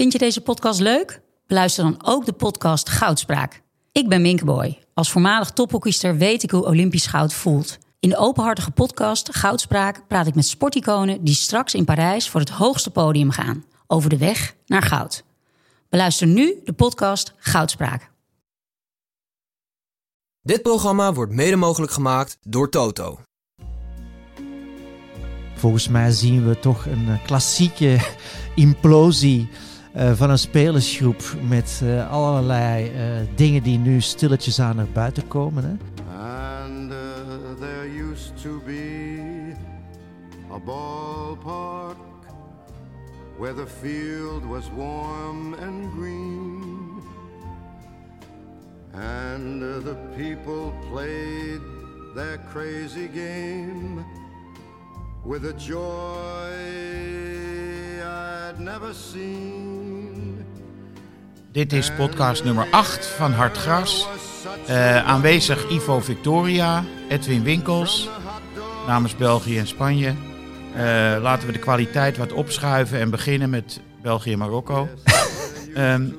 Vind 0.00 0.12
je 0.12 0.18
deze 0.18 0.40
podcast 0.40 0.80
leuk? 0.80 1.20
Beluister 1.46 1.84
dan 1.84 2.00
ook 2.04 2.24
de 2.24 2.32
podcast 2.32 2.88
Goudspraak. 2.88 3.62
Ik 3.92 4.08
ben 4.08 4.22
Minke 4.22 4.44
Boy. 4.44 4.78
Als 4.94 5.10
voormalig 5.10 5.50
tophockeyster 5.50 6.16
weet 6.16 6.42
ik 6.42 6.50
hoe 6.50 6.64
Olympisch 6.64 7.06
goud 7.06 7.32
voelt. 7.32 7.78
In 7.98 8.08
de 8.08 8.16
openhartige 8.16 8.70
podcast 8.70 9.34
Goudspraak 9.34 10.06
praat 10.08 10.26
ik 10.26 10.34
met 10.34 10.46
sporticonen 10.46 11.24
die 11.24 11.34
straks 11.34 11.74
in 11.74 11.84
Parijs 11.84 12.28
voor 12.28 12.40
het 12.40 12.48
hoogste 12.48 12.90
podium 12.90 13.30
gaan. 13.30 13.64
Over 13.86 14.10
de 14.10 14.16
weg 14.16 14.54
naar 14.66 14.82
goud. 14.82 15.24
Beluister 15.88 16.26
nu 16.26 16.60
de 16.64 16.72
podcast 16.72 17.34
Goudspraak. 17.36 18.10
Dit 20.42 20.62
programma 20.62 21.12
wordt 21.12 21.32
mede 21.32 21.56
mogelijk 21.56 21.92
gemaakt 21.92 22.38
door 22.42 22.70
Toto. 22.70 23.20
Volgens 25.54 25.88
mij 25.88 26.10
zien 26.10 26.48
we 26.48 26.58
toch 26.58 26.86
een 26.86 27.08
eh, 27.08 27.24
klassieke 27.24 27.98
implosie 28.54 29.48
uh, 29.96 30.12
van 30.12 30.30
een 30.30 30.38
spelersgroep 30.38 31.22
met 31.48 31.80
uh, 31.84 32.10
allerlei 32.10 32.84
uh, 32.84 33.26
dingen 33.34 33.62
die 33.62 33.78
nu 33.78 34.00
stilletjes 34.00 34.60
aan 34.60 34.76
naar 34.76 34.86
buiten 34.92 35.28
komen. 35.28 35.64
Hè? 35.64 35.76
And 36.16 36.90
there 37.60 37.88
used 38.10 38.42
to 38.42 38.60
be 38.66 39.54
a 40.52 40.58
ballpark 40.58 41.96
where 43.38 43.54
the 43.54 43.66
field 43.66 44.44
was 44.44 44.70
warm 44.76 45.54
and 45.54 45.92
green. 45.96 47.02
And 48.92 49.60
the 49.84 49.96
people 50.16 50.72
played 50.90 51.60
their 52.14 52.38
crazy 52.52 53.08
game 53.14 54.04
with 55.24 55.44
a 55.44 55.54
joy 55.56 56.50
I'd 58.02 58.58
never 58.58 58.94
seen. 58.94 60.44
Dit 61.52 61.72
is 61.72 61.92
podcast 61.92 62.44
nummer 62.44 62.66
8 62.70 63.06
van 63.06 63.32
Hartgras. 63.32 64.06
Uh, 64.68 65.06
aanwezig 65.06 65.70
Ivo 65.70 66.00
Victoria, 66.00 66.84
Edwin 67.08 67.42
Winkels, 67.42 68.08
namens 68.86 69.16
België 69.16 69.58
en 69.58 69.66
Spanje. 69.66 70.08
Uh, 70.08 71.16
laten 71.22 71.46
we 71.46 71.52
de 71.52 71.58
kwaliteit 71.58 72.16
wat 72.16 72.32
opschuiven 72.32 73.00
en 73.00 73.10
beginnen 73.10 73.50
met 73.50 73.80
België 74.02 74.32
en 74.32 74.38
Marokko. 74.38 74.88
um, 75.76 76.18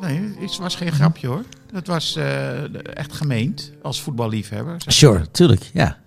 nee, 0.00 0.34
het 0.38 0.58
was 0.58 0.74
geen 0.74 0.92
grapje 0.92 1.26
hoor. 1.26 1.44
Dat 1.72 1.86
was 1.86 2.16
uh, 2.16 2.96
echt 2.96 3.12
gemeend 3.12 3.72
als 3.82 4.02
voetballiefhebber. 4.02 4.76
Sure, 4.86 5.30
tuurlijk, 5.30 5.62
ja. 5.72 5.98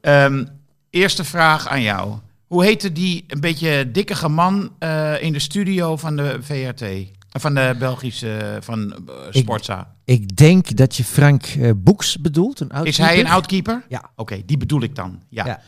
Um, 0.00 0.48
eerste 0.90 1.24
vraag 1.24 1.68
aan 1.68 1.82
jou. 1.82 2.18
Hoe 2.46 2.64
heette 2.64 2.92
die 2.92 3.24
een 3.26 3.40
beetje 3.40 3.90
dikkige 3.90 4.28
man 4.28 4.72
uh, 4.80 5.22
in 5.22 5.32
de 5.32 5.38
studio 5.38 5.96
van 5.96 6.16
de 6.16 6.38
VRT? 6.40 6.84
Van 7.30 7.54
de 7.54 7.76
Belgische, 7.78 8.58
van 8.60 8.96
uh, 9.08 9.14
Sportza. 9.30 9.94
Ik, 10.04 10.20
ik, 10.20 10.36
denk 10.36 10.76
dat 10.76 10.96
je 10.96 11.04
Frank 11.04 11.46
uh, 11.46 11.70
Boeks 11.76 12.20
bedoelt. 12.20 12.60
Een 12.60 12.84
is 12.84 12.98
hij 12.98 13.20
een 13.20 13.28
outkeeper? 13.28 13.84
Ja. 13.88 13.98
Oké, 13.98 14.20
okay, 14.20 14.42
die 14.46 14.56
bedoel 14.56 14.82
ik 14.82 14.94
dan. 14.94 15.22
Ja. 15.28 15.46
ja. 15.46 15.60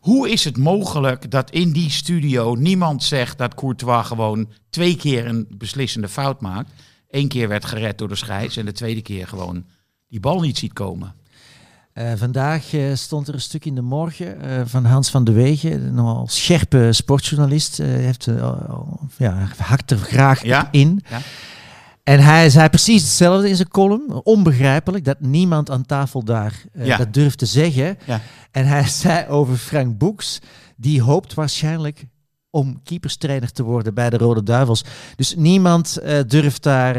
Hoe 0.00 0.30
is 0.30 0.44
het 0.44 0.56
mogelijk 0.56 1.30
dat 1.30 1.50
in 1.50 1.72
die 1.72 1.90
studio 1.90 2.54
niemand 2.54 3.02
zegt 3.02 3.38
dat 3.38 3.54
Courtois 3.54 4.06
gewoon 4.06 4.50
twee 4.70 4.96
keer 4.96 5.26
een 5.26 5.46
beslissende 5.56 6.08
fout 6.08 6.40
maakt? 6.40 6.70
Eén 7.08 7.28
keer 7.28 7.48
werd 7.48 7.64
gered 7.64 7.98
door 7.98 8.08
de 8.08 8.14
scheids 8.14 8.56
en 8.56 8.64
de 8.64 8.72
tweede 8.72 9.02
keer 9.02 9.26
gewoon 9.26 9.64
die 10.08 10.20
bal 10.20 10.40
niet 10.40 10.58
ziet 10.58 10.72
komen. 10.72 11.14
Uh, 11.94 12.12
vandaag 12.16 12.72
uh, 12.72 12.94
stond 12.94 13.28
er 13.28 13.34
een 13.34 13.40
stuk 13.40 13.64
in 13.64 13.74
de 13.74 13.82
morgen 13.82 14.44
uh, 14.44 14.60
van 14.64 14.84
Hans 14.84 15.10
van 15.10 15.24
de 15.24 15.32
Wegen, 15.32 15.72
een 15.72 15.94
nogal 15.94 16.26
scherpe 16.28 16.92
sportjournalist. 16.92 17.76
heeft, 17.76 18.28
ja, 19.16 19.48
hakt 19.56 19.90
er 19.90 19.98
graag 19.98 20.42
ja? 20.42 20.68
in. 20.70 21.02
Ja? 21.08 21.18
En 22.02 22.20
hij 22.20 22.50
zei 22.50 22.68
precies 22.68 23.02
hetzelfde 23.02 23.48
in 23.48 23.56
zijn 23.56 23.68
column. 23.68 24.20
Onbegrijpelijk 24.22 25.04
dat 25.04 25.20
niemand 25.20 25.70
aan 25.70 25.86
tafel 25.86 26.24
daar 26.24 26.64
ja. 26.72 26.96
dat 26.96 27.14
durft 27.14 27.38
te 27.38 27.46
zeggen. 27.46 27.98
Ja. 28.04 28.20
En 28.50 28.66
hij 28.66 28.88
zei 29.02 29.28
over 29.28 29.56
Frank 29.56 29.98
Boeks, 29.98 30.38
die 30.76 31.02
hoopt 31.02 31.34
waarschijnlijk 31.34 32.06
om 32.50 32.82
keeperstrainer 32.82 33.52
te 33.52 33.62
worden 33.62 33.94
bij 33.94 34.10
de 34.10 34.16
Rode 34.16 34.42
Duivels. 34.42 34.84
Dus 35.16 35.34
niemand 35.36 35.98
durft 36.26 36.62
daar 36.62 36.94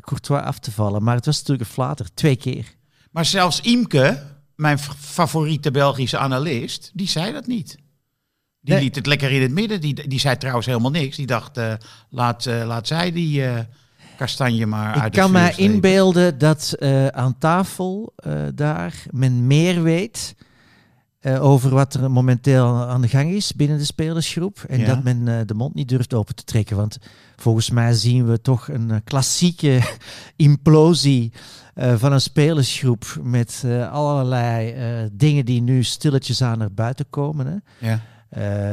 Courtois 0.00 0.42
af 0.42 0.58
te 0.58 0.72
vallen. 0.72 1.02
Maar 1.02 1.16
het 1.16 1.26
was 1.26 1.38
natuurlijk 1.38 1.68
een 1.68 1.74
flater, 1.74 2.14
twee 2.14 2.36
keer. 2.36 2.74
Maar 3.14 3.24
zelfs 3.24 3.60
Imke, 3.60 4.22
mijn 4.56 4.78
favoriete 4.98 5.70
Belgische 5.70 6.18
analist, 6.18 6.90
die 6.94 7.08
zei 7.08 7.32
dat 7.32 7.46
niet. 7.46 7.76
Die 8.60 8.74
Nee. 8.74 8.82
liet 8.82 8.94
het 8.94 9.06
lekker 9.06 9.30
in 9.32 9.42
het 9.42 9.50
midden. 9.50 9.80
Die, 9.80 10.08
die 10.08 10.20
zei 10.20 10.36
trouwens 10.36 10.66
helemaal 10.66 10.90
niks. 10.90 11.16
Die 11.16 11.26
dacht, 11.26 11.58
uh, 11.58 11.72
laat, 12.10 12.46
uh, 12.46 12.64
laat 12.66 12.86
zij 12.86 13.12
die 13.12 13.40
uh, 13.40 13.58
kastanje 14.16 14.66
maar 14.66 14.96
Ik 14.96 15.02
uit 15.02 15.14
kan 15.14 15.28
slepen. 15.28 15.58
inbeelden 15.58 16.38
dat 16.38 16.76
aan 17.10 17.38
tafel 17.38 18.14
daar 18.54 19.02
men 19.10 19.46
meer 19.46 19.82
weet 19.82 20.34
over 21.40 21.70
wat 21.70 21.94
er 21.94 22.10
momenteel 22.10 22.66
aan 22.66 23.00
de 23.00 23.08
gang 23.08 23.30
is 23.30 23.52
binnen 23.52 23.78
de 23.78 23.84
spelersgroep. 23.84 24.64
En 24.68 24.78
Ja. 24.80 24.86
dat 24.86 25.02
men 25.02 25.46
de 25.46 25.54
mond 25.54 25.74
niet 25.74 25.88
durft 25.88 26.14
open 26.14 26.34
te 26.34 26.44
trekken. 26.44 26.76
Want 26.76 26.98
volgens 27.36 27.70
mij 27.70 27.92
zien 27.94 28.26
we 28.26 28.40
toch 28.40 28.68
een 28.68 29.04
klassieke 29.04 29.80
implosie 30.36 31.32
uh, 31.74 31.94
van 31.96 32.12
een 32.12 32.20
spelersgroep 32.20 33.18
met 33.22 33.62
uh, 33.66 33.92
allerlei 33.92 34.74
uh, 35.02 35.08
dingen 35.12 35.44
die 35.44 35.62
nu 35.62 35.82
stilletjes 35.84 36.42
aan 36.42 36.58
naar 36.58 36.72
buiten 36.72 37.06
komen. 37.10 37.46
Hè. 37.46 37.88
Ja. 37.88 38.00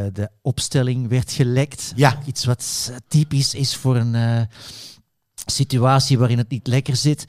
de 0.09 0.29
opstelling 0.41 1.09
werd 1.09 1.31
gelekt. 1.31 1.93
Ja. 1.95 2.19
Iets 2.25 2.45
wat 2.45 2.91
typisch 3.07 3.53
is 3.53 3.75
voor 3.75 3.95
een 3.95 4.47
situatie 5.45 6.17
waarin 6.17 6.37
het 6.37 6.49
niet 6.49 6.67
lekker 6.67 6.95
zit. 6.95 7.25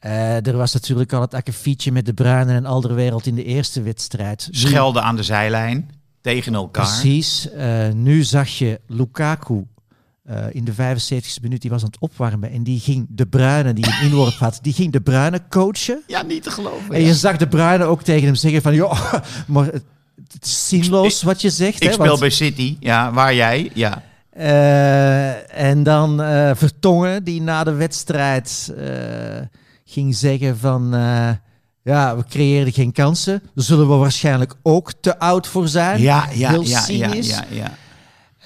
er 0.00 0.56
was 0.56 0.72
natuurlijk 0.72 1.12
al 1.12 1.20
het 1.20 1.34
akkefietje 1.34 1.92
met 1.92 2.06
de 2.06 2.14
Bruinen 2.14 2.56
en 2.56 2.66
Alderwereld 2.66 3.26
in 3.26 3.34
de 3.34 3.44
eerste 3.44 3.82
wedstrijd. 3.82 4.48
Schelden 4.50 5.02
aan 5.02 5.16
de 5.16 5.22
zijlijn 5.22 5.90
tegen 6.20 6.54
elkaar. 6.54 6.84
Precies. 6.84 7.48
nu 7.92 8.22
zag 8.22 8.48
je 8.48 8.80
Lukaku 8.86 9.66
uh, 10.30 10.44
in 10.50 10.64
de 10.64 10.72
75e 10.72 11.42
minuut, 11.42 11.60
die 11.60 11.70
was 11.70 11.82
aan 11.82 11.90
het 11.90 12.00
opwarmen. 12.00 12.50
En 12.50 12.62
die 12.62 12.80
ging 12.80 13.06
de 13.08 13.26
Bruine, 13.26 13.72
die 13.72 13.86
een 13.86 14.06
inworp 14.06 14.34
had, 14.34 14.58
die 14.62 14.72
ging 14.72 14.92
de 14.92 15.00
Bruine 15.00 15.42
coachen. 15.48 16.02
Ja, 16.06 16.22
niet 16.22 16.42
te 16.42 16.50
geloven. 16.50 16.94
En 16.94 17.02
je 17.02 17.14
zag 17.14 17.36
de 17.36 17.48
Bruine 17.48 17.84
ook 17.84 18.02
tegen 18.02 18.24
hem 18.24 18.34
zeggen 18.34 18.62
van, 18.62 18.74
joh, 18.74 19.12
maar 19.46 19.64
het, 19.64 19.84
het 20.32 20.44
is 20.44 20.68
zinloos 20.68 21.22
wat 21.22 21.40
je 21.40 21.50
zegt. 21.50 21.82
Ik 21.82 21.88
hè, 21.88 21.92
speel 21.92 22.06
want, 22.06 22.20
bij 22.20 22.30
City, 22.30 22.76
ja, 22.80 23.12
waar 23.12 23.34
jij, 23.34 23.70
ja. 23.74 24.02
Uh, 24.38 25.60
en 25.60 25.82
dan 25.82 26.20
uh, 26.20 26.50
Vertongen, 26.54 27.24
die 27.24 27.42
na 27.42 27.64
de 27.64 27.72
wedstrijd 27.72 28.74
uh, 28.78 28.84
ging 29.84 30.14
zeggen 30.14 30.58
van... 30.58 30.90
ja, 31.82 32.16
we 32.16 32.24
creëerden 32.28 32.72
geen 32.72 32.92
kansen. 32.92 33.42
Daar 33.54 33.64
zullen 33.64 33.88
we 33.88 33.94
waarschijnlijk 33.94 34.54
ook 34.62 34.92
te 35.00 35.18
oud 35.18 35.46
voor 35.46 35.68
zijn. 35.68 36.00
Ja, 36.00 36.28
ja, 36.32 36.50
Heel 36.50 36.62
ja, 36.62 36.84
ja, 36.88 37.44
ja. 37.50 37.72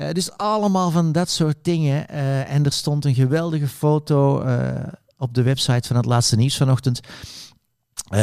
Uh, 0.01 0.11
dus 0.13 0.37
allemaal 0.37 0.91
van 0.91 1.13
dat 1.13 1.31
soort 1.31 1.57
dingen. 1.63 2.07
Uh, 2.11 2.53
en 2.53 2.65
er 2.65 2.73
stond 2.73 3.05
een 3.05 3.15
geweldige 3.15 3.69
foto 3.69 4.45
uh, 4.45 4.69
op 5.17 5.35
de 5.35 5.43
website 5.43 5.89
van 5.89 5.97
het 5.97 6.05
laatste 6.05 6.37
nieuws 6.37 6.57
vanochtend. 6.57 7.01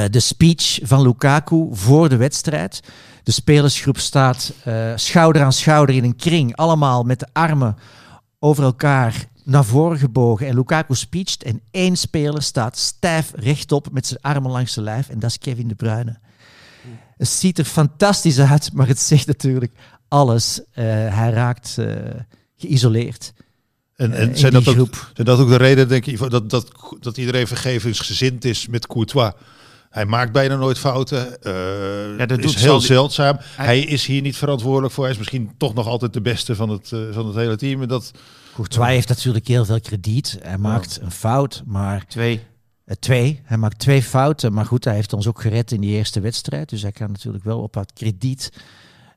de 0.09 0.19
speech 0.19 0.79
van 0.81 1.01
Lukaku 1.01 1.67
voor 1.71 2.09
de 2.09 2.17
wedstrijd. 2.17 2.79
De 3.23 3.31
spelersgroep 3.31 3.97
staat 3.97 4.53
schouder 4.95 5.43
aan 5.43 5.53
schouder 5.53 5.95
in 5.95 6.03
een 6.03 6.15
kring. 6.15 6.55
Allemaal 6.55 7.03
met 7.03 7.19
de 7.19 7.27
armen 7.33 7.77
over 8.39 8.63
elkaar 8.63 9.27
naar 9.43 9.65
voren 9.65 9.97
gebogen. 9.97 10.47
En 10.47 10.55
Lukaku 10.55 10.95
speecht. 10.95 11.43
En 11.43 11.61
één 11.71 11.95
speler 11.95 12.41
staat 12.41 12.77
stijf 12.77 13.31
rechtop 13.35 13.91
met 13.91 14.07
zijn 14.07 14.21
armen 14.21 14.51
langs 14.51 14.73
zijn 14.73 14.85
lijf. 14.85 15.09
En 15.09 15.19
dat 15.19 15.29
is 15.29 15.37
Kevin 15.37 15.67
De 15.67 15.75
Bruyne. 15.75 16.19
Het 17.17 17.27
ziet 17.27 17.57
er 17.57 17.65
fantastisch 17.65 18.39
uit, 18.39 18.73
maar 18.73 18.87
het 18.87 18.99
zegt 18.99 19.27
natuurlijk 19.27 19.73
alles. 20.07 20.59
Uh, 20.59 20.83
hij 21.15 21.29
raakt 21.29 21.75
uh, 21.79 21.95
geïsoleerd. 22.57 23.33
En, 23.95 24.13
en 24.13 24.29
uh, 24.29 24.35
zijn, 24.35 24.53
dat 24.53 24.63
groep. 24.63 24.79
ook, 24.79 25.11
zijn 25.13 25.27
dat 25.27 25.39
ook 25.39 25.49
de 25.49 25.55
reden, 25.55 25.87
denk 25.87 26.05
ik, 26.05 26.29
dat, 26.29 26.49
dat, 26.49 26.71
dat 26.99 27.17
iedereen 27.17 27.47
vergevingsgezind 27.47 28.45
is 28.45 28.67
met 28.67 28.87
Courtois? 28.87 29.31
Hij 29.89 30.05
maakt 30.05 30.31
bijna 30.31 30.55
nooit 30.55 30.77
fouten. 30.77 31.37
Uh, 31.41 32.17
ja, 32.17 32.25
dat 32.25 32.37
is 32.39 32.45
doet 32.45 32.55
heel 32.55 32.79
zeldzaam. 32.81 33.37
Hij- 33.39 33.65
Hij... 33.65 33.79
is 33.79 34.05
hier 34.05 34.21
niet 34.21 34.37
verantwoordelijk 34.37 34.93
voor. 34.93 35.03
Hij 35.03 35.13
is 35.13 35.17
misschien 35.19 35.51
toch 35.57 35.73
nog 35.73 35.87
altijd 35.87 36.13
de 36.13 36.21
beste 36.21 36.55
van 36.55 36.69
het, 36.69 36.91
uh, 36.91 36.99
van 37.11 37.25
het 37.27 37.35
hele 37.35 37.55
team. 37.55 37.81
En 37.81 37.87
dat, 37.87 38.11
Courtois 38.53 38.89
heeft 38.89 39.07
natuurlijk 39.07 39.47
heel 39.47 39.65
veel 39.65 39.79
krediet. 39.81 40.37
Hij 40.41 40.57
maakt 40.57 40.99
een 41.01 41.11
fout, 41.11 41.63
maar 41.65 42.05
Twee. 42.07 42.41
uh, 42.85 42.95
twee. 42.99 43.41
Hij 43.43 43.57
maakt 43.57 43.79
twee 43.79 44.03
fouten, 44.03 44.53
maar 44.53 44.65
goed, 44.65 44.83
hij 44.83 44.95
heeft 44.95 45.13
ons 45.13 45.27
ook 45.27 45.41
gered 45.41 45.71
in 45.71 45.81
die 45.81 45.95
eerste 45.95 46.19
wedstrijd. 46.19 46.69
Dus 46.69 46.81
hij 46.81 46.91
kan 46.91 47.11
natuurlijk 47.11 47.43
wel 47.43 47.59
op 47.61 47.75
wat 47.75 47.93
krediet 47.93 48.51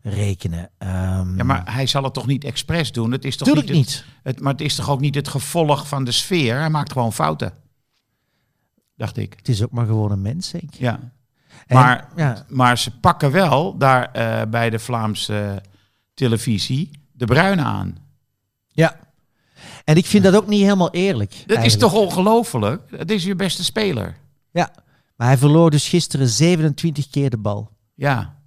rekenen. 0.03 0.71
Um, 0.79 1.37
Ja, 1.37 1.45
maar 1.45 1.73
hij 1.75 1.87
zal 1.87 2.03
het 2.05 2.15
toch 2.15 2.27
niet 2.27 2.45
expres 2.45 2.93
doen? 2.93 3.13
Het 3.13 3.25
is 3.25 3.37
toch 3.37 3.55
niet, 3.55 3.71
niet. 3.71 3.95
Het, 3.95 4.05
het- 4.23 4.41
maar 4.41 4.53
het 4.53 4.61
is 4.61 4.75
toch 4.75 4.91
ook 4.91 5.01
niet 5.01 5.15
het 5.15 5.29
gevolg 5.29 5.89
van 5.89 6.05
de 6.05 6.13
sfeer? 6.13 6.59
Hij 6.59 6.71
maakt 6.71 6.93
gewoon 6.93 7.13
fouten. 7.13 7.53
Dacht 8.97 9.17
ik. 9.17 9.35
Het 9.37 9.49
is 9.49 9.63
ook 9.63 9.71
maar 9.71 9.87
gewoon 9.87 10.11
een 10.11 10.23
mens, 10.23 10.51
denk 10.51 10.65
ik. 10.65 10.75
Ja. 10.75 11.01
En, 11.67 11.77
Maar, 11.77 12.09
ja, 12.17 12.45
maar 12.49 12.79
ze 12.79 12.99
pakken 12.99 13.31
wel 13.31 13.77
daar 13.79 14.13
eh, 14.13 14.43
bij 14.51 14.71
de 14.71 14.79
Vlaamse 14.79 15.63
televisie 16.15 16.91
De 17.13 17.25
Bruyne 17.25 17.63
aan. 17.63 17.97
Ja. 18.69 18.99
En 19.85 19.97
ik 19.97 20.07
vind 20.07 20.25
dat 20.25 20.35
ook 20.35 20.47
niet 20.47 20.63
helemaal 20.63 20.91
eerlijk. 20.91 21.43
Dat 21.47 21.65
is 21.65 21.77
toch 21.77 21.93
ongelooflijk? 21.95 22.83
Het 22.97 23.11
is 23.11 23.25
je 23.25 23.35
beste 23.35 23.65
speler. 23.65 24.17
Ja. 24.51 24.71
Maar 25.17 25.27
hij 25.29 25.39
verloor 25.39 25.71
dus 25.71 25.89
gisteren 25.89 26.29
27 26.29 27.09
keer 27.11 27.31
de 27.31 27.39
bal. 27.39 27.71
Ja. 27.95 28.39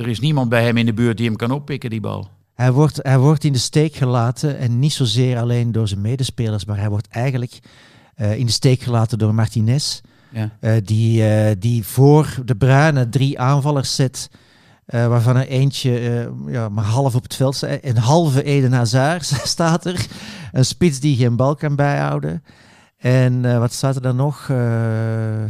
Er 0.00 0.08
is 0.08 0.20
niemand 0.20 0.48
bij 0.48 0.64
hem 0.64 0.76
in 0.76 0.86
de 0.86 0.92
buurt 0.94 1.16
die 1.16 1.26
hem 1.26 1.36
kan 1.36 1.50
oppikken, 1.50 1.90
die 1.90 2.00
bal. 2.00 2.28
Hij 2.54 2.72
wordt, 2.72 2.98
hij 3.02 3.18
wordt 3.18 3.44
in 3.44 3.52
de 3.52 3.58
steek 3.58 3.94
gelaten 3.94 4.58
en 4.58 4.78
niet 4.78 4.92
zozeer 4.92 5.38
alleen 5.38 5.72
door 5.72 5.88
zijn 5.88 6.00
medespelers, 6.00 6.64
maar 6.64 6.78
hij 6.78 6.88
wordt 6.88 7.08
eigenlijk 7.08 7.58
eh, 8.14 8.38
in 8.38 8.46
de 8.46 8.52
steek 8.52 8.80
gelaten 8.80 9.18
door 9.18 9.34
Martinez, 9.34 10.00
Ja. 10.28 10.50
eh, 10.60 10.72
die, 10.84 11.28
eh, 11.28 11.56
die 11.58 11.84
voor 11.86 12.34
de 12.44 12.56
Bruyne 12.56 13.08
drie 13.08 13.40
aanvallers 13.40 13.94
zet, 13.94 14.30
eh, 14.86 15.06
waarvan 15.06 15.36
er 15.36 15.46
eentje 15.46 15.98
eh, 15.98 16.52
ja, 16.52 16.68
maar 16.68 16.84
half 16.84 17.14
op 17.14 17.22
het 17.22 17.34
veld 17.34 17.54
staat. 17.54 17.78
Een 17.82 17.96
halve 17.96 18.42
Eden 18.42 18.72
Hazard 18.72 19.24
staat 19.56 19.86
er, 19.86 20.06
een 20.52 20.64
spits 20.64 21.00
die 21.00 21.16
geen 21.16 21.36
bal 21.36 21.54
kan 21.54 21.76
bijhouden. 21.76 22.42
En 22.96 23.44
eh, 23.44 23.58
wat 23.58 23.72
staat 23.72 23.96
er 23.96 24.02
dan 24.02 24.16
nog? 24.16 24.48
Eh, 24.48 25.44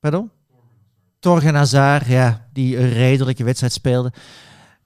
pardon? 0.00 0.30
Torgen 1.22 1.54
Hazard, 1.54 2.06
ja, 2.06 2.46
die 2.52 2.78
een 2.78 2.88
redelijke 2.88 3.44
wedstrijd 3.44 3.72
speelde. 3.72 4.12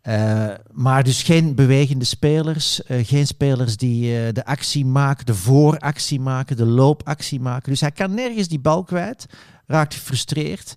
Eh, 0.00 0.48
maar 0.72 1.04
dus 1.04 1.22
geen 1.22 1.54
bewegende 1.54 2.04
spelers. 2.04 2.82
eh, 2.82 3.06
geen 3.06 3.26
spelers 3.26 3.76
die 3.76 4.18
eh, 4.18 4.32
de 4.32 4.44
actie 4.44 4.84
maken, 4.84 5.26
de 5.26 5.34
vooractie 5.34 6.20
maken, 6.20 6.56
de 6.56 6.64
loopactie 6.64 7.40
maken. 7.40 7.70
Dus 7.70 7.80
hij 7.80 7.90
kan 7.90 8.14
nergens 8.14 8.48
die 8.48 8.58
bal 8.58 8.84
kwijt. 8.84 9.26
Raakt 9.66 9.94
gefrustreerd. 9.94 10.76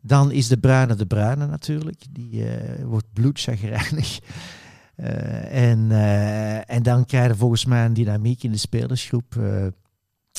Dan 0.00 0.30
is 0.30 0.48
de 0.48 0.56
Bruine 0.58 0.94
de 0.94 1.06
Bruine 1.06 1.46
natuurlijk. 1.46 2.04
Die 2.10 2.44
wordt 2.84 3.12
bloedchagrijnig. 3.12 4.18
En, 5.50 5.90
en 6.66 6.82
dan 6.82 7.04
krijg 7.04 7.30
je 7.30 7.36
volgens 7.36 7.64
mij 7.64 7.84
een 7.84 7.94
dynamiek 7.94 8.42
in 8.42 8.50
de 8.50 8.56
spelersgroep. 8.56 9.34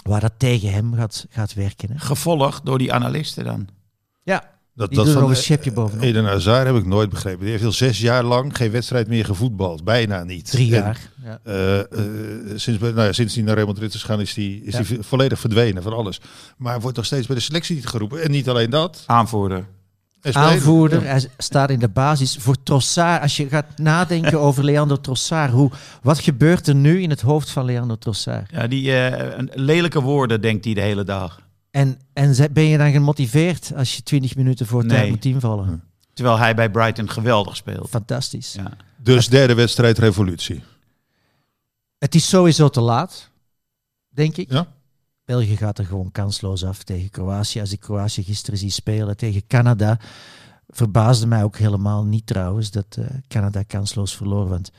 waar 0.04 0.22
dat 0.22 0.34
tegen 0.38 0.74
hem 0.74 0.94
gaat, 0.94 1.26
gaat 1.30 1.54
werken. 1.54 1.92
Hè? 1.92 2.00
Gevolgd 2.00 2.66
door 2.66 2.78
die 2.78 2.94
analisten 2.94 3.44
dan. 3.44 3.68
Ja, 4.24 4.44
Dat, 4.76 4.88
die 4.88 4.98
dat 4.98 5.06
doen 5.06 5.14
van 5.14 5.24
nog 5.24 5.32
een 5.32 5.38
schepje 5.44 5.72
bovenop. 5.72 6.04
Eden 6.04 6.26
Hazard 6.26 6.66
heb 6.68 6.76
ik 6.76 6.86
nooit 6.86 7.10
begrepen. 7.10 7.40
Die 7.42 7.50
heeft 7.52 7.64
al 7.64 7.72
zes 7.72 8.00
jaar 8.00 8.24
lang 8.24 8.58
geen 8.58 8.72
wedstrijd 8.72 9.08
meer 9.08 9.26
gevoetbald. 9.26 9.84
Bijna 9.84 10.24
niet. 10.24 10.52
Drie 10.52 10.76
En, 10.76 10.82
jaar. 10.82 11.00
Ja. 11.24 11.40
eh, 11.44 11.80
eh, 11.80 11.86
sinds, 12.56 12.80
nou 12.82 13.02
ja, 13.02 13.12
sinds 13.12 13.36
hij 13.36 13.44
naar 13.44 13.56
Real 13.56 13.68
Madrid 13.68 13.94
is 13.94 14.02
gegaan, 14.02 14.20
is 14.22 14.36
hij 14.36 14.46
is 14.46 14.74
Ja. 14.78 14.84
die 14.84 14.98
volledig 15.02 15.40
verdwenen 15.40 15.84
van 15.84 15.94
alles. 15.94 16.22
Maar 16.58 16.72
hij 16.72 16.82
wordt 16.82 16.98
nog 16.98 17.06
steeds 17.06 17.28
bij 17.28 17.36
de 17.36 17.42
selectie 17.42 17.76
niet 17.76 17.88
geroepen. 17.88 18.24
En 18.24 18.32
niet 18.32 18.50
alleen 18.50 18.70
dat. 18.70 19.04
Aanvoerder. 19.06 19.66
aanvoerder. 20.32 21.04
Hij 21.08 21.28
staat 21.38 21.70
in 21.70 21.80
de 21.80 21.90
basis. 21.90 22.38
Voor 22.40 22.64
Trossard, 22.64 23.22
als 23.22 23.38
je 23.38 23.48
gaat 23.50 23.66
nadenken 23.78 24.40
over 24.48 24.64
Leandro 24.64 25.00
Trossard, 25.02 25.52
hoe, 25.52 25.72
wat 26.02 26.20
gebeurt 26.20 26.68
er 26.68 26.76
nu 26.76 27.02
in 27.02 27.10
het 27.10 27.22
hoofd 27.22 27.50
van 27.50 27.66
Leandro 27.66 27.96
Trossard? 27.96 28.50
Ja, 28.52 28.68
die 28.68 28.96
eh, 28.96 29.40
lelijke 29.54 30.02
woorden 30.02 30.42
denkt 30.42 30.66
hij 30.66 30.74
de 30.74 30.82
hele 30.82 31.04
dag. 31.04 31.42
En, 31.74 32.00
en 32.14 32.54
ben 32.54 32.64
je 32.64 32.78
dan 32.78 32.92
gemotiveerd 32.92 33.72
als 33.76 33.96
je 33.96 34.04
20 34.04 34.36
minuten 34.36 34.66
voor 34.66 34.86
tijd 34.86 35.02
Nee. 35.02 35.10
moet 35.10 35.26
invallen? 35.26 35.66
Hm. 35.66 35.78
Terwijl 36.14 36.38
hij 36.38 36.56
bij 36.56 36.70
Brighton 36.70 37.10
geweldig 37.10 37.56
speelt. 37.56 37.90
Fantastisch. 37.90 38.54
Ja. 38.54 38.72
Dus 38.98 39.28
derde 39.28 39.54
wedstrijd 39.54 39.98
revolutie. 39.98 40.64
Het 41.98 42.16
is 42.16 42.30
sowieso 42.30 42.70
te 42.70 42.82
laat, 42.82 43.30
denk 44.10 44.38
ik. 44.38 44.52
Ja. 44.52 44.68
België 45.26 45.58
gaat 45.58 45.78
er 45.78 45.86
gewoon 45.86 46.12
kansloos 46.12 46.66
af 46.66 46.84
tegen 46.84 47.10
Kroatië. 47.10 47.60
Als 47.60 47.72
ik 47.72 47.80
Kroatië 47.80 48.24
gisteren 48.24 48.60
zie 48.60 48.70
spelen 48.70 49.18
tegen 49.18 49.48
Canada, 49.48 50.00
verbaasde 50.68 51.28
mij 51.28 51.44
ook 51.44 51.58
helemaal 51.58 52.06
niet 52.06 52.26
trouwens 52.28 52.72
dat 52.72 52.86
eh, 53.00 53.06
Canada 53.28 53.64
kansloos 53.64 54.16
verloor. 54.16 54.48
Want 54.50 54.72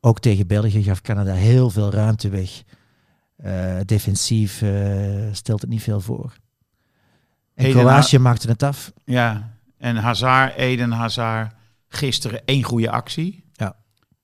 ook 0.00 0.20
tegen 0.20 0.46
België 0.46 0.82
gaf 0.82 1.00
Canada 1.00 1.32
heel 1.32 1.70
veel 1.70 1.90
ruimte 1.90 2.28
weg. 2.28 2.62
Eh, 3.36 3.76
defensief 3.84 4.62
eh, 4.62 4.70
stelt 5.32 5.60
het 5.60 5.70
niet 5.70 5.82
veel 5.82 6.00
voor. 6.00 6.32
En 7.54 7.64
Eden 7.64 7.80
Kroatië 7.80 8.18
maakte 8.18 8.48
het 8.48 8.62
af. 8.62 8.92
ja. 9.04 9.52
En 9.78 9.96
Hazard, 9.96 10.54
Eden 10.56 10.90
Hazard, 10.92 11.52
gisteren 11.88 12.42
één 12.44 12.62
goede 12.62 12.90
actie. 12.90 13.44
Ja. 13.52 13.76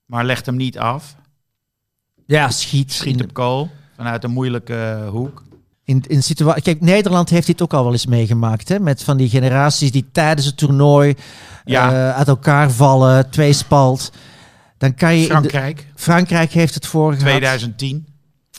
Maar 0.07 0.25
legt 0.25 0.47
hem 0.47 0.57
niet 0.57 0.79
af. 0.79 1.17
Ja, 2.27 2.51
schiet. 2.51 2.93
Schiet 2.93 3.23
op 3.23 3.31
goal. 3.33 3.71
Vanuit 3.97 4.25
een 4.25 4.31
moeilijke 4.31 4.75
eh, 5.05 5.09
hoek. 5.09 5.43
in, 5.85 6.03
in 6.07 6.23
situatie. 6.23 6.63
Kijk, 6.63 6.81
Nederland 6.81 7.31
heeft 7.31 7.47
dit 7.47 7.63
ook 7.63 7.73
al 7.75 7.83
wel 7.83 7.93
eens 7.93 8.07
meegemaakt. 8.07 8.69
Hè? 8.69 8.79
Met 8.79 9.03
van 9.03 9.17
die 9.17 9.29
generaties 9.29 9.91
die 9.93 10.09
tijdens 10.13 10.47
het 10.47 10.57
toernooi 10.57 11.15
Ja. 11.65 12.13
uit 12.13 12.29
elkaar 12.29 12.71
vallen, 12.71 13.31
tweespalt. 13.31 14.13
Dan 14.79 14.95
kan 14.95 15.15
je 15.17 15.21
de, 15.23 15.29
Frankrijk, 15.31 15.87
Frankrijk 15.95 16.53
heeft 16.53 16.75
het 16.75 16.87
voor 16.87 17.11
gehad. 17.13 17.27
2010. 17.29 18.07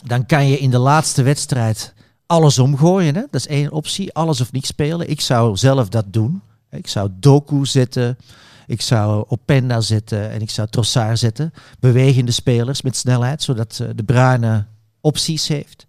Dan 0.02 0.26
kan 0.26 0.48
je 0.48 0.58
in 0.58 0.70
de 0.70 0.78
laatste 0.78 1.22
wedstrijd 1.22 1.94
alles 2.26 2.58
omgooien. 2.58 3.14
Hè? 3.14 3.20
Dat 3.20 3.40
is 3.40 3.46
één 3.46 3.72
optie. 3.72 4.14
Alles 4.14 4.40
of 4.40 4.52
niks 4.52 4.68
spelen. 4.68 5.10
Ik 5.10 5.20
zou 5.20 5.56
zelf 5.56 5.88
dat 5.88 6.12
doen. 6.12 6.42
Ik 6.70 6.86
zou 6.88 7.10
Doku 7.12 7.66
zetten. 7.66 8.18
Ik 8.66 8.80
zou 8.80 9.24
Openda 9.28 9.80
zetten. 9.80 10.30
En 10.30 10.40
ik 10.40 10.50
zou 10.50 10.68
Trossard 10.68 11.18
zetten. 11.18 11.52
Bewegende 11.80 12.32
spelers 12.32 12.82
met 12.82 12.96
snelheid. 12.96 13.42
Zodat 13.42 13.78
eh, 13.82 13.88
de 13.94 14.04
Bruine 14.04 14.66
opties 15.00 15.48
heeft. 15.48 15.86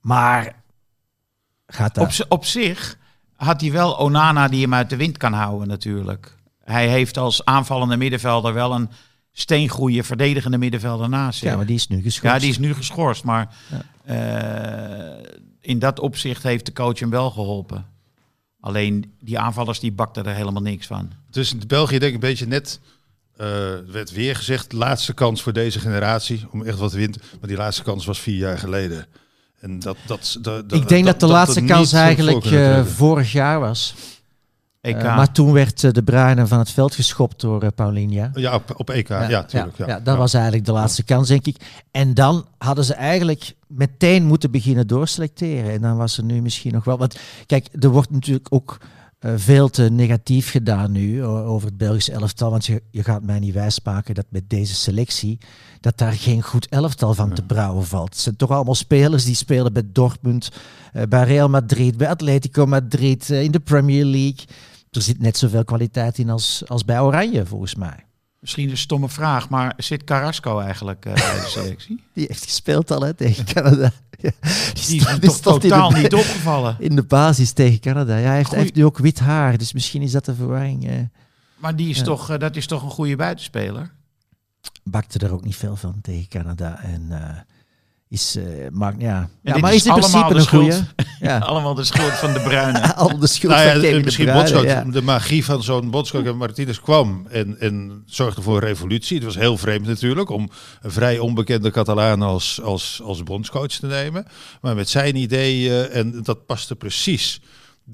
Maar 0.00 0.62
gaat 1.66 1.94
dat... 1.94 2.20
Op, 2.20 2.26
op 2.28 2.44
zich 2.44 2.98
had 3.36 3.60
hij 3.60 3.72
wel 3.72 3.98
Onana 3.98 4.48
die 4.48 4.62
hem 4.62 4.74
uit 4.74 4.90
de 4.90 4.96
wind 4.96 5.16
kan 5.16 5.32
houden 5.32 5.68
natuurlijk. 5.68 6.36
Hij 6.64 6.88
heeft 6.88 7.16
als 7.16 7.44
aanvallende 7.44 7.96
middenvelder 7.96 8.54
wel 8.54 8.74
een 8.74 8.90
steengoeie 9.32 10.04
verdedigende 10.04 10.58
middenvelder 10.58 11.08
naast 11.08 11.40
ja, 11.42 11.56
maar 11.56 11.66
die 11.66 11.74
is 11.74 11.88
nu 11.88 12.02
geschorst. 12.02 12.34
Ja, 12.34 12.38
die 12.38 12.50
is 12.50 12.58
nu 12.58 12.74
geschorst, 12.74 13.24
maar 13.24 13.54
eh, 14.04 14.16
in 15.60 15.78
dat 15.78 16.00
opzicht 16.00 16.42
heeft 16.42 16.66
de 16.66 16.72
coach 16.72 16.98
hem 16.98 17.10
wel 17.10 17.30
geholpen. 17.30 17.86
Alleen 18.60 19.12
die 19.20 19.38
aanvallers 19.38 19.80
die 19.80 19.92
bakten 19.92 20.24
er 20.24 20.34
helemaal 20.34 20.62
niks 20.62 20.86
van. 20.86 21.12
Dus 21.30 21.52
in 21.52 21.62
België 21.66 21.98
denk 21.98 22.14
ik 22.14 22.22
een 22.22 22.28
beetje 22.28 22.46
net, 22.46 22.80
eh, 23.36 23.46
werd 23.86 24.12
weer 24.12 24.36
gezegd, 24.36 24.72
laatste 24.72 25.12
kans 25.12 25.42
voor 25.42 25.52
deze 25.52 25.80
generatie 25.80 26.46
om 26.50 26.62
echt 26.64 26.78
wat 26.78 26.90
te 26.90 26.96
winnen. 26.96 27.20
Maar 27.40 27.48
die 27.48 27.58
laatste 27.58 27.82
kans 27.82 28.06
was 28.06 28.20
vier 28.20 28.36
jaar 28.36 28.58
geleden. 28.58 29.06
En 29.60 29.78
dat, 29.78 29.96
dat, 30.06 30.38
dat, 30.40 30.72
Ik 30.72 30.88
denk 30.88 31.04
dat, 31.04 31.20
de 31.20 31.26
laatste 31.26 31.64
kans 31.64 31.92
eigenlijk 31.92 32.44
eh, 32.44 32.84
vorig 32.84 33.32
jaar 33.32 33.60
was. 33.60 33.94
EK. 34.80 34.96
Eh, 34.96 35.16
maar 35.16 35.32
toen 35.32 35.52
werd 35.52 35.84
eh, 35.84 35.90
de 35.90 36.02
Bruyne 36.02 36.46
van 36.46 36.58
het 36.58 36.70
veld 36.70 36.94
geschopt 36.94 37.40
door 37.40 37.62
eh, 37.62 37.68
Paulinho. 37.74 38.28
Ja, 38.34 38.54
op, 38.54 38.74
op 38.76 38.90
EK, 38.90 39.08
ja, 39.08 39.44
tuurlijk. 39.44 39.76
Ja, 39.76 40.00
dat 40.00 40.16
was 40.16 40.34
eigenlijk 40.34 40.64
de 40.64 40.72
laatste 40.72 41.02
kans, 41.02 41.28
denk 41.28 41.46
ik. 41.46 41.56
En 41.90 42.14
dan 42.14 42.46
hadden 42.58 42.84
ze 42.84 42.94
eigenlijk 42.94 43.54
meteen 43.66 44.24
moeten 44.24 44.50
beginnen 44.50 44.86
doorselecteren. 44.86 45.70
En 45.70 45.80
dan 45.80 45.96
was 45.96 46.16
er 46.16 46.24
nu 46.24 46.42
misschien 46.42 46.72
nog 46.72 46.84
wel... 46.84 46.98
Want 46.98 47.18
kijk, 47.46 47.68
er 47.78 47.88
wordt 47.88 48.10
natuurlijk 48.10 48.46
ook 48.50 48.78
veel 49.36 49.68
te 49.68 49.82
negatief 49.82 50.50
gedaan 50.50 50.92
nu 50.92 51.24
over 51.24 51.68
het 51.68 51.76
Belgische 51.76 52.12
elftal. 52.12 52.50
Want 52.50 52.66
je, 52.66 52.82
je 52.90 53.02
gaat 53.02 53.22
mij 53.22 53.38
niet 53.38 53.54
wijsmaken 53.54 54.14
dat 54.14 54.26
met 54.28 54.50
deze 54.50 54.74
selectie... 54.74 55.38
dat 55.80 55.98
daar 55.98 56.12
geen 56.12 56.42
goed 56.42 56.68
elftal 56.68 57.14
van 57.14 57.34
te 57.34 57.42
brouwen 57.42 57.84
valt. 57.86 58.08
Het 58.08 58.18
zijn 58.20 58.36
toch 58.36 58.50
allemaal 58.50 58.74
spelers 58.74 59.24
die 59.24 59.34
spelen 59.34 59.72
bij 59.72 59.84
Dortmund... 59.92 60.50
bij 61.08 61.24
Real 61.24 61.48
Madrid, 61.48 61.96
bij 61.96 62.08
Atletico 62.08 62.66
Madrid, 62.66 63.30
in 63.30 63.50
de 63.50 63.60
Premier 63.60 64.04
League. 64.04 64.46
Er 64.90 65.02
zit 65.02 65.20
net 65.20 65.36
zoveel 65.38 65.64
kwaliteit 65.64 66.18
in 66.18 66.30
als, 66.30 66.62
als 66.66 66.84
bij 66.84 67.00
Oranje, 67.00 67.46
volgens 67.46 67.74
mij. 67.74 68.04
Misschien 68.40 68.70
een 68.70 68.76
stomme 68.76 69.08
vraag, 69.08 69.48
maar 69.48 69.74
zit 69.76 70.04
Carrasco 70.04 70.58
eigenlijk 70.58 71.04
eh, 71.04 71.12
bij 71.14 71.40
de 71.40 71.46
selectie? 71.58 72.04
Die 72.12 72.24
heeft 72.28 72.44
gespeeld 72.44 72.90
al 72.90 73.00
hè, 73.02 73.14
tegen 73.14 73.44
Canada. 73.44 73.90
Ja, 74.22 74.30
Die 74.86 75.00
is 75.20 75.40
toch 75.40 75.54
in 75.54 75.60
totaal 75.60 75.88
de, 75.90 75.98
niet 76.00 76.14
opgevallen. 76.14 76.76
In 76.78 76.96
de 76.96 77.02
basis 77.02 77.52
tegen 77.52 77.80
Canada. 77.80 78.16
Ja, 78.16 78.26
hij, 78.26 78.36
heeft, 78.36 78.50
hij 78.50 78.60
heeft 78.60 78.74
nu 78.74 78.84
ook 78.84 78.98
wit 78.98 79.18
haar, 79.18 79.58
dus 79.58 79.72
misschien 79.72 80.02
is 80.02 80.12
dat 80.12 80.24
de 80.24 80.34
verwarring. 80.34 80.88
eh 80.88 80.94
Maar 81.56 81.76
die 81.76 81.88
is 81.88 81.98
Ja. 81.98 82.04
toch, 82.04 82.30
eh, 82.30 82.38
dat 82.38 82.56
is 82.56 82.66
toch 82.66 82.82
een 82.82 82.90
goede 82.90 83.16
buitenspeler? 83.16 83.90
bakte 84.84 85.18
er 85.18 85.32
ook 85.32 85.44
niet 85.44 85.56
veel 85.56 85.76
van 85.76 85.98
tegen 86.02 86.28
Canada. 86.28 86.82
En 86.82 87.12
is, 88.10 88.36
eh 88.36 88.44
maakt, 88.70 89.00
ja. 89.00 89.28
maar 89.42 89.74
is 89.74 89.76
is 89.76 89.86
in 89.86 89.92
principe 89.92 90.16
allemaal 90.16 90.30
een 90.30 90.36
de 90.36 90.48
goede. 90.48 90.72
schuld. 90.72 90.84
Ja, 91.20 91.38
Allemaal 91.38 91.74
de 91.74 91.84
schuld 91.84 92.12
van 92.12 92.32
de 92.32 92.40
Bruine. 92.40 92.94
al 92.94 93.18
de 93.18 93.26
schuld 93.26 93.52
Nou 93.52 93.66
ja, 93.66 93.72
van 93.72 93.80
de 93.80 94.00
misschien 94.04 94.32
Bondscoach, 94.32 94.64
ja. 94.64 94.84
de 94.84 95.02
magie 95.02 95.44
van 95.44 95.62
zo'n 95.62 95.90
bondscoach 95.90 96.24
en 96.24 96.36
Martinez 96.36 96.80
kwam 96.80 97.26
en, 97.28 97.60
en 97.60 98.02
zorgde 98.06 98.42
voor 98.42 98.54
een 98.54 98.68
revolutie. 98.68 99.16
Het 99.16 99.24
was 99.24 99.34
heel 99.34 99.56
vreemd 99.56 99.86
natuurlijk 99.86 100.30
om 100.30 100.50
een 100.80 100.90
vrij 100.90 101.18
onbekende 101.18 101.70
Catalaan 101.70 102.22
als, 102.22 102.60
als, 102.62 103.00
als 103.04 103.22
bondscoach 103.22 103.66
te 103.66 103.86
nemen. 103.86 104.26
Maar 104.60 104.74
met 104.74 104.88
zijn 104.88 105.16
ideeën, 105.16 105.88
en 105.88 106.22
dat 106.22 106.46
paste 106.46 106.76
precies 106.76 107.40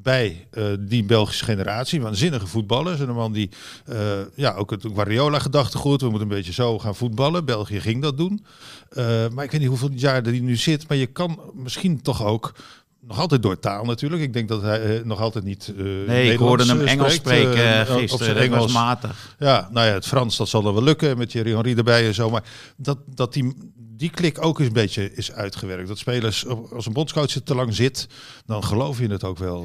bij 0.02 0.46
eh, 0.50 0.64
die 0.78 1.04
Belgische 1.04 1.44
generatie. 1.44 2.00
Waanzinnige 2.00 2.46
voetballers. 2.46 3.00
En 3.00 3.08
een 3.08 3.14
man 3.14 3.32
die 3.32 3.50
eh, 3.84 3.98
ja, 4.34 4.54
ook 4.54 4.70
het 4.70 4.82
Guardiola-gedachtegoed. 4.94 6.00
We 6.00 6.08
moeten 6.08 6.28
een 6.28 6.36
beetje 6.36 6.52
zo 6.52 6.78
gaan 6.78 6.94
voetballen. 6.94 7.44
België 7.44 7.80
ging 7.80 8.02
dat 8.02 8.16
doen. 8.16 8.44
Eh, 8.88 9.04
maar 9.28 9.44
ik 9.44 9.50
weet 9.50 9.60
niet 9.60 9.68
hoeveel 9.68 9.90
jaar 9.92 10.14
er 10.14 10.32
die 10.32 10.42
nu 10.42 10.56
zit. 10.56 10.88
Maar 10.88 10.96
je 10.96 11.06
kan 11.06 11.40
misschien 11.54 12.02
toch 12.02 12.24
ook 12.24 12.54
nog 13.00 13.18
altijd 13.18 13.42
door 13.42 13.58
taal 13.58 13.84
natuurlijk. 13.84 14.22
Ik 14.22 14.32
denk 14.32 14.48
dat 14.48 14.62
hij 14.62 15.02
nog 15.04 15.20
altijd 15.20 15.44
niet. 15.44 15.72
Nee, 16.06 16.32
ik 16.32 16.38
hoorde 16.38 16.64
hem 16.64 16.80
Engels 16.80 17.14
spreekt, 17.14 17.52
spreken 17.52 17.80
op 17.80 17.98
gisteren. 17.98 18.34
was 18.34 18.44
Engels. 18.44 18.72
matig. 18.72 19.34
Ja, 19.38 19.68
nou 19.72 19.86
ja, 19.86 19.92
het 19.92 20.06
Frans 20.06 20.36
dat 20.36 20.48
zal 20.48 20.62
dan 20.62 20.74
wel 20.74 20.82
lukken 20.82 21.18
met 21.18 21.30
Thierry 21.30 21.52
Henry 21.52 21.76
erbij 21.76 22.06
en 22.06 22.14
zo. 22.14 22.30
Maar 22.30 22.44
dat, 22.76 22.98
dat 23.06 23.32
die, 23.32 23.54
die 23.96 24.10
klik 24.10 24.44
ook 24.44 24.58
eens 24.58 24.68
een 24.68 24.74
beetje 24.74 25.12
is 25.14 25.32
uitgewerkt. 25.32 25.88
Dat 25.88 25.98
spelers, 25.98 26.44
op- 26.44 26.72
als 26.72 26.86
een 26.86 26.92
bondscoach 26.92 27.34
er 27.34 27.42
te 27.42 27.54
lang 27.54 27.74
zit, 27.74 28.08
dan 28.46 28.64
geloof 28.64 28.98
je 28.98 29.08
het 29.08 29.24
ook 29.24 29.38
wel. 29.38 29.64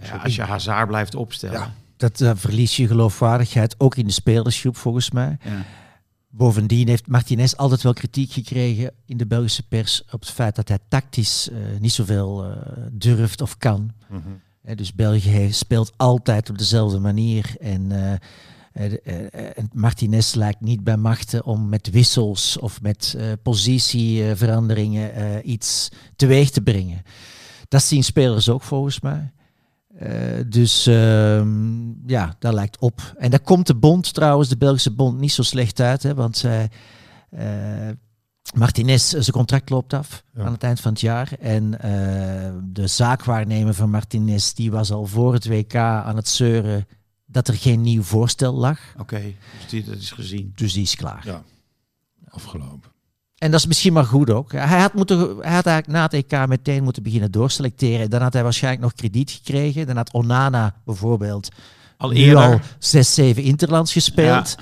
eh, 0.00 0.08
Ja, 0.08 0.16
als 0.16 0.34
je 0.36 0.42
Hazard 0.42 0.86
blijft 0.88 1.14
opstellen. 1.14 1.58
Ja. 1.58 1.74
Dat 1.96 2.20
eh, 2.20 2.30
verlies 2.34 2.76
je 2.76 2.86
geloofwaardigheid, 2.86 3.74
ook 3.78 3.96
in 3.96 4.06
de 4.06 4.12
spelersgroep 4.12 4.76
volgens 4.76 5.10
mij. 5.10 5.38
Ja. 5.44 5.64
Bovendien 6.28 6.88
heeft 6.88 7.06
Martinez 7.06 7.52
altijd 7.52 7.82
wel 7.82 7.92
kritiek 7.92 8.32
gekregen 8.32 8.90
in 9.06 9.16
de 9.16 9.26
Belgische 9.26 9.62
pers 9.62 10.02
op 10.10 10.20
het 10.20 10.30
feit 10.30 10.56
dat 10.56 10.68
hij 10.68 10.78
tactisch 10.88 11.48
eh, 11.50 11.56
niet 11.80 11.92
zoveel 11.92 12.44
eh, 12.44 12.50
durft 12.92 13.40
of 13.40 13.56
kan. 13.58 13.92
Hè, 14.62 14.74
dus 14.74 14.94
België 14.94 15.28
heeft, 15.28 15.56
speelt 15.56 15.92
altijd 15.96 16.50
op 16.50 16.58
dezelfde 16.58 16.98
manier. 16.98 17.54
En, 17.60 17.92
en 17.92 18.20
Martinez 19.72 20.34
lijkt 20.34 20.60
niet 20.60 20.84
bij 20.84 20.96
machten 20.96 21.44
om 21.44 21.68
met 21.68 21.90
wissels 21.90 22.58
of 22.58 22.82
met 22.82 23.14
eh, 23.18 23.26
positieveranderingen 23.42 25.14
eh, 25.14 25.50
iets 25.52 25.88
teweeg 26.16 26.50
te 26.50 26.60
brengen. 26.62 27.02
Dat 27.68 27.82
zien 27.82 28.04
spelers 28.04 28.48
ook 28.48 28.62
volgens 28.62 29.00
mij. 29.00 29.32
Eh, 29.98 30.10
dus 30.46 30.86
ehm, 30.86 32.08
ja, 32.10 32.36
dat 32.38 32.54
lijkt 32.54 32.78
op. 32.78 33.14
En 33.18 33.30
daar 33.30 33.40
komt 33.40 33.66
de 33.66 33.74
bond 33.76 34.14
trouwens, 34.14 34.48
de 34.48 34.56
Belgische 34.56 34.90
bond, 34.94 35.18
niet 35.18 35.32
zo 35.32 35.42
slecht 35.42 35.80
uit. 35.80 36.02
Hè, 36.02 36.14
want 36.14 36.36
zij, 36.36 36.70
eh, 37.30 37.88
Martinez, 38.54 39.08
zijn 39.08 39.30
contract 39.30 39.70
loopt 39.70 39.92
af 39.92 40.22
Ja. 40.32 40.44
aan 40.44 40.52
het 40.52 40.62
eind 40.62 40.80
van 40.80 40.92
het 40.92 41.00
jaar. 41.00 41.32
En 41.40 41.80
eh, 41.80 42.52
de 42.64 42.86
zaakwaarnemer 42.86 43.74
van 43.74 43.90
Martinez, 43.90 44.52
die 44.52 44.70
was 44.70 44.90
al 44.92 45.06
voor 45.06 45.32
het 45.32 45.46
WK 45.48 45.74
aan 45.74 46.16
het 46.16 46.28
zeuren 46.28 46.86
dat 47.26 47.48
er 47.48 47.54
geen 47.54 47.80
nieuw 47.80 48.02
voorstel 48.02 48.54
lag. 48.54 48.78
Oké, 48.98 49.20
dus 49.60 49.68
die, 49.70 49.84
dat 49.84 49.96
is 49.96 50.10
gezien. 50.10 50.52
Dus 50.56 50.72
die 50.72 50.82
is 50.82 50.94
klaar. 50.96 51.22
Ja. 51.24 51.42
Afgelopen. 52.28 52.90
En 53.38 53.50
dat 53.50 53.60
is 53.60 53.66
misschien 53.66 53.92
maar 53.92 54.04
goed 54.04 54.30
ook. 54.30 54.52
Hij 54.52 54.80
had, 54.80 54.94
moeten, 54.94 55.18
hij 55.18 55.54
had 55.54 55.66
eigenlijk 55.66 55.86
na 55.86 56.02
het 56.02 56.12
EK 56.12 56.46
meteen 56.48 56.82
moeten 56.82 57.02
beginnen 57.02 57.30
doorselecteren. 57.30 58.10
Dan 58.10 58.22
had 58.22 58.32
hij 58.32 58.42
waarschijnlijk 58.42 58.82
nog 58.82 58.92
krediet 58.94 59.30
gekregen. 59.30 59.86
Dan 59.86 59.96
had 59.96 60.12
Onana 60.12 60.74
bijvoorbeeld 60.84 61.48
Al 61.96 62.08
nu 62.10 62.16
eerder. 62.16 62.42
al 62.44 62.60
zes, 62.78 63.14
zeven 63.14 63.42
interlands 63.42 63.92
gespeeld. 63.92 64.54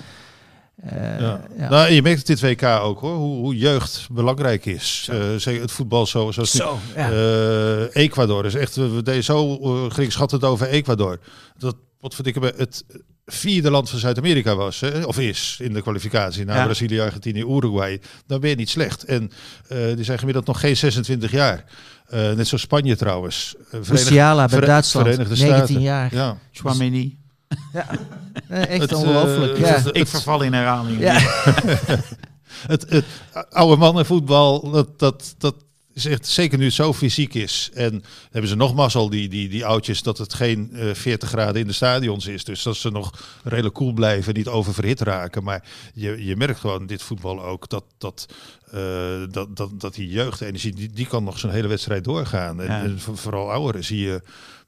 Eh, 0.76 1.20
Ja. 1.20 1.40
ja. 1.58 1.68
Nou, 1.68 1.92
je 1.92 2.02
merkt 2.02 2.18
het 2.18 2.26
dit 2.26 2.40
WK 2.40 2.62
ook 2.62 3.00
hoor, 3.00 3.16
hoe, 3.16 3.36
hoe 3.36 3.56
jeugd 3.56 4.08
belangrijk 4.10 4.66
is. 4.66 5.08
Eh, 5.10 5.34
zeker 5.36 5.62
het 5.62 5.72
voetbal 5.72 6.06
zo, 6.06 6.30
zoals 6.30 6.52
nu. 6.52 6.60
Zo, 6.60 6.78
ja. 6.96 7.10
Eh, 7.10 7.96
Ecuador 8.02 8.44
is 8.46 8.54
echt, 8.54 8.76
we 8.76 8.88
we 8.88 9.02
deden 9.02 9.24
zo 9.24 9.58
uh, 9.60 9.90
geringschattend 9.92 10.44
over 10.44 10.66
Ecuador. 10.68 11.18
Dat, 11.58 11.76
ik, 12.22 12.34
het 12.56 12.84
vierde 13.26 13.70
land 13.70 13.90
van 13.90 13.98
Zuid-Amerika 13.98 14.54
was, 14.54 14.80
hè, 14.80 15.02
of 15.02 15.18
is 15.18 15.56
in 15.60 15.72
de 15.72 15.82
kwalificatie 15.82 16.44
na 16.44 16.56
Ja. 16.56 16.64
Brazilië, 16.64 17.00
Argentinië, 17.00 17.40
Uruguay. 17.40 18.00
Dan 18.26 18.40
ben 18.40 18.50
je 18.50 18.56
niet 18.56 18.70
slecht. 18.70 19.04
En 19.04 19.30
eh, 19.68 19.78
die 19.94 20.04
zijn 20.04 20.18
gemiddeld 20.18 20.46
nog 20.46 20.60
geen 20.60 20.76
26 20.76 21.30
jaar. 21.30 21.64
Eh, 22.06 22.20
net 22.32 22.46
zoals 22.46 22.62
Spanje 22.62 22.96
trouwens. 22.96 23.54
Verenigd- 23.68 23.90
Musiala 23.90 24.46
bij 24.48 24.60
Duitsland, 24.60 25.06
Verenigde 25.06 25.36
19 25.36 25.64
Staten. 25.66 25.80
jaar. 25.82 26.14
Ja. 26.14 26.36
Chouameni. 26.52 27.18
Eh, 28.48 28.66
echt 28.68 28.80
Het, 28.80 28.92
ongelooflijk. 28.92 29.58
ja. 29.58 29.64
het- 29.66 29.96
Ik 29.96 30.06
verval 30.08 30.42
in 30.42 30.52
herhaling. 30.52 31.00
Ja. 31.00 31.18
Het, 32.66 32.86
het 32.90 33.04
oude 33.50 33.76
mannenvoetbal, 33.76 34.70
dat, 34.70 34.98
dat, 34.98 35.34
dat 35.38 35.54
is 35.94 36.06
echt, 36.06 36.26
zeker 36.26 36.58
nu 36.58 36.64
het 36.64 36.74
zo 36.74 36.92
fysiek 36.92 37.34
is. 37.34 37.70
En 37.74 38.04
hebben 38.30 38.50
ze 38.50 38.56
nog 38.56 38.74
mazzel, 38.74 39.08
die, 39.10 39.28
die, 39.28 39.48
die 39.48 39.64
oudjes, 39.66 40.02
dat 40.02 40.18
het 40.18 40.34
geen 40.34 40.70
eh 40.72 40.94
40 40.94 41.28
graden 41.28 41.60
in 41.60 41.66
de 41.66 41.72
stadions 41.72 42.26
is. 42.26 42.44
Dus 42.44 42.62
dat 42.62 42.76
ze 42.76 42.90
nog 42.90 43.12
redelijk 43.44 43.74
koel 43.74 43.92
blijven, 43.92 44.34
niet 44.34 44.48
oververhit 44.48 45.00
raken. 45.00 45.42
Maar 45.44 45.64
je, 45.94 46.24
je 46.24 46.36
merkt 46.36 46.60
gewoon 46.60 46.86
dit 46.86 47.02
voetbal 47.02 47.44
ook 47.44 47.68
dat, 47.68 47.84
dat, 47.98 48.26
eh, 48.70 49.22
dat, 49.30 49.56
dat, 49.56 49.80
dat 49.80 49.94
die 49.94 50.08
jeugdenergie, 50.08 50.74
die, 50.74 50.90
die 50.92 51.06
kan 51.06 51.24
nog 51.24 51.38
zo'n 51.38 51.50
hele 51.50 51.68
wedstrijd 51.68 52.04
doorgaan. 52.04 52.60
En, 52.60 52.66
Ja. 52.66 52.82
en 52.82 53.00
voor- 53.00 53.16
vooral 53.16 53.50
ouderen 53.52 53.84
zie 53.84 54.00
je, 54.00 54.22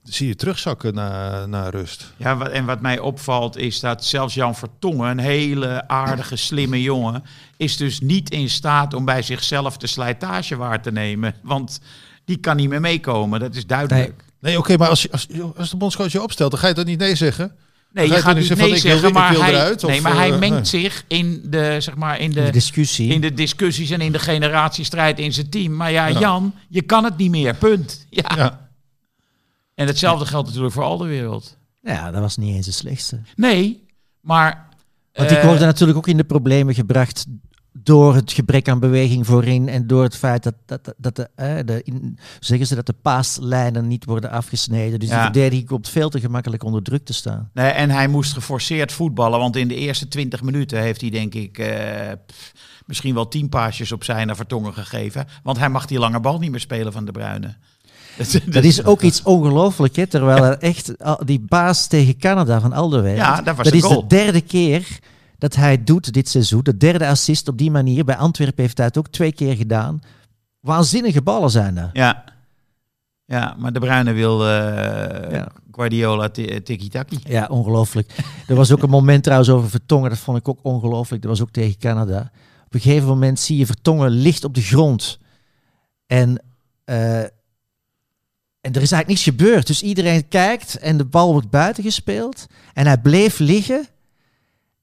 zie 0.09 0.29
je 0.29 0.35
terugzakken 0.35 0.95
na, 0.95 1.47
na 1.47 1.69
rust. 1.69 2.13
Ja, 2.17 2.49
en 2.49 2.65
wat 2.65 2.81
mij 2.81 2.99
opvalt 2.99 3.57
is 3.57 3.81
dat 3.81 4.05
zelfs 4.05 4.35
Jan 4.35 4.55
Vertongen, 4.55 5.11
een 5.11 5.19
hele 5.19 5.89
aardige, 5.89 6.37
slimme 6.49 6.83
jongen, 6.83 7.25
is 7.57 7.77
dus 7.77 8.01
niet 8.01 8.31
in 8.31 8.51
staat 8.51 8.95
om 8.95 9.05
bij 9.05 9.23
zichzelf 9.23 9.77
de 9.77 9.87
slijtage 9.87 10.57
waar 10.57 10.83
te 10.83 10.93
nemen. 10.93 11.35
Want 11.43 11.81
die 12.25 12.37
kan 12.37 12.57
niet 12.57 12.69
meer 12.69 12.81
meekomen, 12.81 13.41
dat 13.41 13.55
is 13.55 13.67
duidelijk. 13.67 14.25
Nee, 14.41 14.59
oké, 14.59 14.77
maar 14.77 14.89
als, 14.89 15.13
als, 15.13 15.29
als 15.57 15.71
de 15.71 15.77
bondscoach 15.77 16.13
je 16.13 16.23
opstelt, 16.23 16.51
dan 16.51 16.61
ga 16.61 16.69
je 16.69 16.75
dat 16.75 16.87
niet 16.87 16.99
nee 16.99 17.15
zeggen. 17.15 17.57
Nee, 17.93 18.09
je 18.09 18.15
gaat 18.15 18.37
niet 18.37 18.57
nee 18.57 18.69
van, 18.69 18.79
zeggen, 18.79 19.13
maar, 19.13 19.39
hij, 19.39 19.51
eruit, 19.51 19.85
of, 19.85 19.91
nee, 19.91 20.01
maar 20.01 20.15
hij 20.15 20.33
eh, 20.33 20.39
mengt 20.39 20.55
nee. 20.55 20.83
zich 20.83 21.05
in 21.07 21.43
de, 21.45 21.77
zeg 21.81 21.95
maar, 21.95 22.21
in 22.21 22.31
De 22.31 22.43
de, 22.43 22.51
discussie. 22.51 23.13
in 23.13 23.21
de 23.21 23.35
discussies 23.35 23.91
en 23.91 24.01
in 24.01 24.13
de 24.13 24.19
generatiestrijd 24.19 25.19
in 25.19 25.33
zijn 25.33 25.49
team. 25.49 25.77
Maar 25.77 25.91
ja, 25.91 26.07
Ja. 26.07 26.19
Jan, 26.19 26.55
je 26.69 26.83
kan 26.83 27.05
het 27.05 27.17
niet 27.17 27.31
meer, 27.31 27.55
punt. 27.55 28.07
Ja. 28.11 28.33
Ja. 28.37 28.66
En 29.77 29.87
hetzelfde 29.87 30.27
geldt 30.27 30.47
natuurlijk 30.47 30.75
voor 30.75 30.83
al 30.85 30.97
de 30.99 31.07
wereld. 31.07 31.57
ja, 31.83 32.11
dat 32.11 32.21
was 32.21 32.37
niet 32.37 32.55
eens 32.55 32.67
de 32.67 32.73
slechtste. 32.73 33.21
Nee, 33.37 33.87
maar... 34.21 34.69
Want 35.13 35.29
die 35.29 35.39
eh, 35.39 35.45
worden 35.47 35.67
natuurlijk 35.67 35.99
ook 35.99 36.09
in 36.09 36.17
de 36.17 36.25
problemen 36.25 36.75
gebracht 36.75 37.27
door 37.73 38.15
het 38.15 38.33
gebrek 38.33 38.69
aan 38.69 38.81
beweging 38.81 39.27
voorin 39.27 39.69
en 39.69 39.87
door 39.87 40.03
het 40.03 40.17
feit 40.17 40.43
dat, 40.43 40.55
dat, 40.67 40.95
dat- 40.97 41.17
de, 41.17 41.29
eh, 41.35 41.57
de 41.65 41.83
in, 41.83 42.19
zeggen 42.41 42.67
ze 42.67 42.75
dat 42.75 42.87
de 42.87 42.93
paaslijnen 42.93 43.87
niet 43.89 44.05
worden 44.05 44.31
afgesneden. 44.31 44.99
Dus 45.01 45.09
Ja. 45.09 45.15
die 45.15 45.25
verdediging 45.25 45.69
komt 45.69 45.89
veel 45.89 46.09
te 46.09 46.21
gemakkelijk 46.21 46.63
onder 46.63 46.83
druk 46.83 47.05
te 47.05 47.13
staan. 47.13 47.51
Nee, 47.55 47.71
en 47.71 47.91
hij 47.91 48.09
moest 48.09 48.33
geforceerd 48.33 48.93
voetballen, 48.93 49.39
want 49.39 49.57
in 49.57 49.69
de 49.69 49.75
eerste 49.75 50.09
20 50.09 50.43
minuten 50.43 50.81
heeft 50.81 51.01
hij 51.01 51.11
denk 51.11 51.35
ik 51.35 51.59
eh, 51.59 52.13
pff, 52.27 52.53
misschien 52.87 53.15
wel 53.15 53.29
10 53.29 53.49
paasjes 53.49 53.93
op 53.93 54.05
zijn 54.05 54.37
Vertongen 54.37 54.73
gegeven. 54.75 55.27
Want 55.43 55.59
hij 55.59 55.69
mag 55.69 55.87
die 55.87 55.99
lange 55.99 56.21
bal 56.21 56.39
niet 56.39 56.51
meer 56.51 56.61
spelen 56.61 56.93
van 56.93 57.05
De 57.05 57.13
Bruyne. 57.13 57.57
Dat 58.47 58.65
is 58.65 58.85
ook 58.85 59.03
iets 59.03 59.23
ongelooflijk, 59.23 59.97
hè? 59.97 60.07
terwijl 60.07 60.45
er 60.45 60.59
echt 60.59 60.93
die 61.25 61.41
baas 61.41 61.87
tegen 61.87 62.19
Canada 62.19 62.61
van 62.61 62.73
Alderweireld, 62.73 63.27
Ja, 63.27 63.43
dat 63.43 63.57
was 63.57 63.65
dat 63.65 63.73
de 63.73 63.79
is 63.79 63.85
goal. 63.85 64.01
de 64.01 64.07
derde 64.17 64.41
keer 64.41 64.99
dat 65.39 65.55
hij 65.55 65.85
doet 65.85 66.13
dit 66.13 66.29
seizoen. 66.29 66.61
De 66.63 66.77
derde 66.77 67.07
assist 67.07 67.49
op 67.49 67.59
die 67.59 67.71
manier. 67.71 68.05
Bij 68.05 68.17
Antwerpen 68.17 68.63
heeft 68.63 68.77
hij 68.77 68.87
het 68.87 68.99
ook 68.99 69.09
twee 69.09 69.33
keer 69.33 69.57
gedaan. 69.57 70.01
Waanzinnige 70.61 71.23
ballen 71.23 71.51
zijn 71.51 71.75
dat. 71.75 71.89
Ja. 71.93 72.25
ja, 73.25 73.55
maar 73.59 73.73
De 73.73 73.79
Bruyne 73.81 74.13
wil 74.13 74.41
eh, 74.49 75.31
Ja. 75.33 75.49
Guardiola 75.73 76.29
ti- 76.29 76.63
tiki-taki. 76.63 77.19
Ja, 77.25 77.47
ongelooflijk. 77.51 78.15
Er 78.49 78.55
was 78.55 78.73
ook 78.73 78.83
een 78.83 78.91
moment 78.91 79.23
trouwens 79.23 79.51
over 79.51 79.71
Vertongen, 79.71 80.11
dat 80.11 80.19
vond 80.19 80.39
ik 80.39 80.49
ook 80.49 80.59
ongelooflijk. 80.63 81.23
Dat 81.23 81.31
was 81.31 81.41
ook 81.43 81.51
tegen 81.51 81.79
Canada. 81.79 82.31
Op 82.67 82.75
een 82.75 82.81
gegeven 82.81 83.09
moment 83.09 83.41
zie 83.41 83.57
je 83.59 83.67
Vertongen 83.67 84.11
ligt 84.11 84.45
op 84.45 84.55
de 84.55 84.63
grond. 84.63 85.19
En, 86.07 86.43
eh, 86.85 87.21
en 88.67 88.73
er 88.73 88.83
is 88.83 88.93
eigenlijk 88.93 89.09
niets 89.09 89.23
gebeurd. 89.23 89.67
Dus 89.67 89.83
iedereen 89.83 90.29
kijkt 90.29 90.79
en 90.79 90.97
de 90.97 91.05
bal 91.05 91.33
wordt 91.33 91.51
buiten 91.51 91.83
gespeeld. 91.83 92.47
En 92.75 92.87
hij 92.87 92.99
bleef 92.99 93.39
liggen. 93.39 93.87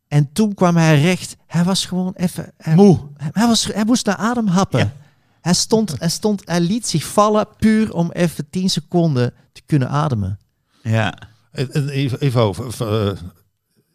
En 0.07 0.29
toen 0.33 0.53
kwam 0.53 0.75
hij 0.77 1.01
recht. 1.01 1.35
Hij 1.47 1.63
was 1.63 1.85
gewoon 1.85 2.13
even... 2.15 2.51
Hij, 2.57 2.75
Moe. 2.75 2.99
Hij, 3.17 3.47
was, 3.47 3.65
hij 3.73 3.85
moest 3.85 4.05
naar 4.05 4.15
adem 4.15 4.47
happen. 4.47 4.79
Ja. 4.79 4.93
Hij, 5.41 5.53
stond, 5.53 5.99
hij, 5.99 6.09
stond, 6.09 6.41
hij 6.45 6.59
liet 6.59 6.87
zich 6.87 7.05
vallen 7.05 7.47
puur 7.57 7.93
om 7.93 8.11
even 8.11 8.49
10 8.49 8.69
seconden 8.69 9.33
te 9.51 9.61
kunnen 9.65 9.89
ademen. 9.89 10.39
Ja. 10.81 11.17
En, 11.51 11.71
en 11.71 11.89
even, 11.89 12.19
even 12.19 12.41
over. 12.41 13.17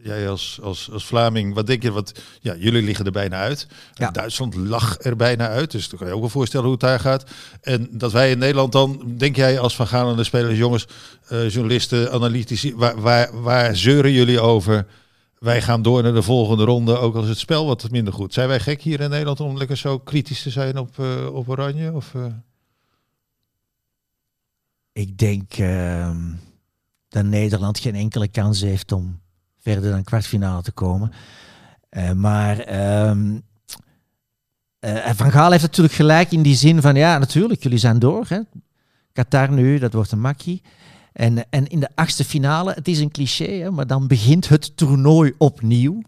Jij 0.03 0.29
als, 0.29 0.59
als, 0.63 0.91
als 0.93 1.05
Vlaming, 1.05 1.55
wat 1.55 1.67
denk 1.67 1.83
je? 1.83 1.93
Wat, 1.93 2.21
ja, 2.41 2.55
jullie 2.55 2.83
liggen 2.83 3.05
er 3.05 3.13
bijna 3.13 3.37
uit. 3.37 3.67
Ja. 3.95 4.11
Duitsland 4.11 4.55
lag 4.55 4.97
er 5.01 5.17
bijna 5.17 5.49
uit. 5.49 5.71
Dus 5.71 5.89
dan 5.89 5.99
kan 5.99 6.09
je 6.09 6.15
ook 6.15 6.21
wel 6.21 6.29
voorstellen 6.29 6.67
hoe 6.67 6.75
het 6.75 6.85
daar 6.85 7.01
gaat. 7.01 7.31
En 7.61 7.89
dat 7.91 8.13
wij 8.13 8.31
in 8.31 8.39
Nederland 8.39 8.73
dan, 8.73 9.15
denk 9.17 9.37
jij 9.37 9.59
als 9.59 9.77
Van 9.77 9.87
Gaal 9.87 10.25
spelers, 10.25 10.59
jongens, 10.59 10.87
eh, 11.29 11.51
journalisten, 11.51 12.13
analytici, 12.13 12.75
waar, 12.75 13.01
waar, 13.01 13.43
waar 13.43 13.77
zeuren 13.77 14.13
jullie 14.13 14.41
over? 14.41 14.87
Wij 15.39 15.63
gaan 15.63 15.83
door 15.83 16.03
naar 16.03 16.15
de 16.15 16.23
volgende 16.23 16.65
ronde, 16.65 16.99
ook 16.99 17.15
als 17.15 17.29
het 17.29 17.39
spel 17.39 17.67
wat 17.67 17.91
minder 17.91 18.13
goed. 18.13 18.33
Zijn 18.33 18.49
wij 18.49 18.61
gek 18.61 18.83
hier 18.83 19.01
in 19.01 19.11
Nederland 19.11 19.41
om 19.41 19.57
lekker 19.57 19.77
zo 19.77 19.99
kritisch 19.99 20.43
te 20.43 20.51
zijn 20.51 20.79
op, 20.79 20.99
eh, 20.99 21.35
op 21.35 21.49
Oranje? 21.49 21.93
Of, 21.93 22.15
eh? 22.15 22.25
Ik 24.93 25.19
denk 25.19 25.53
ehm, 25.53 26.33
dat 27.09 27.25
Nederland 27.25 27.79
geen 27.79 27.95
enkele 27.95 28.29
kans 28.29 28.61
heeft 28.61 28.93
om 28.93 29.21
verder 29.61 29.91
dan 29.91 30.05
kwartfinale 30.05 30.63
te 30.63 30.73
komen. 30.73 31.13
Eh, 31.89 32.13
maar 32.13 32.59
ehm, 32.59 33.39
eh, 34.79 35.11
Van 35.15 35.31
Gaal 35.31 35.51
heeft 35.51 35.63
natuurlijk 35.63 35.95
gelijk 35.95 36.33
in 36.33 36.43
die 36.43 36.55
zin 36.57 36.81
van 36.81 36.95
ja, 36.95 37.19
natuurlijk, 37.19 37.63
jullie 37.63 37.79
zijn 37.79 37.99
door. 37.99 38.25
Hè. 38.29 38.39
Qatar 39.13 39.53
nu, 39.53 39.79
dat 39.79 39.93
wordt 39.93 40.13
een 40.13 40.21
makkie. 40.21 40.63
En, 41.13 41.51
en 41.51 41.67
in 41.67 41.81
de 41.81 41.89
achtste 41.95 42.25
finale, 42.25 42.73
het 42.73 42.89
is 42.89 42.99
een 43.01 43.11
cliché, 43.11 43.45
hè, 43.51 43.71
maar 43.71 43.87
dan 43.87 44.07
begint 44.07 44.49
het 44.49 44.77
toernooi 44.77 45.33
opnieuw. 45.39 46.03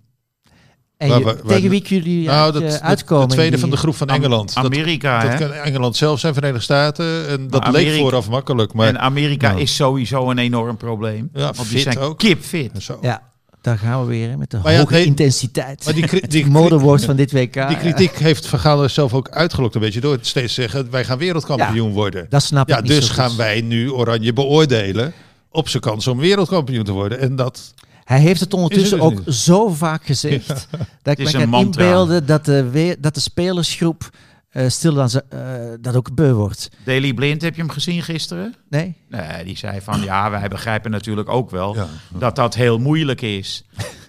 En 0.96 1.08
Waar- 1.08 1.18
je- 1.18 1.24
waar- 1.24 1.34
waar- 1.34 1.44
tegen 1.46 1.70
wie 1.70 1.82
jullie 1.82 2.26
nou, 2.26 2.52
dat, 2.52 2.62
eh, 2.62 2.74
uitkomen? 2.74 3.28
de 3.28 3.34
tweede 3.34 3.58
van 3.58 3.70
de 3.70 3.76
groep 3.76 3.94
van 3.94 4.08
Engeland. 4.08 4.54
Dat- 4.54 4.64
Amerika, 4.64 5.20
dat, 5.22 5.30
hè? 5.30 5.38
kan 5.38 5.52
Engeland 5.52 5.96
zelf 5.96 6.20
zijn, 6.20 6.34
Verenigde 6.34 6.62
Staten. 6.62 7.28
En 7.28 7.48
dat 7.48 7.62
Maar 7.62 7.72
leek 7.72 7.98
vooraf 8.00 8.28
makkelijk. 8.28 8.72
Maar 8.72 8.88
en 8.88 8.98
Amerika 9.00 9.48
nou. 9.48 9.60
is 9.60 9.74
sowieso 9.76 10.30
een 10.30 10.38
enorm 10.38 10.76
probleem. 10.76 11.28
Ja, 11.32 11.40
want 11.40 11.56
die 11.56 11.66
fit 11.66 11.82
zijn 11.82 11.98
ook. 11.98 12.18
kipfit. 12.18 12.82
zo. 12.82 12.98
Ja, 13.02 13.29
daar 13.60 13.78
gaan 13.78 14.00
we 14.00 14.06
weer 14.06 14.28
hè, 14.28 14.36
met 14.36 14.50
de 14.50 14.58
Maar 14.62 14.72
ja, 14.72 14.78
hoge 14.78 14.92
nee, 14.92 15.04
intensiteit. 15.04 15.84
maar 15.84 15.94
die 15.94 16.06
die- 16.28 16.42
het 16.42 16.52
modewoord 16.52 17.04
van 17.04 17.16
dit 17.16 17.32
WK. 17.32 17.52
Die 17.52 17.62
ja. 17.62 17.74
kritiek 17.74 18.18
heeft 18.18 18.46
Van 18.46 18.58
Gaal 18.58 18.82
er 18.82 18.90
zelf 18.90 19.14
ook 19.14 19.28
uitgelokt 19.28 19.74
een 19.74 19.80
beetje 19.80 20.00
door 20.00 20.12
het 20.12 20.26
steeds 20.26 20.54
te 20.54 20.60
zeggen 20.60 20.90
wij 20.90 21.04
gaan 21.04 21.18
wereldkampioen 21.18 21.92
worden. 21.92 22.26
Dat 22.28 22.42
snap 22.42 22.68
Ja, 22.68 22.76
ik 22.76 22.82
niet 22.82 22.92
dus 22.92 23.06
zo 23.06 23.14
gaan 23.14 23.28
goed. 23.28 23.36
wij 23.36 23.60
nu 23.60 23.90
Oranje 23.92 24.32
beoordelen 24.32 25.12
op 25.50 25.68
zijn 25.68 25.82
kans 25.82 26.06
om 26.06 26.18
wereldkampioen 26.18 26.84
te 26.84 26.92
worden. 26.92 27.18
En 27.20 27.36
dat, 27.36 27.74
Hij 28.04 28.20
heeft 28.20 28.40
het 28.40 28.54
ondertussen 28.54 29.00
ook 29.00 29.22
zo 29.26 29.68
vaak 29.68 30.06
gezegd 30.06 30.46
dat 31.02 31.18
ik 31.18 31.24
me 31.24 31.30
kan 31.32 31.54
inbeelden 31.60 32.26
dat 32.26 32.44
de, 32.44 32.70
we- 32.70 32.96
dat 33.00 33.14
de 33.14 33.20
spelersgroep 33.20 34.10
eh 34.50 34.68
stil 34.68 34.94
dan 34.94 35.10
ze- 35.10 35.24
eh, 35.28 35.38
dat 35.80 35.96
ook 35.96 36.14
beu 36.14 36.32
wordt. 36.32 36.70
Daily 36.84 37.14
Blind, 37.14 37.42
heb 37.42 37.54
je 37.54 37.60
hem 37.60 37.70
gezien 37.70 38.02
gisteren? 38.02 38.54
Nee? 38.70 38.94
Nee, 39.08 39.44
die 39.44 39.56
zei 39.56 39.80
van 39.80 40.02
ja, 40.02 40.30
wij 40.30 40.48
begrijpen 40.48 40.90
natuurlijk 40.90 41.28
ook 41.28 41.50
wel 41.50 41.74
Ja. 41.74 41.86
dat 42.18 42.36
dat 42.36 42.54
heel 42.54 42.78
moeilijk 42.78 43.20
is. 43.22 43.64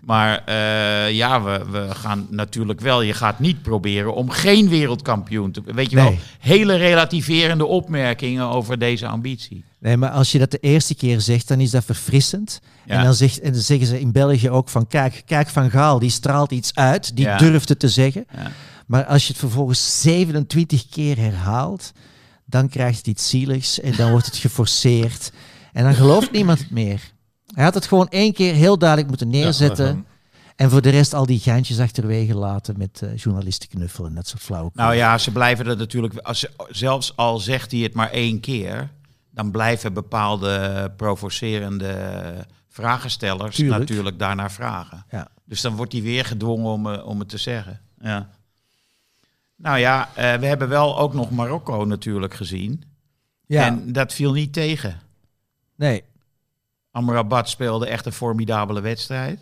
Maar 0.05 0.41
eh, 0.45 1.11
ja, 1.11 1.43
we, 1.43 1.65
we 1.71 1.87
gaan 1.95 2.27
natuurlijk 2.29 2.79
wel. 2.79 3.01
Je 3.01 3.13
gaat 3.13 3.39
niet 3.39 3.61
proberen 3.61 4.13
om 4.15 4.29
geen 4.29 4.69
wereldkampioen 4.69 5.51
te. 5.51 5.61
Weet 5.65 5.89
je 5.89 5.95
wel, 5.95 6.15
hele 6.39 6.75
relativerende 6.75 7.65
opmerkingen 7.65 8.45
over 8.47 8.79
deze 8.79 9.07
ambitie. 9.07 9.63
Nee, 9.79 9.97
maar 9.97 10.09
als 10.09 10.31
je 10.31 10.39
dat 10.39 10.51
de 10.51 10.57
eerste 10.57 10.95
keer 10.95 11.21
zegt, 11.21 11.47
dan 11.47 11.59
is 11.59 11.71
dat 11.71 11.85
verfrissend. 11.85 12.61
Ja. 12.85 12.97
En, 12.97 13.03
dan 13.03 13.13
zegt, 13.13 13.39
en 13.39 13.51
dan 13.51 13.61
zeggen 13.61 13.87
ze 13.87 13.99
in 13.99 14.11
België 14.11 14.49
ook 14.49 14.69
van, 14.69 14.87
kijk, 14.87 15.21
kijk 15.25 15.47
Van 15.49 15.69
Gaal, 15.69 15.99
die 15.99 16.09
straalt 16.09 16.51
iets 16.51 16.75
uit, 16.75 17.15
die 17.15 17.25
Ja. 17.25 17.37
durft 17.37 17.69
het 17.69 17.79
te 17.79 17.89
zeggen. 17.89 18.25
Ja. 18.35 18.51
Maar 18.91 19.05
als 19.05 19.23
je 19.23 19.29
het 19.31 19.41
vervolgens 19.41 20.01
27 20.01 20.89
keer 20.89 21.17
herhaalt, 21.17 21.91
dan 22.45 22.69
krijgt 22.69 22.97
het 22.97 23.07
iets 23.07 23.29
zieligs 23.29 23.79
en 23.79 23.95
dan 23.95 24.11
wordt 24.11 24.25
het 24.25 24.37
geforceerd. 24.37 25.31
En 25.73 25.83
dan 25.83 25.93
gelooft 25.93 26.31
niemand 26.31 26.59
het 26.59 26.71
meer. 26.71 27.11
Hij 27.53 27.63
had 27.63 27.73
het 27.73 27.87
gewoon 27.87 28.07
één 28.09 28.33
keer 28.33 28.53
heel 28.53 28.77
duidelijk 28.77 29.09
moeten 29.09 29.29
neerzetten. 29.29 29.85
Ja, 29.85 30.03
en 30.55 30.69
voor 30.69 30.81
de 30.81 30.89
rest 30.89 31.13
al 31.13 31.25
die 31.25 31.39
geintjes 31.39 31.79
achterwege 31.79 32.35
laten 32.35 32.77
met 32.77 33.01
eh, 33.01 33.15
journalisten 33.15 33.69
knuffelen 33.69 34.09
en 34.09 34.15
dat 34.15 34.27
soort 34.27 34.41
flauwe. 34.41 34.69
Nou 34.73 34.95
ja, 34.95 35.17
ze 35.17 35.31
blijven 35.31 35.67
er 35.67 35.77
natuurlijk. 35.77 36.17
Als, 36.17 36.45
zelfs 36.69 37.15
al 37.15 37.39
zegt 37.39 37.71
hij 37.71 37.79
het 37.79 37.93
maar 37.93 38.09
één 38.09 38.39
keer, 38.39 38.89
dan 39.29 39.51
blijven 39.51 39.93
bepaalde 39.93 40.91
provocerende 40.97 41.95
vragenstellers 42.69 43.55
Tuurlijk. 43.55 43.79
natuurlijk 43.79 44.19
daarnaar 44.19 44.51
vragen. 44.51 45.05
Ja. 45.11 45.27
Dus 45.45 45.61
dan 45.61 45.75
wordt 45.75 45.91
hij 45.91 46.01
weer 46.01 46.25
gedwongen 46.25 46.71
om, 46.71 46.91
eh, 46.91 47.05
om 47.05 47.19
het 47.19 47.29
te 47.29 47.37
zeggen. 47.37 47.79
Ja. 48.01 48.29
Nou 49.61 49.77
ja, 49.77 50.09
eh, 50.15 50.39
we 50.39 50.45
hebben 50.45 50.69
wel 50.69 50.97
ook 50.99 51.13
nog 51.13 51.31
Marokko 51.31 51.85
natuurlijk 51.85 52.33
gezien. 52.33 52.83
ja, 53.45 53.65
En 53.65 53.91
dat 53.91 54.13
viel 54.13 54.31
niet 54.33 54.53
tegen. 54.53 54.99
nee. 55.75 56.03
Amrabat 56.91 57.49
speelde 57.49 57.87
echt 57.87 58.05
een 58.05 58.11
formidabele 58.11 58.81
wedstrijd. 58.81 59.39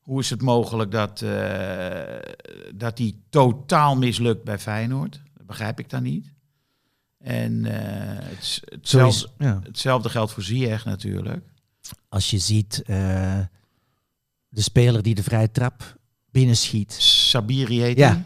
Hoe 0.00 0.20
is 0.20 0.30
het 0.30 0.42
mogelijk 0.42 0.90
dat, 0.90 1.22
eh, 1.22 2.32
dat 2.74 2.98
hij 2.98 3.14
totaal 3.28 3.96
mislukt 3.96 4.44
bij 4.44 4.58
Feyenoord? 4.58 5.20
Dat 5.36 5.46
begrijp 5.46 5.78
ik 5.78 5.90
dan 5.90 6.02
niet. 6.02 6.32
En 7.18 7.64
eh, 7.64 8.28
het, 8.28 8.60
hetzelfde, 8.64 9.28
is, 9.38 9.46
ja. 9.46 9.60
hetzelfde 9.62 10.08
geldt 10.08 10.32
voor 10.32 10.42
Ziyech 10.42 10.84
natuurlijk. 10.84 11.44
Als 12.08 12.30
je 12.30 12.38
ziet 12.38 12.82
de 14.48 14.62
speler 14.62 15.02
die 15.02 15.14
de 15.14 15.22
vrije 15.22 15.50
trap 15.50 15.96
binnenschiet, 16.30 16.92
Sabiri 16.92 17.80
heet 17.80 17.98
Ja. 17.98 18.24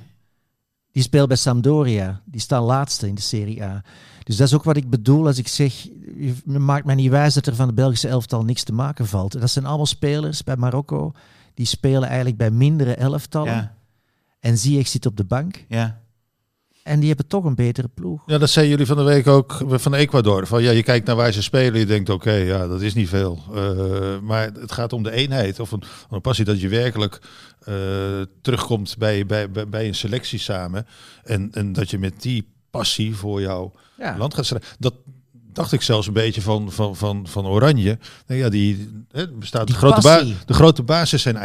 Die 0.93 1.03
speelt 1.03 1.29
bij 1.29 1.37
Sampdoria. 1.37 2.21
Die 2.25 2.41
staat 2.41 2.63
laatste 2.63 3.09
in 3.09 3.15
de 3.15 3.21
Serie 3.21 3.65
A. 3.65 3.83
Dus 4.25 4.37
dat 4.37 4.47
is 4.47 4.55
ook 4.55 4.65
wat 4.65 4.77
ik 4.77 4.91
bedoel 4.91 5.27
als 5.27 5.39
ik 5.39 5.49
zeg, 5.49 5.83
je 6.17 6.35
maakt 6.45 6.85
mij 6.85 6.95
niet 6.95 7.11
wijs 7.11 7.35
dat 7.35 7.47
er 7.47 7.55
van 7.55 7.67
de 7.69 7.75
Belgische 7.75 8.09
elftal 8.09 8.45
niks 8.45 8.63
te 8.63 8.73
maken 8.73 9.07
valt. 9.07 9.41
Dat 9.41 9.51
zijn 9.51 9.67
allemaal 9.67 9.87
spelers 9.87 10.45
bij 10.45 10.57
Marokko, 10.57 11.13
die 11.55 11.67
spelen 11.67 12.09
eigenlijk 12.09 12.37
bij 12.37 12.51
mindere 12.51 12.95
elftallen. 12.95 13.53
Ja, 13.53 13.75
En 14.41 14.59
Ziyech 14.59 14.89
zit 14.89 15.07
op 15.07 15.17
de 15.17 15.25
bank. 15.25 15.65
ja. 15.69 16.01
En 16.83 16.99
die 16.99 17.09
hebben 17.09 17.27
toch 17.27 17.45
een 17.45 17.55
betere 17.55 17.89
ploeg. 17.95 18.23
Ja, 18.27 18.39
dat 18.39 18.51
zei 18.51 18.69
jullie 18.69 18.87
van 18.87 18.97
de 18.97 19.03
week 19.03 19.27
ook 19.27 19.63
van 19.69 19.95
Ecuador. 19.95 20.47
Van, 20.47 20.63
ja, 20.63 20.71
je 20.71 20.83
kijkt 20.83 21.07
naar 21.07 21.17
waar 21.17 21.33
ze 21.33 21.43
spelen, 21.43 21.79
je 21.81 21.87
denkt 21.87 22.11
oké, 22.11 22.33
ja, 22.33 22.67
dat 22.67 22.81
is 22.83 22.95
niet 22.95 23.09
veel. 23.09 23.43
Eh, 23.55 24.19
maar 24.19 24.51
het 24.61 24.73
gaat 24.73 24.93
om 24.93 25.03
de 25.03 25.11
eenheid 25.11 25.61
of 25.61 25.73
een, 25.73 26.21
passie 26.21 26.45
dat 26.45 26.61
je 26.61 26.69
werkelijk 26.69 27.21
eh, 27.61 27.75
terugkomt 28.41 28.99
bij, 28.99 29.27
bij, 29.27 29.51
bij, 29.69 29.87
een 29.87 29.95
selectie 29.95 30.39
samen. 30.39 30.87
En, 31.25 31.49
en 31.53 31.73
dat 31.73 31.91
je 31.91 31.99
met 31.99 32.23
die 32.23 32.49
passie 32.71 33.15
voor 33.17 33.41
jouw 33.41 33.73
Ja. 33.99 34.17
land 34.19 34.35
gaat 34.35 34.45
strijden. 34.45 34.69
Dat 34.79 34.95
dacht 35.33 35.73
ik 35.73 35.83
zelfs 35.83 36.07
een 36.07 36.13
beetje 36.13 36.43
van, 36.43 36.73
van, 36.73 36.97
van, 36.97 37.27
van 37.29 37.47
Oranje. 37.47 37.99
Nou 38.27 38.41
ja, 38.41 38.49
die, 38.49 38.91
hè, 39.11 39.29
bestaat 39.29 39.67
Die 39.67 39.75
de, 39.75 39.81
grote 39.81 40.01
ba- 40.01 40.17
passie. 40.17 40.37
de 40.47 40.55
grote 40.55 40.83
basis 40.83 41.23
zijn 41.23 41.37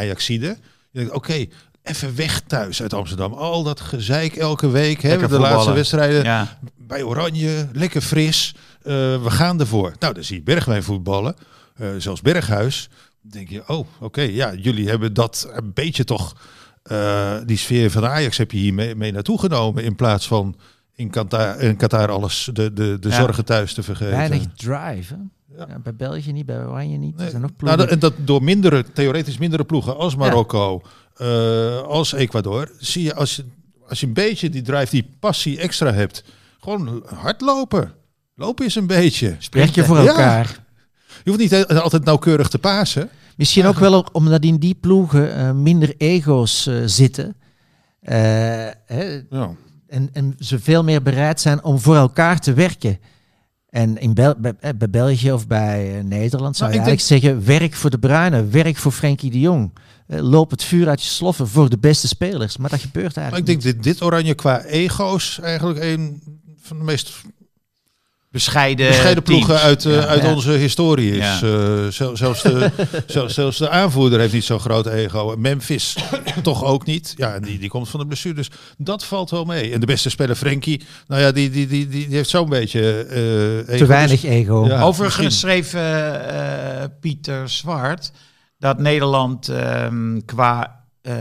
denkt, 0.92 1.12
oké, 1.14 1.46
even 1.88 2.16
weg 2.16 2.40
thuis 2.40 2.82
uit 2.82 2.94
Amsterdam. 2.94 3.34
Al 3.34 3.64
dat 3.64 3.80
gezeik 3.82 4.36
elke 4.36 4.70
week. 4.70 5.02
Hè, 5.02 5.28
de 5.28 5.40
laatste 5.40 5.74
wedstrijden 5.74 6.24
ja. 6.24 6.58
bij 6.78 7.04
Oranje, 7.04 7.68
lekker 7.74 8.02
fris. 8.02 8.56
Eh, 8.82 8.94
we 9.24 9.30
gaan 9.30 9.60
ervoor. 9.60 9.94
Nou, 10.00 10.14
dan 10.14 10.24
zie 10.24 10.38
je 10.38 10.44
Bergwijn 10.44 10.84
voetballen. 10.84 11.36
eh, 11.76 11.88
zelfs 11.98 12.22
Berghuis. 12.22 12.90
Dan 13.22 13.32
denk 13.32 13.50
je, 13.50 13.64
oh, 13.68 13.88
oké, 14.00 14.22
ja, 14.22 14.54
jullie 14.54 14.90
hebben 14.90 15.14
dat 15.14 15.50
een 15.54 15.72
beetje 15.74 16.04
toch... 16.04 16.36
eh, 16.84 17.34
die 17.46 17.58
sfeer 17.58 17.92
van 17.92 18.06
Ajax 18.06 18.38
heb 18.38 18.52
je 18.52 18.58
hier 18.58 18.74
mee, 18.74 18.96
mee 18.96 19.12
naartoe 19.12 19.40
genomen. 19.40 19.84
In 19.84 19.96
plaats 19.96 20.28
van 20.28 20.56
in 20.96 21.10
Qatar, 21.10 21.60
in 21.60 21.76
Qatar 21.78 22.10
alles, 22.12 22.50
de, 22.54 22.74
de, 22.74 22.98
de 23.00 23.10
Ja. 23.10 23.16
zorgen 23.16 23.46
thuis 23.46 23.74
te 23.74 23.84
vergeten. 23.84 24.16
Weinig 24.18 24.44
drive. 24.56 25.14
Hè? 25.14 25.20
Ja. 25.58 25.66
Ja, 25.70 25.80
bij 25.80 25.96
België 25.96 26.32
niet, 26.32 26.46
bij 26.46 26.66
Oranje 26.66 26.98
niet. 26.98 27.16
Nee. 27.16 27.26
Er 27.26 27.30
zijn 27.32 27.42
nog 27.42 27.52
Nou, 27.52 27.64
ploegen. 27.64 27.78
dat- 27.78 27.90
en 27.90 28.00
dat 28.00 28.14
door 28.28 28.44
mindere, 28.44 28.86
theoretisch 28.94 29.38
mindere 29.38 29.64
ploegen 29.64 29.98
als 29.98 30.16
Marokko, 30.16 30.82
eh, 31.18 31.82
als 31.82 32.14
Ecuador, 32.14 32.72
zie 32.80 33.04
je 33.04 33.14
als, 33.16 33.36
je 33.36 33.46
als 33.88 34.00
je 34.00 34.06
een 34.06 34.14
beetje 34.14 34.50
die 34.50 34.62
drive, 34.62 34.90
die 34.92 35.10
passie 35.20 35.60
extra 35.60 35.92
hebt, 35.94 36.24
gewoon 36.60 37.04
hardlopen. 37.06 37.94
Lopen 38.36 38.66
is 38.66 38.76
een 38.76 38.88
beetje. 38.88 39.38
Werk 39.52 39.70
je 39.76 39.84
voor 39.84 39.98
Ja. 40.02 40.08
elkaar. 40.08 40.64
Je 41.24 41.30
hoeft 41.30 41.42
niet 41.42 41.66
altijd 41.68 42.04
nauwkeurig 42.04 42.48
te 42.48 42.60
pasen. 42.60 43.10
Misschien 43.36 43.66
ook 43.66 43.80
wel 43.80 44.06
omdat 44.12 44.44
in 44.44 44.58
die 44.58 44.76
ploegen 44.76 45.36
eh, 45.36 45.52
minder 45.52 45.94
ego's 45.98 46.68
eh, 46.68 46.76
zitten. 46.86 47.36
Eh, 48.00 48.16
hè, 48.86 49.22
Ja. 49.30 49.56
en, 49.88 50.10
en 50.14 50.36
ze 50.40 50.60
veel 50.60 50.84
meer 50.84 51.02
bereid 51.02 51.42
zijn 51.42 51.64
om 51.64 51.80
voor 51.80 51.96
elkaar 51.96 52.40
te 52.40 52.54
werken. 52.54 53.00
En 53.78 53.98
in 53.98 54.14
Bel 54.14 54.36
bij, 54.38 54.54
eh, 54.60 54.70
bij 54.78 54.90
België 54.90 55.32
of 55.32 55.48
bij 55.48 55.98
eh, 55.98 56.04
Nederland 56.04 56.58
zou 56.58 56.72
je 56.72 56.78
Nou, 56.78 56.90
ik 56.90 56.98
eigenlijk 56.98 57.02
zeggen, 57.02 57.60
werk 57.60 57.74
voor 57.74 57.90
de 57.90 58.00
Bruinen, 58.00 58.52
werk 58.52 58.78
voor 58.78 58.92
Frenkie 58.92 59.32
de 59.32 59.40
Jong. 59.40 59.72
Eh, 60.08 60.20
loop 60.20 60.52
het 60.52 60.64
vuur 60.64 60.88
uit 60.88 61.02
je 61.02 61.08
sloffen 61.10 61.48
voor 61.48 61.70
de 61.70 61.78
beste 61.78 62.08
spelers. 62.08 62.58
Maar 62.58 62.70
dat 62.70 62.80
gebeurt 62.80 63.16
Maar 63.16 63.26
ik 63.26 63.32
eigenlijk 63.32 63.64
denk 63.64 63.76
dit, 63.76 63.84
dit 63.84 64.02
oranje 64.02 64.34
qua 64.34 64.64
ego's 64.64 65.40
eigenlijk 65.40 65.80
een 65.80 66.22
van 66.62 66.78
de 66.78 66.84
meest 66.84 67.22
Bescheiden, 68.44 68.88
bescheiden 68.88 69.24
teams. 69.24 69.46
ploegen 69.46 69.66
uit, 69.66 69.86
eh, 69.86 69.94
Ja. 69.94 70.06
uit 70.06 70.22
Ja. 70.22 70.34
onze 70.34 70.52
historie 70.52 71.12
is. 71.12 71.40
Ja. 71.40 71.42
Eh, 71.42 71.88
zel- 71.92 72.18
zelfs, 72.18 72.42
de, 72.42 72.72
zelfs, 73.08 73.34
zelfs 73.34 73.58
de 73.58 73.70
aanvoerder 73.70 74.20
heeft 74.20 74.34
niet 74.34 74.44
zo'n 74.44 74.60
groot 74.60 74.86
ego. 74.86 75.36
Memphis 75.38 75.96
toch 76.44 76.64
ook 76.64 76.86
niet. 76.86 77.14
Ja, 77.18 77.40
die, 77.40 77.60
die 77.60 77.70
komt 77.70 77.90
van 77.90 78.00
de 78.00 78.06
blessure. 78.06 78.36
Dus 78.36 78.50
dat 78.78 79.06
valt 79.06 79.30
wel 79.30 79.46
mee. 79.46 79.72
En 79.74 79.80
de 79.80 79.86
beste 79.86 80.10
speler, 80.10 80.36
Frenkie, 80.36 80.82
nou 81.08 81.22
ja, 81.22 81.32
die, 81.32 81.50
die, 81.50 81.68
die, 81.68 81.88
die, 81.88 82.08
die 82.08 82.16
heeft 82.16 82.30
zo'n 82.30 82.50
beetje 82.50 83.06
eh, 83.06 83.58
ego. 83.58 83.78
te 83.78 83.86
weinig 83.86 84.22
Dus- 84.22 84.30
ego. 84.30 84.66
Ja. 84.68 84.82
Overigens 84.82 85.40
schreef 85.40 85.76
Pieter 87.00 87.50
Zwart 87.50 88.12
dat 88.60 88.80
Nederland 88.80 89.50
ehm, 89.50 90.20
qua 90.26 90.84
eh, 91.02 91.14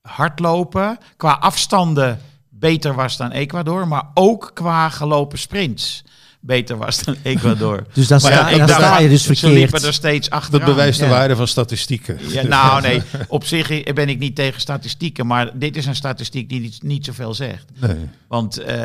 hardlopen, 0.00 0.98
qua 1.16 1.32
afstanden 1.32 2.18
beter 2.58 2.94
was 2.94 3.16
dan 3.16 3.30
Ecuador, 3.30 3.88
maar 3.88 4.04
ook 4.14 4.50
qua 4.54 4.88
gelopen 4.88 5.38
sprints 5.38 6.02
beter 6.40 6.76
was 6.76 7.02
dan 7.04 7.16
Ecuador. 7.22 7.86
Dus 7.92 8.06
dan, 8.08 8.18
ja, 8.22 8.48
sta, 8.54 8.66
sta 8.66 8.98
je 8.98 9.08
dus 9.08 9.20
Ze 9.22 9.26
verkeerd. 9.26 9.52
liepen 9.52 9.82
er 9.82 9.92
steeds 9.92 10.30
achteraan. 10.30 10.60
Dat 10.60 10.68
bewijst 10.68 10.98
de 10.98 11.04
Ja. 11.04 11.10
waarde 11.10 11.36
van 11.36 11.48
statistieken. 11.48 12.18
Ja, 12.28 12.42
nou 12.42 12.80
nee, 12.86 13.02
op 13.28 13.44
zich 13.44 13.82
ben 13.92 14.08
ik 14.08 14.18
niet 14.18 14.34
tegen 14.36 14.60
statistieken, 14.60 15.26
maar 15.26 15.58
dit 15.58 15.76
is 15.76 15.86
een 15.86 15.96
statistiek 15.96 16.48
die 16.48 16.60
niet, 16.60 16.82
niet 16.82 17.04
zoveel 17.04 17.34
zegt. 17.34 17.64
Nee. 17.80 17.96
Want 18.28 18.58
eh, 18.58 18.76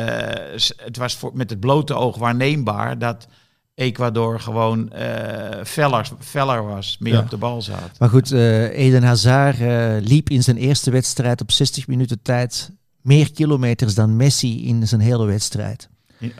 het 0.84 0.96
was 0.96 1.14
voor, 1.14 1.30
met 1.34 1.50
het 1.50 1.60
blote 1.60 1.94
oog 1.94 2.16
waarneembaar 2.16 2.98
dat 2.98 3.26
Ecuador 3.74 4.40
gewoon 4.40 4.92
eh 4.92 5.64
feller, 5.64 6.08
feller 6.20 6.64
was, 6.66 6.96
meer 7.00 7.12
Ja. 7.12 7.18
op 7.20 7.30
de 7.30 7.36
bal 7.36 7.62
zat. 7.62 7.90
Maar 7.98 8.08
goed, 8.08 8.32
eh, 8.32 8.78
Eden 8.78 9.02
Hazard 9.02 9.60
eh, 9.60 9.94
liep 10.00 10.30
in 10.30 10.42
zijn 10.42 10.56
eerste 10.56 10.90
wedstrijd 10.90 11.40
op 11.40 11.50
60 11.52 11.86
minuten 11.86 12.22
tijd 12.22 12.70
meer 13.04 13.32
kilometers 13.32 13.94
dan 13.94 14.16
Messi 14.16 14.66
in 14.66 14.88
zijn 14.88 15.00
hele 15.00 15.24
wedstrijd. 15.26 15.88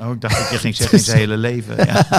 Oh, 0.00 0.12
ik 0.12 0.20
dacht 0.20 0.38
dat 0.38 0.50
je 0.50 0.58
ging 0.58 0.76
zeggen 0.86 0.98
in 0.98 1.04
zijn 1.04 1.18
hele 1.18 1.36
leven. 1.36 1.86
Ja. 1.86 2.06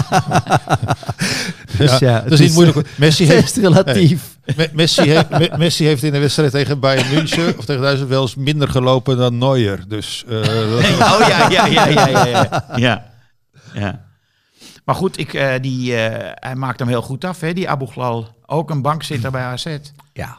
Dus 1.78 1.98
ja, 1.98 2.20
dat 2.20 2.32
is 2.32 2.38
niet 2.40 2.52
moeilijk. 2.52 2.88
Messi 2.96 3.24
Het 3.26 3.32
heeft, 3.34 3.56
relatief. 3.56 4.38
Me- 4.56 4.70
Messi, 4.72 5.02
heeft, 5.02 5.28
Me- 5.30 5.52
Messi 5.56 5.84
heeft 5.84 6.02
in 6.02 6.12
de 6.12 6.18
wedstrijd 6.18 6.50
tegen 6.50 6.80
Bayern 6.80 7.14
München 7.14 7.58
of 7.58 7.64
tegen 7.64 7.82
Duitsland 7.82 8.10
wel 8.10 8.22
eens 8.22 8.34
minder 8.34 8.68
gelopen 8.68 9.16
dan 9.16 9.38
Neuer. 9.38 9.84
Dus 9.88 10.24
eh, 10.28 10.36
Oh 11.12 11.24
ja, 11.28 11.50
ja, 11.50 11.66
ja, 11.66 11.86
ja, 11.86 12.06
ja, 12.06 12.26
ja. 12.26 12.64
ja. 12.76 13.12
ja. 13.74 14.04
Maar 14.84 14.94
goed, 14.94 15.18
ik, 15.18 15.34
eh, 15.34 15.52
die, 15.60 15.96
eh, 15.96 16.30
hij 16.34 16.54
maakt 16.54 16.78
hem 16.78 16.88
heel 16.88 17.02
goed 17.02 17.24
af, 17.24 17.40
hè, 17.40 17.52
die 17.52 17.68
Abu 17.70 17.86
Ghlal. 17.86 18.28
Ook 18.46 18.70
een 18.70 18.82
bankzitter 18.82 19.30
bij 19.30 19.42
AZ. 19.42 19.76
Ja. 20.12 20.38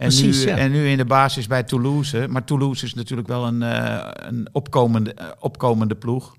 En, 0.00 0.06
Precies, 0.08 0.44
nu, 0.44 0.50
ja. 0.50 0.56
en 0.56 0.70
nu 0.70 0.88
in 0.88 0.96
de 0.96 1.04
basis 1.04 1.46
bij 1.46 1.62
Toulouse. 1.62 2.26
Maar 2.28 2.44
Toulouse 2.44 2.84
is 2.84 2.94
natuurlijk 2.94 3.28
wel 3.28 3.46
een, 3.46 3.62
eh, 3.62 4.10
een 4.12 4.48
opkomende, 4.52 5.14
eh, 5.14 5.26
opkomende 5.38 5.94
ploeg. 5.94 6.36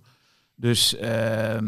Dus 0.55 0.97
ehm, 0.97 1.65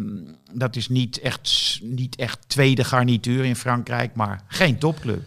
dat 0.54 0.76
is 0.76 0.90
niet 0.90 1.20
echt, 1.20 1.80
niet 1.84 2.16
echt 2.16 2.50
tweede 2.50 2.84
garnituur 2.84 3.46
in 3.46 3.56
Frankrijk, 3.56 4.16
maar 4.16 4.44
geen 4.48 4.78
topclub. 4.78 5.22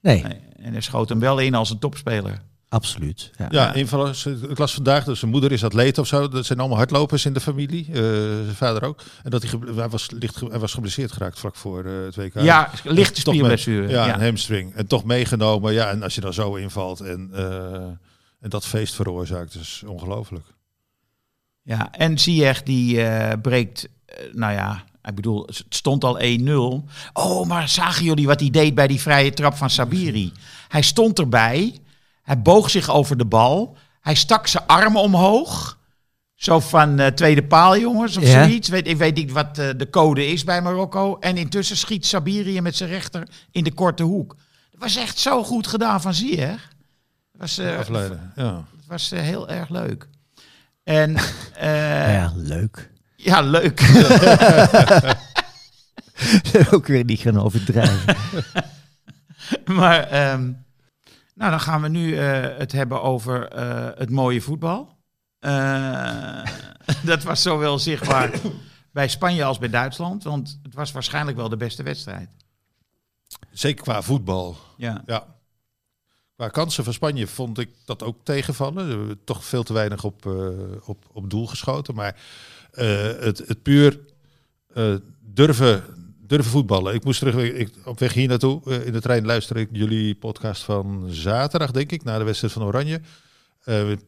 Nee, 0.00 0.22
Nee, 0.22 0.40
En 0.56 0.72
hij 0.72 0.80
schoot 0.80 1.08
hem 1.08 1.18
wel 1.18 1.38
in 1.38 1.54
als 1.54 1.70
een 1.70 1.78
topspeler. 1.78 2.42
Absoluut. 2.72 3.30
Ja. 3.38 3.46
ja, 3.50 3.72
invallers. 3.72 4.26
Ik 4.26 4.58
las 4.58 4.74
vandaag, 4.74 5.04
dus 5.04 5.18
zijn 5.18 5.30
moeder 5.30 5.52
is 5.52 5.64
atleet 5.64 5.98
of 5.98 6.06
zo. 6.06 6.28
Dat 6.28 6.46
zijn 6.46 6.58
allemaal 6.58 6.76
hardlopers 6.76 7.24
in 7.24 7.32
de 7.32 7.40
familie. 7.40 7.86
Eh, 7.86 7.94
zijn 7.94 8.54
vader 8.54 8.84
ook. 8.84 9.02
En 9.22 9.30
dat 9.30 9.42
hij, 9.42 9.58
hij, 9.74 9.88
was, 9.88 10.10
licht, 10.10 10.40
hij 10.40 10.58
was 10.58 10.72
geblesseerd 10.72 11.12
geraakt 11.12 11.38
vlak 11.38 11.56
voor 11.56 11.84
eh, 11.84 11.92
het 12.04 12.16
WK. 12.16 12.34
Ja, 12.34 12.70
lichte 12.84 13.20
spierblessure. 13.20 13.88
Ja, 13.88 14.06
Ja, 14.06 14.14
een 14.14 14.24
hamstring. 14.24 14.74
En 14.74 14.86
toch 14.86 15.04
meegenomen. 15.04 15.72
Ja, 15.72 15.90
en 15.90 16.02
als 16.02 16.14
je 16.14 16.20
dan 16.20 16.32
zo 16.32 16.54
invalt 16.54 17.00
en, 17.00 17.30
eh, 17.32 17.74
en 18.40 18.48
dat 18.48 18.66
feest 18.66 18.94
veroorzaakt, 18.94 19.54
is 19.54 19.82
ongelooflijk. 19.86 20.46
Ja, 21.62 21.92
en 21.92 22.18
Ziyech 22.18 22.62
die 22.62 23.02
eh, 23.02 23.40
breekt, 23.42 23.88
nou 24.32 24.52
ja, 24.52 24.84
ik 25.04 25.14
bedoel, 25.14 25.46
het 25.46 25.64
stond 25.68 26.04
al 26.04 26.20
1-0. 26.20 26.84
Oh, 27.12 27.46
maar 27.46 27.68
zagen 27.68 28.04
jullie 28.04 28.26
wat 28.26 28.40
hij 28.40 28.50
deed 28.50 28.74
bij 28.74 28.86
die 28.86 29.00
vrije 29.00 29.32
trap 29.32 29.54
van 29.54 29.70
Sabiri? 29.70 30.32
Hij 30.68 30.82
stond 30.82 31.18
erbij, 31.18 31.74
hij 32.22 32.42
boog 32.42 32.70
zich 32.70 32.90
over 32.90 33.16
de 33.16 33.24
bal, 33.24 33.76
hij 34.00 34.14
stak 34.14 34.46
zijn 34.46 34.66
armen 34.66 35.00
omhoog. 35.02 35.80
Zo 36.34 36.60
van 36.60 36.98
eh, 36.98 37.06
tweede 37.06 37.42
paal, 37.44 37.78
jongens, 37.78 38.16
of 38.16 38.22
Ja. 38.22 38.44
zoiets. 38.44 38.68
Weet, 38.68 38.86
ik 38.86 38.96
weet 38.96 39.14
niet 39.14 39.32
wat 39.32 39.58
eh, 39.58 39.68
de 39.76 39.90
code 39.90 40.26
is 40.26 40.44
bij 40.44 40.62
Marokko. 40.62 41.18
En 41.18 41.36
intussen 41.36 41.76
schiet 41.76 42.06
Sabiri 42.06 42.60
met 42.60 42.76
zijn 42.76 42.90
rechter 42.90 43.28
in 43.50 43.64
de 43.64 43.72
korte 43.72 44.02
hoek. 44.02 44.36
Dat 44.70 44.80
was 44.80 44.96
echt 44.96 45.18
zo 45.18 45.44
goed 45.44 45.66
gedaan 45.66 46.00
van 46.00 46.14
Ziyech. 46.14 46.68
Dat 47.32 47.40
was, 47.40 47.58
eh, 47.58 47.78
Afleiden. 47.78 48.32
Ja. 48.36 48.42
dat 48.52 48.64
was 48.86 49.10
heel 49.10 49.48
erg 49.48 49.68
leuk. 49.68 50.08
En 50.84 51.16
eh, 51.54 52.14
Ja, 52.14 52.32
leuk. 52.36 52.90
ja, 53.16 53.40
leuk. 53.40 53.80
Ook 56.70 56.86
weer 56.86 57.04
niet 57.04 57.20
gaan 57.20 57.40
overdrijven. 57.40 58.16
maar 59.78 60.02
ehm, 60.08 60.50
nou, 61.34 61.50
dan 61.50 61.60
gaan 61.60 61.82
we 61.82 61.88
nu 61.88 62.16
eh, 62.16 62.58
het 62.58 62.72
hebben 62.72 63.02
over 63.02 63.48
eh, 63.48 63.88
het 63.94 64.10
mooie 64.10 64.40
voetbal. 64.40 64.96
Eh, 65.38 66.44
dat 67.04 67.22
was 67.22 67.42
zowel 67.42 67.78
zichtbaar 67.78 68.40
bij 68.90 69.08
Spanje 69.08 69.44
als 69.44 69.58
bij 69.58 69.68
Duitsland. 69.68 70.24
Want 70.24 70.58
het 70.62 70.74
was 70.74 70.92
waarschijnlijk 70.92 71.36
wel 71.36 71.48
de 71.48 71.56
beste 71.56 71.82
wedstrijd. 71.82 72.28
Zeker 73.50 73.82
qua 73.82 74.02
voetbal. 74.02 74.56
Ja. 74.76 75.02
Ja. 75.06 75.26
Qua 76.36 76.48
kansen 76.48 76.84
van 76.84 76.92
Spanje 76.92 77.26
vond 77.26 77.58
ik 77.58 77.70
dat 77.84 78.02
ook 78.02 78.24
tegenvallen. 78.24 79.18
Toch 79.24 79.44
veel 79.44 79.62
te 79.62 79.72
weinig 79.72 80.04
op, 80.04 80.26
op, 80.84 81.04
op 81.12 81.30
doel 81.30 81.46
geschoten. 81.46 81.94
Maar 81.94 82.16
het, 83.20 83.38
het 83.38 83.62
puur 83.62 84.00
durven, 85.20 85.84
durven 86.32 86.50
voetballen. 86.52 86.94
Ik 86.94 87.04
moest 87.04 87.18
terug, 87.18 87.36
ik, 87.54 87.68
op 87.84 87.98
weg 87.98 88.12
hier 88.12 88.28
naartoe, 88.28 88.60
eh, 88.66 88.86
in 88.86 88.92
de 88.92 89.00
trein 89.00 89.24
luisterde 89.26 89.60
ik 89.60 89.68
jullie 89.72 90.14
podcast 90.14 90.62
van 90.62 91.06
zaterdag, 91.10 91.70
denk 91.70 91.92
ik, 91.92 92.04
na 92.04 92.18
de 92.18 92.24
wedstrijd 92.24 92.52
van 92.52 92.62
Oranje. 92.62 93.00
Eh, 93.64 93.86
met, 93.86 94.04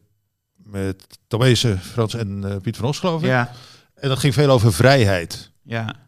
met 0.63 1.05
Tomezen, 1.27 1.79
Frans 1.81 2.13
en 2.13 2.43
eh, 2.51 2.55
Piet 2.61 2.77
van 2.77 2.85
Os, 2.89 2.99
geloof 2.99 3.21
ik. 3.21 3.27
Ja, 3.27 3.51
En 3.95 4.09
dat 4.09 4.19
ging 4.19 4.33
veel 4.33 4.49
over 4.49 4.73
vrijheid. 4.73 5.51
ja. 5.63 6.03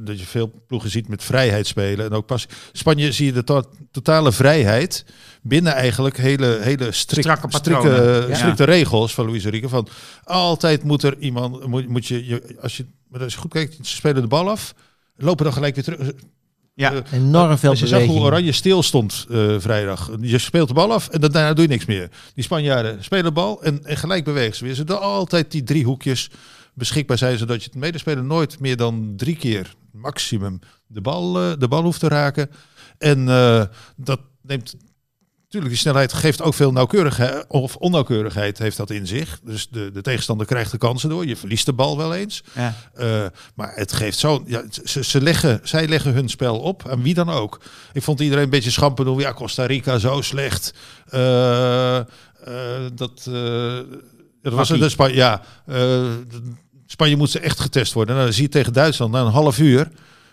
Dat 0.00 0.18
je 0.18 0.26
veel 0.26 0.52
ploegen 0.66 0.90
ziet 0.90 1.08
met 1.08 1.24
vrijheid 1.24 1.66
spelen. 1.66 2.06
En 2.06 2.12
ook 2.12 2.26
pas 2.26 2.46
Spanje 2.72 3.12
zie 3.12 3.26
je 3.26 3.32
de 3.32 3.44
to- 3.44 3.70
totale 3.90 4.32
vrijheid 4.32 5.04
binnen 5.42 5.72
eigenlijk 5.74 6.16
hele, 6.16 6.58
hele 6.60 6.92
strik, 6.92 7.20
Strakke. 7.22 7.48
Ja. 8.28 8.34
strikte 8.34 8.64
regels 8.64 9.14
van 9.14 9.26
Luis 9.26 9.44
Enrique. 9.44 9.68
Van 9.68 9.88
altijd 10.24 10.82
moet 10.82 11.02
er 11.02 11.18
iemand, 11.18 11.66
moet, 11.66 11.88
moet 11.88 12.06
je, 12.06 12.26
je, 12.26 12.56
als 12.60 12.76
je, 12.76 12.86
maar 13.08 13.22
als 13.22 13.32
je 13.32 13.38
goed 13.38 13.50
kijkt, 13.52 13.76
ze 13.86 13.94
spelen 13.96 14.22
de 14.22 14.28
bal 14.28 14.50
af, 14.50 14.74
lopen 15.16 15.44
dan 15.44 15.52
gelijk 15.52 15.74
weer 15.74 15.84
terug. 15.84 16.12
Ja. 16.74 16.92
Eh, 16.92 17.12
Enorm 17.12 17.58
veel 17.58 17.70
je 17.70 17.76
zag 17.76 17.88
beweging. 17.88 18.12
hoe 18.18 18.26
Oranje 18.26 18.52
stil 18.52 18.82
stond 18.82 19.26
eh, 19.30 19.54
vrijdag. 19.58 20.10
Je 20.20 20.38
speelt 20.38 20.68
de 20.68 20.74
bal 20.74 20.92
af 20.92 21.08
en 21.08 21.20
dan, 21.20 21.30
daarna 21.30 21.52
doe 21.52 21.64
je 21.64 21.70
niks 21.70 21.84
meer. 21.84 22.10
Die 22.34 22.44
Spanjaarden 22.44 23.04
spelen 23.04 23.24
de 23.24 23.32
bal 23.32 23.62
en, 23.62 23.84
en 23.84 23.96
gelijk 23.96 24.24
bewegen 24.24 24.56
ze 24.56 24.64
weer. 24.64 24.74
Ze 24.74 24.84
doen 24.84 25.00
altijd 25.00 25.50
die 25.50 25.62
drie 25.62 25.84
hoekjes 25.84 26.30
beschikbaar 26.74 27.18
zijn, 27.18 27.38
zodat 27.38 27.62
je 27.62 27.70
het 27.72 27.78
medespeler 27.78 28.24
nooit 28.24 28.60
meer 28.60 28.76
dan 28.76 29.12
drie 29.16 29.36
keer 29.36 29.74
maximum 29.92 30.58
de 30.86 31.00
bal, 31.00 31.40
eh, 31.40 31.52
de 31.58 31.68
bal 31.68 31.82
hoeft 31.82 32.00
te 32.00 32.08
raken. 32.08 32.50
En 32.98 33.28
eh, 33.28 33.64
dat 33.96 34.20
neemt 34.42 34.76
natuurlijk 35.52 35.82
die 35.82 35.92
snelheid 35.92 36.22
geeft 36.22 36.42
ook 36.42 36.54
veel 36.54 36.72
nauwkeurigheid 36.72 37.44
of 37.48 37.76
onnauwkeurigheid 37.76 38.58
heeft 38.58 38.76
dat 38.76 38.90
in 38.90 39.06
zich. 39.06 39.40
Dus 39.44 39.68
de, 39.68 39.90
de 39.92 40.00
tegenstander 40.00 40.46
krijgt 40.46 40.70
de 40.70 40.78
kansen 40.78 41.08
door. 41.08 41.26
Je 41.26 41.36
verliest 41.36 41.66
de 41.66 41.72
bal 41.72 41.96
wel 41.96 42.14
eens. 42.14 42.42
ja. 42.54 42.74
Eh, 42.94 43.26
maar 43.54 43.72
het 43.74 43.92
geeft 43.92 44.18
zo. 44.18 44.42
Ja, 44.46 44.62
ze, 44.84 45.04
ze 45.04 45.20
leggen, 45.20 45.60
zij 45.62 45.88
leggen 45.88 46.12
hun 46.12 46.28
spel 46.28 46.58
op 46.58 46.88
aan 46.88 47.02
wie 47.02 47.14
dan 47.14 47.30
ook. 47.30 47.60
Ik 47.92 48.02
vond 48.02 48.20
iedereen 48.20 48.44
een 48.44 48.50
beetje 48.50 48.70
schampen 48.70 49.04
doen. 49.04 49.18
Ja, 49.18 49.32
Costa 49.32 49.66
Rica 49.66 49.98
zo 49.98 50.20
slecht. 50.20 50.74
Eh, 51.08 51.96
eh, 51.96 52.04
dat, 52.94 53.30
dat 54.42 54.52
was 54.52 54.70
een 54.70 54.90
Spanje. 54.90 55.14
Ja, 55.14 55.42
Spanje 56.86 57.16
moet 57.16 57.30
ze 57.30 57.38
echt 57.38 57.60
getest 57.60 57.92
worden. 57.92 58.14
Nou, 58.14 58.26
dan 58.26 58.36
zie 58.36 58.44
je 58.44 58.50
tegen 58.50 58.72
Duitsland 58.72 59.12
na 59.12 59.20
een 59.20 59.30
half 59.30 59.58
uur 59.58 59.88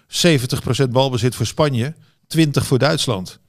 70% 0.08 0.90
balbezit 0.90 1.36
voor 1.36 1.46
Spanje, 1.46 1.94
20 2.28 2.66
voor 2.66 2.78
Duitsland. 2.78 3.40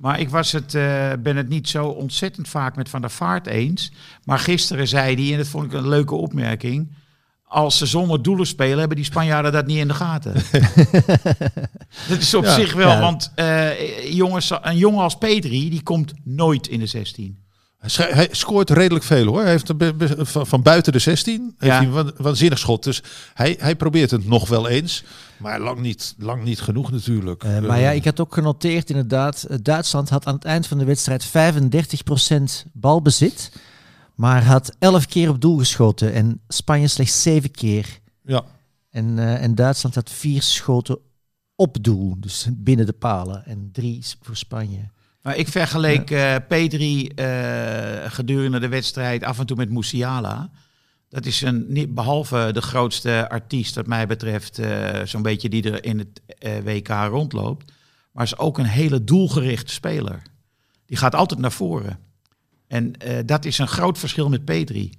Maar 0.00 0.20
ik 0.20 0.30
was 0.30 0.52
het, 0.52 0.74
eh, 0.74 1.12
ben 1.18 1.36
het 1.36 1.48
niet 1.48 1.68
zo 1.68 1.86
ontzettend 1.86 2.48
vaak 2.48 2.76
met 2.76 2.88
Van 2.88 3.00
der 3.00 3.10
Vaart 3.10 3.46
eens. 3.46 3.92
Maar 4.24 4.38
gisteren 4.38 4.88
zei 4.88 5.14
hij, 5.14 5.32
en 5.32 5.38
dat 5.38 5.48
vond 5.48 5.64
ik 5.64 5.72
een 5.72 5.88
leuke 5.88 6.14
opmerking... 6.14 6.98
Als 7.44 7.78
ze 7.78 7.86
zonder 7.86 8.22
doelen 8.22 8.46
spelen, 8.46 8.78
hebben 8.78 8.96
die 8.96 9.06
Spanjaarden 9.06 9.52
dat 9.52 9.66
niet 9.66 9.78
in 9.78 9.88
de 9.88 9.94
gaten. 9.94 10.32
dat 12.08 12.18
is 12.18 12.34
op 12.34 12.44
Ja, 12.44 12.54
zich 12.54 12.74
wel, 12.74 12.88
ja. 12.88 13.00
want 13.00 13.32
eh, 13.34 14.12
jongens, 14.12 14.52
een 14.62 14.76
jongen 14.76 15.02
als 15.02 15.18
Petri, 15.18 15.70
die 15.70 15.82
komt 15.82 16.12
nooit 16.24 16.66
in 16.66 16.78
de 16.78 16.86
16. 16.86 17.38
Hij, 17.80 18.28
scoort 18.30 18.70
redelijk 18.70 19.04
veel 19.04 19.26
hoor. 19.26 19.40
Hij 19.42 19.50
heeft 19.50 19.72
van, 20.18 20.46
van 20.46 20.62
buiten 20.62 20.92
de 20.92 20.98
16 20.98 21.54
heeft 21.58 21.72
Ja. 21.72 21.78
hij 21.78 21.86
een 21.86 21.92
wa- 21.92 22.12
waanzinnig 22.16 22.58
schot. 22.58 22.82
Dus 22.84 23.02
hij, 23.34 23.56
hij 23.58 23.76
probeert 23.76 24.10
het 24.10 24.26
nog 24.26 24.48
wel 24.48 24.68
eens. 24.68 25.04
Maar 25.38 25.60
lang 25.60 25.80
niet, 25.80 26.14
lang 26.18 26.44
niet 26.44 26.60
genoeg 26.60 26.90
natuurlijk. 26.90 27.44
Eh, 27.44 27.58
maar 27.60 27.80
ja, 27.80 27.90
ik 27.90 28.04
had 28.04 28.20
ook 28.20 28.34
genoteerd 28.34 28.90
inderdaad, 28.90 29.42
eh, 29.42 29.56
Duitsland 29.62 30.08
had 30.08 30.26
aan 30.26 30.34
het 30.34 30.44
eind 30.44 30.66
van 30.66 30.78
de 30.78 30.84
wedstrijd 30.84 31.24
35% 31.24 32.64
balbezit, 32.72 33.52
maar 34.14 34.44
had 34.44 34.76
11 34.78 35.06
keer 35.06 35.28
op 35.28 35.40
doel 35.40 35.58
geschoten 35.58 36.12
en 36.12 36.40
Spanje 36.48 36.88
slechts 36.88 37.22
7 37.22 37.50
keer. 37.50 37.98
Ja. 38.24 38.42
En, 38.90 39.18
eh, 39.18 39.42
en 39.42 39.54
Duitsland 39.54 39.94
had 39.94 40.10
vier 40.10 40.42
schoten 40.42 40.98
op 41.54 41.84
doel, 41.84 42.14
dus 42.18 42.46
binnen 42.52 42.86
de 42.86 42.92
palen 42.92 43.44
en 43.46 43.68
drie 43.72 44.04
voor 44.22 44.36
Spanje. 44.36 44.90
Maar 45.22 45.36
ik 45.36 45.48
vergeleek 45.48 46.10
eh 46.10 46.34
Petri 46.48 47.06
eh, 47.06 48.10
gedurende 48.10 48.58
de 48.58 48.68
wedstrijd 48.68 49.24
af 49.24 49.38
en 49.38 49.46
toe 49.46 49.56
met 49.56 49.70
Musiala. 49.70 50.50
Dat 51.08 51.26
is 51.26 51.40
een, 51.42 51.64
niet, 51.68 51.94
behalve 51.94 52.50
de 52.52 52.62
grootste 52.62 53.28
artiest, 53.28 53.74
wat 53.74 53.86
mij 53.86 54.06
betreft, 54.06 54.58
eh, 54.58 55.00
zo'n 55.04 55.22
beetje 55.22 55.48
die 55.48 55.72
er 55.72 55.84
in 55.84 55.98
het 55.98 56.20
WK 56.64 56.88
rondloopt. 56.88 57.72
Maar 58.12 58.24
is 58.24 58.38
ook 58.38 58.58
een 58.58 58.64
hele 58.64 59.04
doelgerichte 59.04 59.72
speler. 59.72 60.22
Die 60.86 60.96
gaat 60.96 61.14
altijd 61.14 61.40
naar 61.40 61.52
voren. 61.52 61.98
En 62.66 62.92
dat 63.26 63.44
is 63.44 63.58
een 63.58 63.68
groot 63.68 63.98
verschil 63.98 64.28
met 64.28 64.44
Petri. 64.44 64.92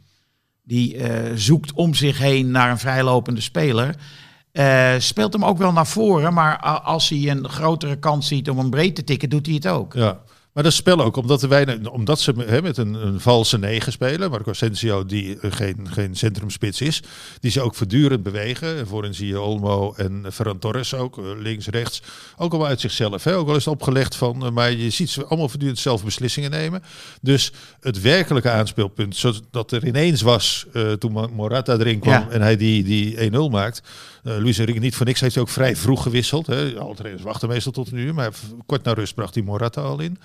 Die 0.63 0.97
zoekt 1.36 1.73
om 1.73 1.93
zich 1.93 2.17
heen 2.17 2.51
naar 2.51 2.71
een 2.71 2.79
vrijlopende 2.79 3.41
speler. 3.41 3.95
Eh, 4.51 4.93
speelt 4.97 5.33
hem 5.33 5.45
ook 5.45 5.57
wel 5.57 5.71
naar 5.71 5.87
voren, 5.87 6.33
maar 6.33 6.59
als 6.83 7.09
hij 7.09 7.29
een 7.29 7.49
grotere 7.49 7.95
kans 7.95 8.27
ziet 8.27 8.49
om 8.49 8.57
hem 8.57 8.69
breed 8.69 8.95
te 8.95 9.03
tikken, 9.03 9.29
doet 9.29 9.45
hij 9.45 9.55
het 9.55 9.67
ook. 9.67 9.93
ja. 9.93 10.19
Maar 10.53 10.63
dat 10.63 10.73
spel 10.73 11.01
ook, 11.01 11.15
omdat, 11.15 11.41
weinig, 11.41 11.89
omdat 11.89 12.19
ze 12.19 12.33
met 12.63 12.77
een, 12.77 12.93
een 12.93 13.19
valse 13.19 13.57
negen 13.57 13.91
spelen. 13.91 14.29
Marco 14.29 14.49
Asensio, 14.49 15.05
die 15.05 15.39
eh, 15.39 15.51
geen, 15.51 15.87
geen 15.91 16.15
centrumspits 16.15 16.81
is. 16.81 17.01
Die 17.39 17.51
ze 17.51 17.61
ook 17.61 17.75
voortdurend 17.75 18.23
bewegen. 18.23 18.77
En 18.77 18.87
voorin 18.87 19.13
zie 19.13 19.27
je 19.27 19.39
Olmo 19.39 19.93
en 19.97 20.25
Ferran 20.31 20.59
Torres 20.59 20.93
ook, 20.93 21.17
eh, 21.17 21.23
links, 21.37 21.67
rechts. 21.67 22.01
Ook 22.37 22.53
al 22.53 22.65
uit 22.65 22.79
zichzelf. 22.79 23.27
Ook 23.27 23.47
al 23.47 23.55
is 23.55 23.65
het 23.65 23.73
opgelegd 23.73 24.15
van, 24.15 24.53
maar 24.53 24.71
je 24.71 24.89
ziet 24.89 25.09
ze 25.09 25.25
allemaal 25.25 25.49
voortdurend 25.49 25.79
zelf 25.79 26.03
beslissingen 26.03 26.51
nemen. 26.51 26.83
Dus 27.21 27.51
het 27.79 28.01
werkelijke 28.01 28.49
aanspeelpunt, 28.49 29.15
zodat 29.15 29.71
er 29.71 29.87
ineens 29.87 30.21
was 30.21 30.65
toen 30.99 31.29
Morata 31.33 31.73
erin 31.77 31.99
kwam 31.99 32.13
Ja. 32.13 32.29
en 32.29 32.41
hij 32.41 32.57
die, 32.57 32.83
die 32.83 33.31
1-0 33.31 33.49
maakt. 33.49 33.81
Eh 34.23 34.38
Luis 34.38 34.57
Enrique 34.60 34.81
niet 34.81 34.95
voor 34.95 35.05
niks 35.05 35.19
heeft 35.19 35.34
hij 35.36 35.43
ook 35.43 35.49
vrij 35.49 35.75
vroeg 35.75 36.03
gewisseld. 36.03 36.47
Hè. 36.47 36.75
Alle 36.79 36.95
trainers 36.95 37.23
wachten 37.23 37.49
meestal 37.49 37.71
tot 37.71 37.91
een 37.91 37.97
uur, 37.97 38.13
maar 38.13 38.31
kort 38.65 38.84
na 38.84 38.93
rust 38.93 39.15
bracht 39.15 39.34
hij 39.36 39.43
Morata 39.43 39.81
al 39.81 39.99
in. 39.99 40.17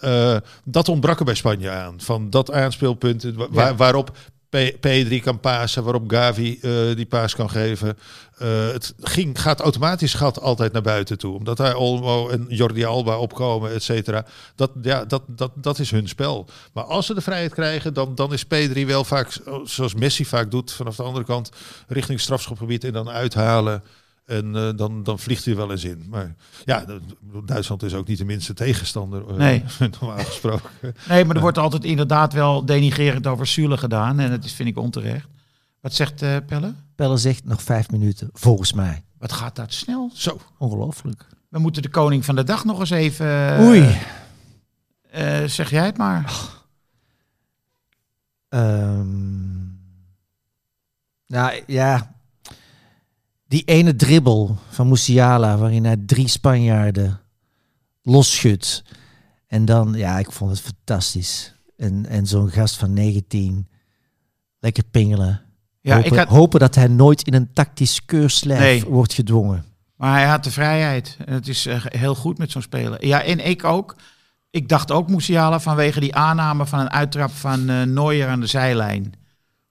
Eh, 0.00 0.36
dat 0.64 0.88
ontbrak 0.88 1.18
er 1.18 1.24
bij 1.24 1.34
Spanje 1.34 1.70
aan. 1.70 2.00
Van 2.00 2.30
dat 2.30 2.52
aanspeelpunt 2.52 3.22
wa- 3.22 3.46
waar- 3.50 3.76
waarop 3.76 4.16
P- 4.54 4.80
Pedri 4.80 5.20
kan 5.20 5.40
pasen, 5.40 5.82
waarop 5.82 6.10
Gavi 6.10 6.58
eh, 6.62 6.70
die 6.94 7.06
paas 7.06 7.34
kan 7.34 7.50
geven. 7.50 7.98
Eh, 8.38 8.48
het 8.66 8.94
ging, 9.00 9.40
gaat 9.40 9.60
automatisch 9.60 10.14
gaat 10.14 10.40
altijd 10.40 10.72
naar 10.72 10.82
buiten 10.82 11.18
toe. 11.18 11.36
Omdat 11.36 11.56
daar 11.56 11.74
Olmo 11.74 12.28
en 12.28 12.46
Jordi 12.48 12.84
Alba 12.84 13.18
opkomen, 13.18 13.72
et 13.72 13.82
cetera. 13.82 14.26
Dat, 14.54 14.70
ja, 14.82 15.04
dat, 15.04 15.22
dat, 15.26 15.50
dat 15.54 15.78
is 15.78 15.90
hun 15.90 16.08
spel. 16.08 16.48
Maar 16.72 16.84
als 16.84 17.06
ze 17.06 17.14
de 17.14 17.20
vrijheid 17.20 17.54
krijgen, 17.54 17.94
dan, 17.94 18.14
dan 18.14 18.32
is 18.32 18.44
Pedri 18.44 18.86
wel 18.86 19.04
vaak, 19.04 19.38
zoals 19.64 19.94
Messi 19.94 20.24
vaak 20.24 20.50
doet, 20.50 20.72
vanaf 20.72 20.96
de 20.96 21.02
andere 21.02 21.24
kant 21.24 21.50
richting 21.88 22.20
strafschopgebied 22.20 22.84
en 22.84 22.92
dan 22.92 23.08
uithalen. 23.08 23.82
En 24.24 24.56
eh, 24.56 24.70
dan, 24.76 25.02
dan 25.02 25.18
vliegt 25.18 25.44
hij 25.44 25.56
wel 25.56 25.70
eens 25.70 25.84
in. 25.84 26.04
Maar 26.08 26.34
ja, 26.64 26.84
Duitsland 27.44 27.82
is 27.82 27.94
ook 27.94 28.06
niet 28.06 28.18
de 28.18 28.24
minste 28.24 28.54
tegenstander. 28.54 29.28
eh, 29.28 29.36
Nee. 29.36 29.64
normaal 30.00 30.24
gesproken. 30.24 30.70
Nee, 31.08 31.24
maar 31.24 31.34
er 31.36 31.42
wordt 31.42 31.58
altijd 31.58 31.84
inderdaad 31.84 32.32
wel 32.32 32.64
denigerend 32.64 33.26
over 33.26 33.46
Zule 33.46 33.76
gedaan. 33.76 34.18
En 34.20 34.30
dat 34.30 34.44
is, 34.44 34.52
vind 34.52 34.68
ik 34.68 34.78
onterecht. 34.78 35.28
Wat 35.80 35.94
zegt 35.94 36.22
eh, 36.22 36.36
Pelle? 36.46 36.74
Pelle 36.94 37.16
zegt 37.16 37.44
nog 37.44 37.62
vijf 37.62 37.90
minuten, 37.90 38.28
volgens 38.32 38.72
mij. 38.72 39.04
Wat 39.18 39.32
gaat 39.32 39.56
dat 39.56 39.72
snel? 39.72 40.10
Zo. 40.14 40.40
Ongelooflijk. 40.58 41.26
We 41.48 41.58
moeten 41.58 41.82
de 41.82 41.88
koning 41.88 42.24
van 42.24 42.34
de 42.34 42.44
dag 42.44 42.64
nog 42.64 42.80
eens 42.80 42.90
even... 42.90 43.58
Oei. 43.60 43.98
eh, 45.10 45.44
zeg 45.44 45.70
jij 45.70 45.84
het 45.86 45.96
maar. 45.96 46.32
Ehm, 48.48 49.64
nou 51.26 51.62
ja, 51.66 52.14
die 53.54 53.64
ene 53.64 53.96
dribbel 53.96 54.56
van 54.68 54.88
Musiala 54.88 55.56
waarin 55.56 55.84
hij 55.84 55.96
drie 56.06 56.28
Spanjaarden 56.28 57.20
losschudt. 58.02 58.84
En 59.46 59.64
dan, 59.64 59.92
ja, 59.92 60.18
ik 60.18 60.32
vond 60.32 60.50
het 60.50 60.60
fantastisch. 60.60 61.54
En, 61.76 62.06
en 62.06 62.26
zo'n 62.26 62.50
gast 62.50 62.76
van 62.76 62.92
19, 62.92 63.68
lekker 64.58 64.84
pingelen. 64.90 65.42
Ja, 65.80 65.94
hopen, 65.94 66.10
ik 66.12 66.18
had, 66.18 66.28
hopen 66.28 66.60
dat 66.60 66.74
hij 66.74 66.86
nooit 66.86 67.22
in 67.22 67.34
een 67.34 67.52
tactisch 67.52 68.04
keurslijf 68.04 68.60
Nee. 68.60 68.84
wordt 68.84 69.12
gedwongen. 69.12 69.64
maar 69.96 70.12
hij 70.12 70.26
had 70.26 70.44
de 70.44 70.50
vrijheid. 70.50 71.16
En 71.24 71.34
het 71.34 71.48
is 71.48 71.66
eh, 71.66 71.84
heel 71.84 72.14
goed 72.14 72.38
met 72.38 72.50
zo'n 72.50 72.62
speler. 72.62 73.06
Ja, 73.06 73.22
en 73.22 73.46
ik 73.46 73.64
ook. 73.64 73.96
Ik 74.50 74.68
dacht 74.68 74.90
ook 74.90 75.08
Musiala 75.08 75.60
vanwege 75.60 76.00
die 76.00 76.14
aanname 76.14 76.66
van 76.66 76.78
een 76.78 76.90
uittrap 76.90 77.30
van 77.30 77.64
Neuer 77.92 78.28
aan 78.28 78.40
de 78.40 78.46
zijlijn. 78.46 79.12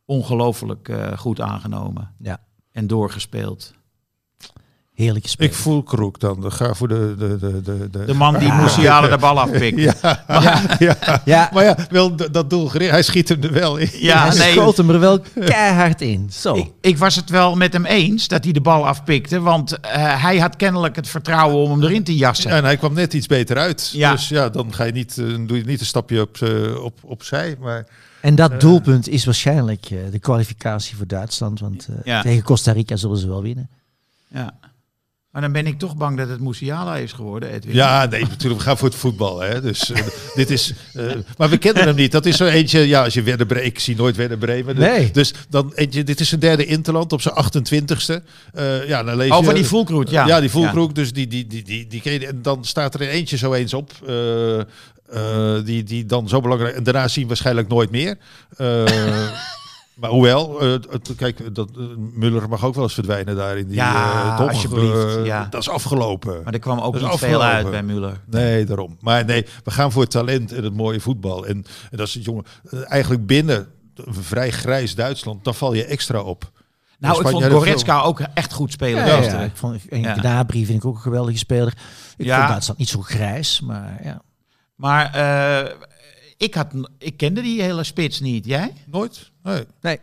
Ongelooflijk 0.05 0.89
eh, 0.89 1.17
goed 1.17 1.41
aangenomen. 1.41 2.13
Ja. 2.19 2.39
En 2.73 2.87
doorgespeeld. 2.87 3.73
Heerlijke 4.93 5.29
spel. 5.29 5.47
Ik 5.47 5.53
voel 5.53 5.83
Kroek 5.83 6.19
dan. 6.19 6.51
Ga 6.51 6.73
voor 6.73 6.87
de... 6.87 7.15
de, 7.17 7.37
de, 7.37 7.61
de, 7.61 7.89
de... 7.89 8.05
De 8.05 8.13
man 8.13 8.39
die 8.39 8.51
Musiala 8.51 9.07
de 9.07 9.17
bal 9.17 9.39
afpikt. 9.45 9.81
Ja, 10.27 10.61
ja. 10.79 11.21
ja, 11.25 11.49
Maar 11.53 11.63
ja, 11.63 11.77
wel 11.89 12.15
dat 12.15 12.49
doel 12.49 12.67
gericht. 12.67 12.91
Hij 12.91 13.03
schiet 13.03 13.29
hem 13.29 13.43
er 13.43 13.53
wel 13.53 13.77
in. 13.77 13.89
Ja, 13.93 14.27
hij 14.27 14.37
nee. 14.37 14.51
schoot 14.51 14.77
hem 14.77 14.89
er 14.89 14.99
wel 14.99 15.19
keihard 15.39 16.01
in. 16.01 16.29
Zo. 16.31 16.55
Ik, 16.55 16.71
ik 16.81 16.97
was 16.97 17.15
het 17.15 17.29
wel 17.29 17.55
met 17.55 17.73
hem 17.73 17.85
eens 17.85 18.27
dat 18.27 18.43
hij 18.43 18.53
de 18.53 18.61
bal 18.61 18.87
afpikte. 18.87 19.39
Want 19.39 19.79
eh, 19.79 20.23
hij 20.23 20.37
had 20.37 20.55
kennelijk 20.55 20.95
het 20.95 21.07
vertrouwen 21.07 21.57
om 21.57 21.71
hem 21.71 21.83
erin 21.83 22.03
te 22.03 22.15
jassen. 22.15 22.49
Ja, 22.49 22.57
en 22.57 22.63
hij 22.63 22.77
kwam 22.77 22.93
net 22.93 23.13
iets 23.13 23.27
beter 23.27 23.57
uit. 23.57 23.89
Ja. 23.93 24.11
Dus 24.11 24.29
ja, 24.29 24.49
dan 24.49 24.73
ga 24.73 24.83
je 24.83 24.91
niet, 24.91 25.17
eh, 25.17 25.25
doe 25.47 25.57
je 25.57 25.63
niet 25.65 25.79
een 25.79 25.85
stapje 25.85 26.21
op, 26.21 26.37
eh, 26.41 26.83
op, 26.83 26.99
opzij. 27.01 27.55
Maar 27.59 27.85
En 28.23 28.35
dat 28.35 28.61
doelpunt 28.61 29.07
is 29.07 29.25
waarschijnlijk 29.25 29.85
eh, 29.85 29.97
de 30.11 30.19
kwalificatie 30.19 30.95
voor 30.95 31.07
Duitsland. 31.07 31.59
Want 31.59 31.87
eh, 31.87 31.95
Ja. 32.03 32.21
tegen 32.21 32.43
Costa 32.43 32.71
Rica 32.71 32.95
zullen 32.95 33.17
ze 33.17 33.27
wel 33.27 33.41
winnen. 33.41 33.69
Ja. 34.27 34.53
Maar 35.33 35.41
dan 35.41 35.51
ben 35.51 35.67
ik 35.67 35.79
toch 35.79 35.95
bang 35.95 36.17
dat 36.17 36.29
het 36.29 36.39
Musiala 36.39 36.95
is 36.97 37.11
geworden, 37.11 37.49
Edwin. 37.49 37.75
ja, 37.75 38.05
nee, 38.05 38.21
natuurlijk. 38.21 38.59
We 38.61 38.65
gaan 38.67 38.77
voor 38.77 38.87
het 38.87 38.97
voetbal. 38.97 39.39
Hè. 39.39 39.61
Dus 39.61 39.91
eh, 39.91 40.01
dit 40.35 40.49
is. 40.49 40.73
eh, 40.93 41.05
maar 41.37 41.49
we 41.49 41.57
kennen 41.57 41.83
hem 41.83 41.95
niet. 41.95 42.11
Dat 42.11 42.25
is 42.25 42.37
zo 42.37 42.45
eentje. 42.45 42.79
Ja, 42.79 43.03
als 43.03 43.13
je 43.13 43.21
Werder 43.21 43.45
Bremen. 43.45 43.65
Ik 43.65 43.79
zie 43.79 43.95
nooit 43.95 44.15
Werder 44.15 44.37
Bremen. 44.37 44.75
Dus, 44.75 44.85
Nee. 44.85 45.11
dus 45.11 45.33
dan 45.49 45.71
eentje. 45.75 46.03
Dit 46.03 46.19
is 46.19 46.31
een 46.31 46.39
derde 46.39 46.65
interland 46.65 47.13
op 47.13 47.21
zijn 47.21 47.35
28ste. 47.35 48.23
Eh, 48.53 48.87
ja, 48.87 49.03
dan 49.03 49.15
lees 49.15 49.27
je. 49.27 49.33
Oh, 49.35 49.43
van 49.43 49.53
die 49.53 49.65
Fulkroet, 49.65 50.09
ja. 50.09 50.27
Ja, 50.27 50.39
die 50.39 50.49
Fulkroek. 50.49 50.95
Dus 50.95 51.13
die, 51.13 51.27
die, 51.27 51.47
die, 51.47 51.63
die, 51.63 51.87
die, 51.87 52.01
ken 52.01 52.13
je. 52.13 52.27
En 52.27 52.41
dan 52.41 52.65
staat 52.65 52.93
er 52.93 53.01
eentje 53.01 53.37
zo 53.37 53.53
eens 53.53 53.73
op. 53.73 53.91
die, 55.65 55.83
die 55.83 56.05
dan 56.05 56.29
zo 56.29 56.41
belangrijk. 56.41 56.75
En 56.75 56.83
daarna 56.83 57.07
zien 57.07 57.21
we 57.23 57.27
waarschijnlijk 57.27 57.67
nooit 57.67 57.91
meer. 57.91 58.17
Maar 59.95 60.09
hoewel, 60.09 60.59
eh, 60.61 60.71
het- 60.71 61.13
kijk, 61.15 61.55
dat, 61.55 61.69
eh, 61.77 61.83
Muller 61.97 62.49
mag 62.49 62.65
ook 62.65 62.73
wel 62.75 62.83
eens 62.83 62.93
verdwijnen 62.93 63.35
daar 63.35 63.57
in 63.57 63.67
die 63.67 63.75
Ja, 63.75 64.23
eh, 64.31 64.37
dom. 64.37 64.47
alsjeblieft, 64.47 65.25
ja. 65.25 65.47
Dat 65.49 65.61
is 65.61 65.69
afgelopen. 65.69 66.41
Maar 66.43 66.53
er 66.53 66.59
kwam 66.59 66.79
ook 66.79 67.01
niet 67.01 67.09
veel 67.09 67.43
uit 67.43 67.69
bij 67.71 67.83
Müller. 67.83 68.19
Nee, 68.29 68.65
daarom. 68.65 68.97
Maar 69.01 69.25
nee, 69.25 69.45
we 69.63 69.71
gaan 69.71 69.91
voor 69.91 70.01
het 70.01 70.11
talent 70.11 70.51
en 70.51 70.63
het 70.63 70.73
mooie 70.75 70.99
voetbal. 70.99 71.45
En, 71.45 71.65
en 71.91 71.97
dat 71.97 72.07
is 72.07 72.13
het 72.13 72.23
jongen. 72.25 72.45
Eigenlijk 72.83 73.25
binnen 73.25 73.67
een 73.95 74.13
vrij 74.13 74.51
grijs 74.51 74.95
Duitsland, 74.95 75.43
dan 75.43 75.55
val 75.55 75.73
je 75.73 75.85
extra 75.85 76.21
op. 76.21 76.51
Nou, 76.99 77.21
ik 77.21 77.27
vond 77.27 77.43
ja, 77.43 77.49
Goretzka 77.49 78.01
ook 78.01 78.19
echt 78.33 78.53
goed 78.53 78.71
spelen. 78.71 79.05
Ja, 79.05 79.17
gisteren. 79.17 79.45
ik 79.45 79.55
vond, 79.57 79.87
en 79.89 79.99
Ja. 80.01 80.13
Gnabry 80.13 80.65
vind 80.65 80.77
ik 80.77 80.85
ook 80.85 80.95
een 80.95 81.01
geweldige 81.01 81.37
speler. 81.37 81.73
Ik 82.17 82.25
Ja. 82.25 82.37
vond 82.37 82.49
Duitsland 82.49 82.79
niet 82.79 82.89
zo 82.89 83.01
grijs, 83.01 83.61
maar 83.61 83.99
ja. 84.03 84.21
Maar 84.75 85.13
eh, 85.13 85.71
ik, 86.37 86.53
had, 86.53 86.67
ik 86.97 87.17
kende 87.17 87.41
die 87.41 87.61
hele 87.61 87.83
spits 87.83 88.19
niet. 88.19 88.45
Jij? 88.45 88.73
Nooit? 88.85 89.31
Nee. 89.43 89.67
Nee. 89.83 89.99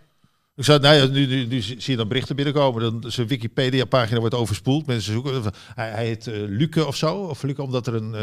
Ik 0.61 0.66
nou 0.66 0.94
ja, 0.94 1.07
nu, 1.07 1.27
nu, 1.27 1.46
nu 1.46 1.61
zie 1.61 1.77
je 1.85 1.96
dan 1.96 2.09
berichten 2.09 2.37
binnenkomen. 2.37 2.83
Dan 2.83 3.11
zijn 3.11 3.27
Wikipedia-pagina 3.27 4.20
wordt 4.20 4.35
overspoeld. 4.35 4.87
Mensen 4.87 5.12
zoeken. 5.12 5.42
Hij, 5.75 5.90
hij 5.90 6.05
heet 6.07 6.27
eh 6.27 6.35
Luke 6.49 6.87
of 6.87 6.96
zo. 6.96 7.14
Of 7.14 7.42
Luke, 7.42 7.62
omdat 7.62 7.87
er 7.87 7.94
een 7.94 8.14
eh, 8.14 8.23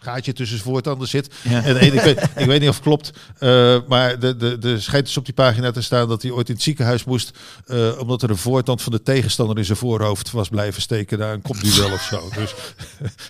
gaatje 0.00 0.32
tussen 0.32 0.58
zijn 0.58 0.70
voortanden 0.70 1.08
zit. 1.08 1.34
Ja. 1.42 1.62
En 1.64 1.82
ik, 1.82 1.92
weet, 2.00 2.20
ik 2.36 2.46
weet 2.46 2.60
niet 2.60 2.68
of 2.68 2.74
het 2.74 2.84
klopt. 2.84 3.10
eh, 3.38 3.76
maar 3.88 4.18
de, 4.18 4.36
de, 4.36 4.58
de 4.58 4.80
schijnt 4.80 5.06
dus 5.06 5.16
op 5.16 5.24
die 5.24 5.34
pagina 5.34 5.70
te 5.70 5.82
staan 5.82 6.08
dat 6.08 6.22
hij 6.22 6.30
ooit 6.30 6.48
in 6.48 6.54
het 6.54 6.62
ziekenhuis 6.62 7.04
moest. 7.04 7.38
eh, 7.66 7.90
omdat 7.98 8.22
er 8.22 8.30
een 8.30 8.36
voortand 8.36 8.82
van 8.82 8.92
de 8.92 9.02
tegenstander 9.02 9.58
in 9.58 9.64
zijn 9.64 9.78
voorhoofd 9.78 10.30
was 10.30 10.48
blijven 10.48 10.82
steken. 10.82 11.18
Daar 11.18 11.32
een 11.32 11.42
kopduel 11.42 11.92
of 11.92 12.02
zo. 12.02 12.28
Dus, 12.38 12.54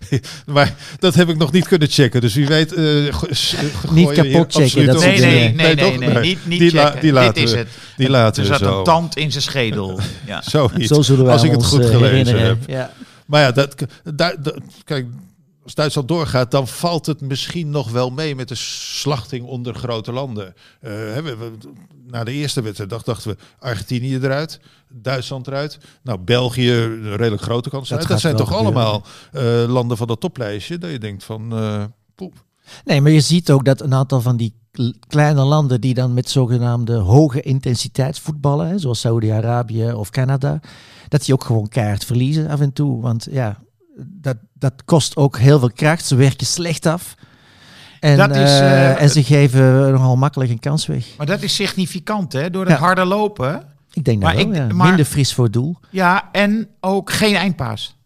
maar 0.54 0.74
dat 0.98 1.14
heb 1.14 1.28
ik 1.28 1.36
nog 1.36 1.52
niet 1.52 1.68
kunnen 1.68 1.88
checken. 1.88 2.20
Dus 2.20 2.34
wie 2.34 2.46
weet. 2.46 2.72
eh, 2.72 2.84
Niet 3.90 4.12
kapot 4.12 4.52
checken, 4.54 4.96
Nee, 4.96 5.18
nee, 5.20 5.52
nee, 5.54 5.98
nee, 5.98 6.18
niet, 6.20 6.46
niet 6.46 6.58
die, 6.60 6.74
la- 6.74 6.84
checken. 6.84 7.00
die 7.00 7.12
laten 7.12 7.34
Dit 7.34 7.42
is 7.44 7.50
we- 7.50 7.56
het. 7.58 7.68
Die 7.96 8.08
laten 8.20 8.42
Er 8.44 8.48
we 8.50 8.56
zat 8.56 8.68
zo. 8.68 8.78
een 8.78 8.84
tand 8.84 9.16
in 9.16 9.30
zijn 9.30 9.42
schedel. 9.42 10.00
Ja. 10.26 10.42
Zoiets. 10.42 10.86
Zo 10.86 11.02
zullen 11.02 11.24
wij 11.24 11.32
als 11.32 11.42
ik 11.42 11.50
het 11.50 11.64
goed 11.64 11.80
eh, 11.80 11.86
gelezen 11.86 12.08
herinneren. 12.08 12.46
heb. 12.46 12.68
Ja. 12.68 12.90
Maar 13.26 13.40
ja, 13.40 13.52
dat, 13.52 13.74
daar, 14.14 14.42
dat- 14.42 14.58
kijk, 14.84 15.06
als 15.64 15.74
Duitsland 15.74 16.08
doorgaat, 16.08 16.50
dan 16.50 16.68
valt 16.68 17.06
het 17.06 17.20
misschien 17.20 17.70
nog 17.70 17.90
wel 17.90 18.10
mee 18.10 18.34
met 18.36 18.48
de 18.48 18.54
slachting 18.54 19.44
onder 19.46 19.74
grote 19.74 20.12
landen. 20.12 20.54
Eh, 20.80 20.90
hè, 20.92 21.22
we- 21.22 21.36
we- 21.36 21.50
na 22.06 22.24
de 22.24 22.32
eerste 22.32 22.62
wedstrijd 22.62 22.90
dacht- 22.90 23.06
dachten 23.06 23.30
we 23.30 23.36
Argentinië 23.58 24.14
eruit, 24.16 24.60
Duitsland 24.88 25.46
eruit. 25.46 25.78
Nou, 26.02 26.18
België, 26.18 26.70
een 26.72 27.16
redelijk 27.16 27.42
grote 27.42 27.70
kans. 27.70 27.88
Dat 27.88 27.98
Dat, 27.98 28.08
gaat 28.08 28.20
zijn 28.20 28.36
toch 28.36 28.48
gebeuren. 28.48 28.74
allemaal 28.74 29.04
eh, 29.32 29.64
landen 29.72 29.96
van 29.96 30.06
dat 30.06 30.20
toplijstje. 30.20 30.78
Dat 30.78 30.90
je 30.90 30.98
denkt 30.98 31.24
van, 31.24 31.52
eh 31.52 31.84
poep. 32.14 32.44
Nee, 32.84 33.00
maar 33.00 33.10
je 33.10 33.20
ziet 33.20 33.50
ook 33.50 33.64
dat 33.64 33.80
een 33.80 33.94
aantal 33.94 34.20
van 34.20 34.36
die 34.36 34.54
kl- 34.70 34.92
kleine 35.08 35.42
landen 35.42 35.80
die 35.80 35.94
dan 35.94 36.14
met 36.14 36.30
zogenaamde 36.30 36.94
hoge 36.96 37.40
intensiteitsvoetballen, 37.40 38.68
hè, 38.68 38.78
zoals 38.78 39.00
Saudi-Arabië 39.00 39.92
of 39.92 40.10
Canada, 40.10 40.60
dat 41.08 41.24
die 41.24 41.34
ook 41.34 41.44
gewoon 41.44 41.68
keihard 41.68 42.04
verliezen 42.04 42.48
af 42.48 42.60
en 42.60 42.72
toe. 42.72 43.00
Want 43.02 43.26
ja, 43.30 43.58
dat, 44.06 44.36
dat 44.52 44.72
kost 44.84 45.16
ook 45.16 45.38
heel 45.38 45.58
veel 45.58 45.72
kracht. 45.72 46.04
Ze 46.04 46.14
werken 46.14 46.46
slecht 46.46 46.86
af. 46.86 47.14
En, 48.00 48.16
Dat 48.16 48.30
is, 48.30 48.36
eh, 48.60 48.90
eh, 48.90 49.02
en 49.02 49.10
ze 49.10 49.22
geven 49.24 49.90
nogal 49.92 50.16
makkelijk 50.16 50.50
een 50.50 50.58
kans 50.58 50.86
weg. 50.86 51.06
Maar 51.16 51.26
dat 51.26 51.42
is 51.42 51.54
significant, 51.54 52.32
hè? 52.32 52.50
Door 52.50 52.64
dat 52.64 52.72
Ja. 52.78 52.78
harde 52.84 53.04
lopen. 53.04 53.62
Ik 53.92 54.04
denk 54.04 54.20
dat 54.20 54.34
Maar 54.34 54.44
wel, 54.44 54.52
ik- 54.54 54.58
ja. 54.68 54.74
maar- 54.74 54.86
Minder 54.86 55.04
fris 55.04 55.34
voor 55.34 55.44
het 55.44 55.52
doel. 55.52 55.76
Ja, 55.90 56.28
en 56.32 56.68
ook 56.80 57.12
geen 57.12 57.34
eindpaas. 57.34 57.96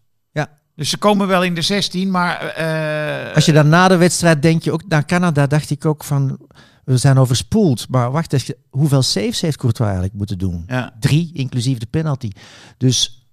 Dus 0.79 0.89
ze 0.89 0.97
komen 0.97 1.27
wel 1.27 1.43
in 1.43 1.53
de 1.55 1.61
16, 1.61 2.11
maar... 2.11 2.39
eh, 2.45 3.35
Als 3.35 3.45
je 3.45 3.51
dan 3.51 3.69
na 3.69 3.87
de 3.87 3.97
wedstrijd 3.97 4.41
denk 4.41 4.63
je 4.63 4.71
ook, 4.71 4.87
naar 4.87 5.05
Canada 5.05 5.47
dacht 5.47 5.69
ik 5.69 5.85
ook 5.85 6.03
van, 6.03 6.39
we 6.85 6.97
zijn 6.97 7.17
overspoeld. 7.17 7.89
Maar 7.89 8.11
wacht 8.11 8.33
eens, 8.33 8.51
hoeveel 8.69 9.01
saves 9.01 9.41
heeft 9.41 9.57
Courtois 9.57 9.87
eigenlijk 9.89 10.17
moeten 10.17 10.37
doen? 10.37 10.63
ja. 10.67 10.93
Drie, 10.99 11.31
inclusief 11.33 11.77
de 11.77 11.85
penalty. 11.85 12.29
Dus 12.77 13.27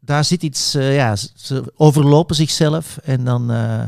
daar 0.00 0.24
zit 0.24 0.42
iets, 0.42 0.74
eh, 0.74 0.94
ja, 0.94 1.16
ze- 1.34 1.72
overlopen 1.76 2.36
zichzelf 2.36 2.96
en 2.96 3.24
dan, 3.24 3.50
eh, 3.50 3.82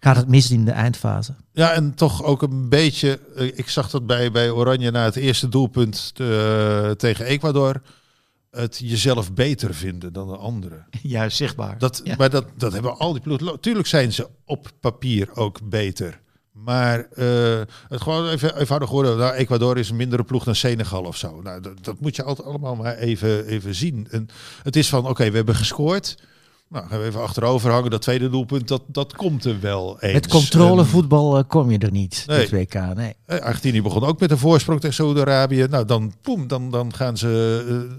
gaat 0.00 0.16
het 0.16 0.28
mis 0.28 0.50
in 0.50 0.64
de 0.64 0.70
eindfase. 0.70 1.34
Ja, 1.52 1.70
en 1.72 1.94
toch 1.94 2.22
ook 2.24 2.42
een 2.42 2.68
beetje. 2.68 3.20
eh, 3.36 3.46
Ik 3.46 3.68
zag 3.68 3.90
dat 3.90 4.06
bij, 4.06 4.30
bij 4.30 4.50
Oranje 4.50 4.90
na 4.90 5.04
het 5.04 5.16
eerste 5.16 5.48
doelpunt 5.48 6.12
eh, 6.16 6.90
tegen 6.90 7.24
Ecuador. 7.24 7.80
Het 8.50 8.78
jezelf 8.84 9.32
beter 9.32 9.74
vinden 9.74 10.12
dan 10.12 10.28
de 10.28 10.36
anderen. 10.36 10.86
Juist 11.02 11.36
zichtbaar. 11.36 11.78
Dat, 11.78 12.00
Ja. 12.04 12.14
Maar 12.18 12.30
dat, 12.30 12.44
dat 12.56 12.72
hebben 12.72 12.98
al 12.98 13.12
die 13.12 13.22
ploegen. 13.22 13.60
Tuurlijk 13.60 13.86
zijn 13.86 14.12
ze 14.12 14.28
op 14.44 14.70
papier 14.80 15.28
ook 15.34 15.58
beter. 15.68 16.20
Maar 16.52 17.06
eh, 17.12 17.60
het 17.88 18.00
gewoon 18.00 18.28
even 18.28 18.56
eenvoudig 18.58 18.90
worden. 18.90 19.18
Nou, 19.18 19.32
Ecuador 19.34 19.78
is 19.78 19.90
een 19.90 19.96
mindere 19.96 20.24
ploeg 20.24 20.44
dan 20.44 20.54
Senegal 20.54 21.02
of 21.04 21.16
zo. 21.16 21.40
Nou, 21.42 21.60
dat, 21.60 21.84
dat 21.84 22.00
moet 22.00 22.16
je 22.16 22.22
altijd 22.22 22.48
allemaal 22.48 22.74
maar 22.76 22.96
even, 22.96 23.46
even 23.46 23.74
zien. 23.74 24.06
En 24.10 24.28
het 24.62 24.76
is 24.76 24.88
van, 24.88 25.06
oké, 25.08 25.30
we 25.30 25.36
hebben 25.36 25.54
gescoord. 25.54 26.18
Nou, 26.68 26.86
gaan 26.88 26.98
we 27.00 27.04
even 27.04 27.20
achterover 27.22 27.70
hangen. 27.70 27.90
Dat 27.90 28.02
tweede 28.02 28.30
doelpunt, 28.30 28.68
dat, 28.68 28.82
dat 28.86 29.16
komt 29.16 29.44
er 29.44 29.60
wel 29.60 30.00
eens. 30.00 30.12
Met 30.12 30.26
controlevoetbal 30.28 31.38
eh, 31.38 31.44
kom 31.46 31.70
je 31.70 31.78
er 31.78 31.90
niet, 31.90 32.24
Nee. 32.26 32.48
dit 32.48 32.50
WK. 32.50 32.94
Nee. 32.94 33.14
eh, 33.26 33.38
Argentinië 33.38 33.82
begon 33.82 34.04
ook 34.04 34.20
met 34.20 34.30
een 34.30 34.38
voorsprong 34.38 34.80
tegen 34.80 34.96
Saudi-Arabië. 34.96 35.66
Nou, 35.70 35.84
dan, 35.84 36.12
poem, 36.22 36.46
dan, 36.48 36.70
dan 36.70 36.94
gaan 36.94 37.16
ze... 37.16 37.96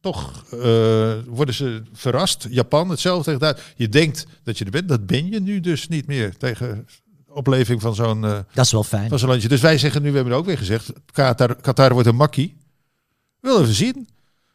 toch 0.00 0.44
eh, 0.52 1.12
worden 1.26 1.54
ze 1.54 1.82
verrast. 1.92 2.46
Japan, 2.50 2.90
hetzelfde 2.90 3.38
tegen. 3.38 3.58
Je 3.76 3.88
denkt 3.88 4.26
dat 4.42 4.58
je 4.58 4.64
er 4.64 4.70
bent. 4.70 4.88
Dat 4.88 5.06
ben 5.06 5.30
je 5.30 5.40
nu 5.40 5.60
dus 5.60 5.88
niet 5.88 6.06
meer 6.06 6.36
tegen 6.36 6.86
opleving 7.28 7.80
van 7.80 7.94
zo'n 7.94 8.24
eh, 8.24 8.38
Dat 8.52 8.64
is 8.64 8.72
wel 8.72 8.84
fijn. 8.84 9.08
van 9.08 9.18
zo'n 9.18 9.28
landje. 9.28 9.48
Dus 9.48 9.60
wij 9.60 9.78
zeggen 9.78 10.02
nu, 10.02 10.10
we 10.10 10.16
hebben 10.16 10.34
ook 10.34 10.46
weer 10.46 10.58
gezegd, 10.58 10.92
Qatar, 11.12 11.56
Qatar 11.60 11.92
wordt 11.92 12.08
een 12.08 12.16
makkie. 12.16 12.56
We 13.40 13.48
willen 13.48 13.62
even 13.62 13.74
zien. 13.74 14.08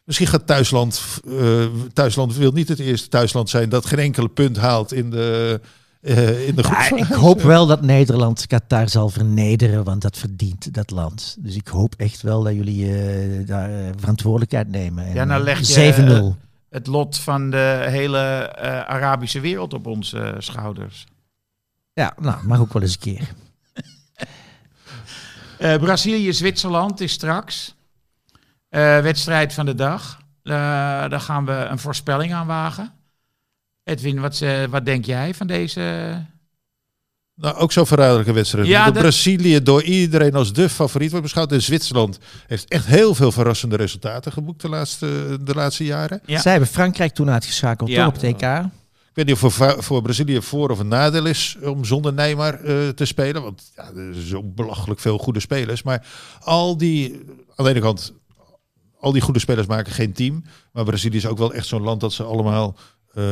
Misschien 0.04 0.28
gaat 0.28 0.48
thuisland, 0.48 1.02
eh, 1.28 1.66
thuisland 1.94 2.36
wil 2.36 2.52
niet 2.52 2.68
het 2.68 2.80
eerste 2.80 3.08
thuisland 3.08 3.50
zijn 3.50 3.70
dat 3.70 3.86
geen 3.86 4.00
enkele 4.00 4.30
punt 4.30 4.58
haalt 4.58 4.94
in 4.94 5.10
de, 5.10 5.62
eh 6.06 6.48
in 6.48 6.56
de 6.56 6.62
Ja, 6.62 6.96
ik 6.96 7.04
hoop 7.06 7.42
wel 7.42 7.66
dat 7.68 7.82
Nederland 7.82 8.48
Qatar 8.48 8.90
zal 8.90 9.10
vernederen, 9.10 9.84
want 9.84 10.02
dat 10.02 10.18
verdient 10.18 10.74
dat 10.74 10.92
land. 10.92 11.36
Dus 11.40 11.56
ik 11.56 11.68
hoop 11.68 11.94
echt 11.98 12.22
wel 12.22 12.44
dat 12.44 12.54
jullie 12.54 12.98
eh, 12.98 13.48
daar 13.48 13.70
eh, 13.70 13.90
verantwoordelijkheid 13.98 14.70
nemen. 14.70 15.06
En, 15.06 15.14
Ja, 15.14 15.24
nou 15.24 15.44
leg 15.44 15.60
je, 15.60 16.34
7-0. 16.36 16.44
Het 16.70 16.88
lot 16.88 17.18
van 17.18 17.50
de 17.50 17.86
hele 17.88 18.20
eh, 18.20 18.80
Arabische 18.80 19.40
wereld 19.40 19.74
op 19.74 19.86
onze 19.86 20.36
schouders. 20.38 21.06
Ja, 21.94 22.14
nou, 22.20 22.46
mag 22.48 22.60
ook 22.60 22.74
wel 22.74 22.82
eens 22.82 22.94
een 22.94 23.00
keer. 23.00 23.28
Eh, 25.58 25.78
Brazilië-Zwitserland 25.78 27.02
is 27.02 27.12
straks. 27.12 27.76
Eh, 28.70 29.00
wedstrijd 29.00 29.54
van 29.54 29.66
de 29.66 29.76
dag. 29.76 30.20
Eh, 30.44 30.54
daar 31.10 31.20
gaan 31.20 31.46
we 31.46 31.52
een 31.52 31.80
voorspelling 31.80 32.34
aan 32.34 32.48
wagen. 32.48 32.94
Edwin, 33.86 34.20
wat, 34.22 34.42
eh, 34.42 34.64
wat 34.70 34.86
denk 34.86 35.06
jij 35.06 35.34
van 35.34 35.48
deze? 35.48 35.82
Nou, 37.36 37.56
ook 37.56 37.72
zo'n 37.72 37.86
verraderlijke 37.86 38.32
wedstrijd. 38.34 38.68
Ja, 38.68 38.86
dat- 38.86 38.94
Brazilië 39.02 39.64
door 39.64 39.84
iedereen 39.84 40.36
als 40.36 40.54
de 40.54 40.70
favoriet 40.70 41.10
wordt 41.10 41.26
beschouwd. 41.26 41.52
En 41.52 41.62
Zwitserland 41.62 42.20
heeft 42.48 42.70
echt 42.70 42.86
heel 42.86 43.16
veel 43.16 43.32
verrassende 43.32 43.76
resultaten 43.76 44.32
geboekt 44.32 44.62
de 44.62 44.70
laatste, 44.70 45.38
de 45.42 45.54
laatste 45.54 45.84
jaren. 45.86 46.22
Ja. 46.26 46.40
Zij 46.42 46.52
hebben 46.52 46.70
Frankrijk 46.70 47.14
toen 47.14 47.30
uitgeschakeld 47.30 47.90
Ja. 47.90 48.08
op 48.08 48.14
het 48.14 48.24
EK. 48.24 48.42
Ik 48.42 49.24
weet 49.26 49.26
niet 49.36 49.44
of 49.44 49.54
voor, 49.56 49.84
voor 49.84 50.02
Brazilië 50.02 50.42
voor 50.42 50.70
of 50.70 50.80
een 50.80 50.88
nadeel 50.88 51.26
is 51.26 51.58
om 51.64 51.86
zonder 51.86 52.14
Neymar 52.14 52.54
eh, 52.64 52.88
te 52.90 53.06
spelen. 53.06 53.42
Want 53.42 53.72
ja, 53.76 53.84
er 53.84 54.14
zijn 54.14 54.28
zo 54.28 54.44
belachelijk 54.44 55.00
veel 55.00 55.18
goede 55.18 55.40
spelers. 55.40 55.84
Maar 55.84 56.08
al 56.40 56.78
die, 56.78 57.22
aan 57.56 57.66
de 57.66 57.72
ene 57.72 57.80
kant, 57.80 58.14
al 59.00 59.12
die 59.12 59.22
goede 59.22 59.40
spelers 59.40 59.68
maken 59.68 59.92
geen 59.94 60.14
team. 60.14 60.44
Maar 60.72 60.84
Brazilië 60.84 61.18
is 61.18 61.26
ook 61.28 61.38
wel 61.38 61.54
echt 61.54 61.68
zo'n 61.68 61.82
land 61.82 62.02
dat 62.02 62.14
ze 62.14 62.24
allemaal 62.24 62.76
eh, 63.16 63.24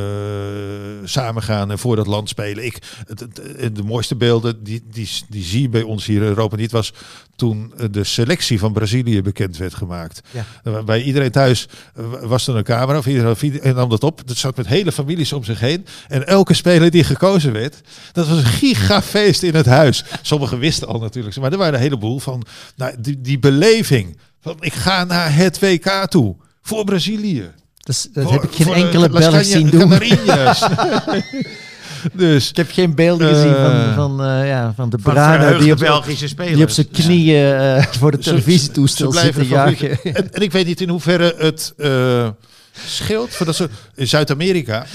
samen 1.03 1.43
gaan 1.43 1.71
en 1.71 1.79
voor 1.79 1.95
dat 1.95 2.07
land 2.07 2.29
spelen. 2.29 2.65
Ik, 2.65 2.77
het, 3.07 3.19
het- 3.19 3.75
de 3.75 3.83
mooiste 3.83 4.15
beelden, 4.15 4.63
die, 4.63 4.83
die, 4.91 5.09
die 5.29 5.43
zie 5.43 5.61
je 5.61 5.69
bij 5.69 5.81
ons 5.81 6.05
hier 6.05 6.21
in 6.21 6.27
Europa 6.27 6.55
niet, 6.55 6.71
was 6.71 6.93
toen 7.35 7.73
eh, 7.77 7.85
de 7.91 8.03
selectie 8.03 8.59
van 8.59 8.73
Brazilië 8.73 9.21
bekend 9.21 9.57
werd 9.57 9.73
gemaakt. 9.73 10.21
Ja. 10.63 10.83
Bij 10.83 11.01
iedereen 11.03 11.31
thuis 11.31 11.67
eh, 11.95 12.03
was 12.21 12.47
er 12.47 12.55
een 12.55 12.63
camera 12.63 12.97
of 12.97 13.05
iedereen 13.07 13.35
iedereen 13.41 13.75
nam 13.75 13.89
dat 13.89 14.03
op. 14.03 14.27
Dat 14.27 14.37
zat 14.37 14.57
met 14.57 14.67
hele 14.67 14.91
families 14.91 15.33
om 15.33 15.43
zich 15.43 15.59
heen. 15.59 15.85
En 16.07 16.27
elke 16.27 16.53
speler 16.53 16.91
die 16.91 17.03
gekozen 17.03 17.51
werd, 17.53 17.81
dat 18.11 18.27
was 18.27 18.37
een 18.37 18.45
gigafeest 18.45 19.43
in 19.43 19.55
het 19.55 19.65
huis. 19.65 20.03
Sommigen 20.21 20.59
wisten 20.59 20.87
al 20.87 20.99
natuurlijk, 20.99 21.35
maar 21.37 21.51
er 21.51 21.57
waren 21.57 21.73
een 21.73 21.79
heleboel 21.79 22.19
van 22.19 22.43
nou, 22.75 22.95
die, 22.99 23.21
die 23.21 23.39
beleving. 23.39 24.17
Van, 24.41 24.57
ik 24.59 24.73
ga 24.73 25.03
naar 25.03 25.35
het 25.35 25.59
WK 25.59 26.05
toe 26.09 26.35
voor 26.61 26.83
Brazilië. 26.83 27.51
Dus, 27.83 28.07
dat 28.13 28.23
Voor- 28.23 28.33
heb 28.33 28.43
ik 28.43 28.55
geen 28.55 28.73
enkele 28.73 29.09
Belg 29.09 29.43
zien 29.45 29.69
doen. 29.69 29.93
Dus 32.13 32.49
Ik 32.49 32.55
heb 32.55 32.71
geen 32.71 32.95
beelden 32.95 33.29
Eh. 33.29 33.33
gezien 33.35 33.53
van, 33.55 33.93
van, 33.93 34.23
eh, 34.25 34.47
ja, 34.47 34.73
van 34.75 34.89
de 34.89 34.97
Van 35.01 35.57
die 35.59 35.71
op, 35.71 35.77
Belgische 35.79 36.27
spelers. 36.27 36.55
die 36.55 36.63
op 36.63 36.69
zijn 36.69 36.89
knieën 36.91 37.53
eh, 37.55 37.85
voor 37.85 38.11
de 38.11 38.17
televisietoestel 38.17 39.11
Ze 39.11 39.19
zitten 39.19 39.47
jagen. 39.47 39.89
En, 40.03 40.33
en 40.33 40.41
ik 40.41 40.51
weet 40.51 40.65
niet 40.65 40.81
in 40.81 40.89
hoeverre 40.89 41.35
het 41.37 41.73
scheelt. 42.85 43.29
Voor 43.33 43.45
dat 43.45 43.55
soort, 43.55 43.71
in 43.95 44.07
Zuid-Amerika 44.07 44.85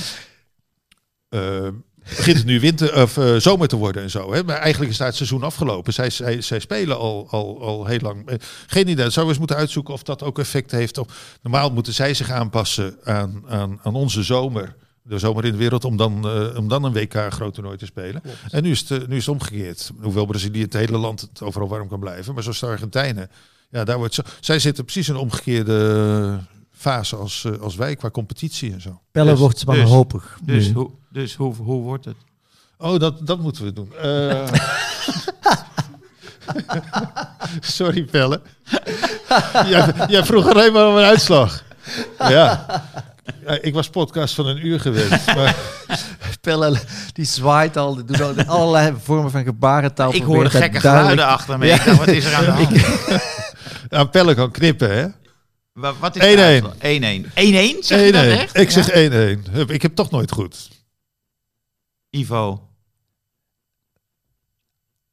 begint 2.17 2.37
het 2.37 2.47
nu 2.47 2.61
winter 2.61 3.03
of 3.03 3.17
eh, 3.17 3.37
zomer 3.37 3.69
te 3.69 3.77
worden 3.77 4.03
en 4.03 4.11
zo. 4.11 4.33
Hè? 4.33 4.45
Maar 4.45 4.57
eigenlijk 4.57 4.93
is 4.93 4.99
daar 4.99 5.07
het 5.07 5.17
seizoen 5.17 5.43
afgelopen. 5.43 5.93
Zij, 5.93 6.11
zij, 6.11 6.41
zij 6.41 6.59
spelen 6.59 6.99
al, 6.99 7.27
al, 7.31 7.63
al 7.63 7.87
heel 7.87 7.99
lang. 8.03 8.29
Eh, 8.29 8.37
Geen 8.67 8.89
idee. 8.89 8.97
Zouden 8.97 9.23
we 9.23 9.29
eens 9.29 9.39
moeten 9.39 9.57
uitzoeken 9.57 9.95
of 9.95 10.03
dat 10.03 10.23
ook 10.23 10.39
effect 10.39 10.71
heeft. 10.71 10.99
Op, 10.99 11.13
normaal 11.43 11.71
moeten 11.71 11.93
zij 11.93 12.15
zich 12.15 12.31
aanpassen 12.31 12.97
aan, 13.05 13.43
aan, 13.49 13.81
aan 13.83 13.95
onze 13.95 14.23
zomer. 14.23 14.75
De 15.03 15.19
zomer 15.19 15.45
in 15.45 15.53
de 15.53 15.59
wereld 15.59 15.85
om 15.85 15.97
dan, 15.97 16.29
eh, 16.29 16.57
om 16.59 16.69
dan 16.69 16.85
een 16.85 16.93
WK 16.93 17.27
groot 17.29 17.55
toernooi 17.55 17.77
te 17.77 17.87
spelen. 17.87 18.23
En 18.51 18.63
nu 18.63 18.71
is, 18.71 18.89
het, 18.89 19.09
nu 19.09 19.17
is 19.17 19.27
het 19.27 19.35
omgekeerd. 19.35 19.91
Hoewel 20.01 20.27
Brazilië 20.27 20.63
het 20.63 20.73
hele 20.73 20.99
land 20.99 21.21
het 21.21 21.43
overal 21.43 21.69
warm 21.69 21.89
kan 21.89 22.01
blijven. 22.01 22.35
Maar 22.35 22.43
zoals 22.43 22.61
de 22.61 22.67
Argentijnen. 22.67 23.31
Ja, 23.71 23.85
daar 23.85 23.99
wordt 23.99 24.15
zo, 24.15 24.23
zij 24.41 24.59
zitten 24.59 24.85
precies 24.85 25.09
in 25.09 25.15
een 25.15 25.21
omgekeerde 25.21 26.39
fase 26.79 27.17
als, 27.17 27.45
eh, 27.45 27.53
als 27.61 27.77
wij 27.77 27.97
qua 27.97 28.11
competitie 28.11 28.73
en 28.73 28.81
zo. 28.81 29.01
Pelle 29.13 29.31
Dus- 29.31 29.39
wordt 29.39 29.65
wanhopig. 29.65 30.39
Dus, 30.43 30.67
nu. 30.67 30.73
hoe, 30.73 30.91
dus 31.13 31.35
hoe, 31.35 31.55
hoe 31.55 31.83
wordt 31.83 32.05
het? 32.05 32.17
Oh, 32.79 32.99
dat, 32.99 33.27
dat 33.27 33.39
moeten 33.41 33.65
we 33.65 33.73
doen. 33.73 33.93
Eh, 34.03 34.49
Sorry, 37.61 38.03
Pelle. 38.05 38.41
jij, 39.67 39.93
jij 40.09 40.25
vroeg 40.25 40.47
alleen 40.51 40.73
maar 40.73 40.89
om 40.89 40.97
een 40.97 41.05
uitslag. 41.05 41.63
Ja. 42.19 42.67
Ja, 43.47 43.59
ik 43.61 43.75
was 43.75 43.89
podcast 43.91 44.35
van 44.35 44.47
een 44.47 44.67
uur 44.67 44.81
gewend. 44.81 45.27
Maar 45.27 45.57
Pelle 46.41 46.79
die 47.13 47.25
zwaait 47.25 47.77
al, 47.77 47.95
die 47.95 48.05
doet 48.05 48.21
al 48.21 48.35
allerlei 48.45 48.95
vormen 49.03 49.31
van 49.31 49.45
gebarentaal. 49.45 50.15
Ik 50.15 50.23
hoorde 50.23 50.51
gekke 50.51 50.81
duidelijk- 50.81 50.81
geluiden 51.21 51.27
achter 51.27 51.59
me. 51.59 51.69
Ik 51.71 51.85
dacht, 51.85 51.99
wat 51.99 52.07
is 52.09 52.25
er 52.25 52.35
aan 52.35 52.45
de 52.45 52.51
hand? 52.59 52.77
ja, 53.91 54.05
Pelle 54.05 54.35
kan 54.35 54.51
knippen, 54.51 54.97
hè? 54.97 55.07
Wa- 55.79 55.95
Wat 55.95 56.17
is 56.17 56.23
1-1. 56.23 56.37
de 56.37 56.43
uitslag? 56.43 56.75
1-1. 56.79 57.25
1-1? 57.35 57.85
Zeg 57.85 58.05
je 58.07 58.13
dat 58.13 58.25
1-1. 58.25 58.39
echt? 58.39 58.57
Ik 58.57 58.71
Ja. 58.71 58.83
zeg 58.83 58.91
1-1. 58.95 59.51
Hup, 59.51 59.71
Ik 59.71 59.83
heb 59.83 59.95
toch 59.95 60.11
nooit 60.11 60.31
goed. 60.33 60.69
Ivo. 62.11 62.69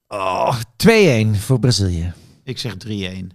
Oh, 0.08 0.60
2-1 0.76 1.36
voor 1.36 1.60
Brazilië. 1.60 2.14
Ik 2.44 2.58
zeg 2.58 2.76
3-1. 2.78 3.32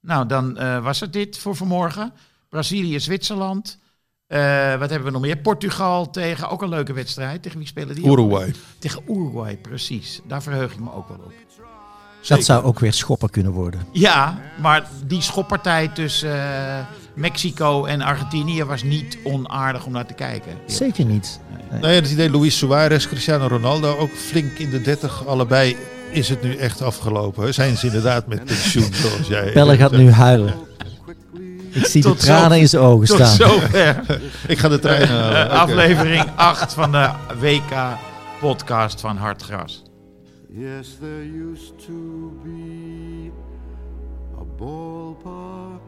Nou, 0.00 0.26
dan 0.26 0.56
eh, 0.58 0.82
was 0.82 1.00
het 1.00 1.12
dit 1.12 1.38
voor 1.38 1.56
vanmorgen. 1.56 2.12
Brazilië, 2.48 3.00
Zwitserland. 3.00 3.78
Eh, 4.26 4.38
wat 4.78 4.90
hebben 4.90 5.04
we 5.04 5.10
nog 5.10 5.20
meer? 5.20 5.36
Portugal 5.38 6.10
tegen, 6.10 6.48
ook 6.48 6.62
een 6.62 6.68
leuke 6.68 6.92
wedstrijd. 6.92 7.42
Tegen 7.42 7.58
wie 7.58 7.66
spelen 7.66 7.94
die? 7.94 8.06
Uruguay. 8.06 8.54
Tegen 8.78 9.02
Uruguay, 9.08 9.56
precies. 9.56 10.20
Daar 10.24 10.42
verheug 10.42 10.72
ik 10.72 10.80
me 10.80 10.92
ook 10.92 11.08
wel 11.08 11.18
op. 11.18 11.32
Dat 12.28 12.44
zou 12.44 12.64
ook 12.64 12.78
weer 12.78 12.92
schopper 12.92 13.30
kunnen 13.30 13.52
worden. 13.52 13.80
Ja, 13.92 14.38
maar 14.60 14.84
die 15.06 15.22
schoppartij 15.22 15.88
tussen 15.88 16.32
eh, 16.34 16.78
Mexico 17.14 17.84
en 17.84 18.00
Argentinië 18.02 18.64
was 18.64 18.82
niet 18.82 19.18
onaardig 19.24 19.84
om 19.86 19.92
naar 19.92 20.06
te 20.06 20.14
kijken. 20.14 20.52
Zeker 20.66 21.04
niet. 21.04 21.40
Nou 21.70 21.86
ja, 21.92 22.00
het 22.00 22.10
idee 22.10 22.30
Luis 22.30 22.58
Suarez, 22.58 23.06
Cristiano 23.06 23.46
Ronaldo, 23.46 23.96
ook 23.96 24.10
flink 24.14 24.58
in 24.58 24.70
de 24.70 24.80
30, 24.82 25.26
allebei 25.26 25.76
is 26.10 26.28
het 26.28 26.42
nu 26.42 26.56
echt 26.56 26.82
afgelopen. 26.82 27.54
Zijn 27.54 27.76
ze 27.76 27.86
inderdaad 27.86 28.26
met 28.26 28.44
pensioen, 28.44 28.88
zoals 28.92 29.28
jij. 29.28 29.52
Pelle 29.52 29.76
gaat 29.76 29.90
nu 29.92 30.10
huilen. 30.10 30.54
Ik 31.70 31.86
zie 31.86 32.02
Tot 32.02 32.20
de 32.20 32.26
tranen 32.26 32.50
zo- 32.50 32.60
in 32.60 32.68
zijn 32.68 32.82
ogen 32.82 33.06
Tot 33.06 33.16
staan. 33.16 33.36
zover 33.36 34.02
Ik 34.46 34.58
ga 34.58 34.68
de 34.68 34.78
trein 34.78 35.08
halen. 35.08 35.50
Aflevering 35.66 36.24
8 36.36 36.72
van 36.74 36.92
de 36.92 37.10
WK-podcast 37.40 39.00
van 39.00 39.16
Hartgras. 39.16 39.82
Yes, 40.58 40.96
there 41.00 41.24
used 41.50 41.78
to 41.86 42.32
be 42.42 43.30
a 44.38 44.44
ballpark. 44.56 45.82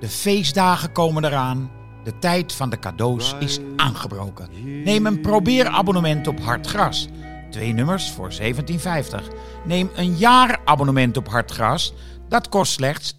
De 0.00 0.08
feestdagen 0.08 0.92
komen 0.92 1.24
eraan. 1.24 1.70
De 2.04 2.18
tijd 2.18 2.52
van 2.52 2.70
de 2.70 2.78
cadeaus 2.78 3.34
is 3.38 3.58
aangebroken. 3.76 4.48
Neem 4.84 5.06
een 5.06 5.20
probeerabonnement 5.20 6.26
op 6.26 6.40
Hartgras. 6.40 7.08
Twee 7.50 7.72
nummers 7.72 8.10
voor 8.10 8.32
17,50. 8.32 8.46
Neem 9.64 9.90
een 9.94 10.16
jaarabonnement 10.16 11.16
op 11.16 11.28
Hartgras. 11.28 11.94
Dat 12.28 12.48
kost 12.48 12.72
slechts 12.72 13.14
41,50 13.14 13.18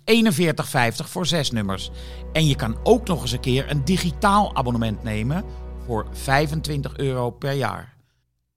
voor 1.05 1.25
zes 1.25 1.51
nummers. 1.51 1.91
En 2.33 2.47
je 2.47 2.55
kan 2.55 2.77
ook 2.83 3.07
nog 3.07 3.21
eens 3.21 3.31
een 3.31 3.39
keer 3.39 3.69
een 3.69 3.85
digitaal 3.85 4.55
abonnement 4.55 5.03
nemen 5.03 5.43
voor 5.85 6.07
25 6.11 6.97
euro 6.97 7.29
per 7.29 7.53
jaar. 7.53 7.98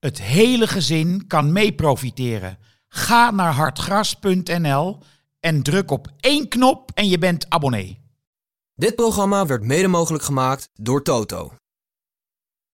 Het 0.02 0.22
hele 0.22 0.66
gezin 0.66 1.26
kan 1.26 1.52
mee 1.52 1.74
profiteren. 1.74 2.58
Ga 2.88 3.30
naar 3.30 3.52
hartgras.nl 3.52 4.98
en 5.40 5.62
druk 5.62 5.90
op 5.90 6.08
één 6.20 6.48
knop 6.48 6.90
en 6.94 7.08
je 7.08 7.18
bent 7.18 7.46
abonnee. 7.48 8.00
Dit 8.74 8.94
programma 8.94 9.46
werd 9.46 9.62
mede 9.62 9.88
mogelijk 9.88 10.24
gemaakt 10.24 10.68
door 10.74 11.02
Toto. 11.02 11.52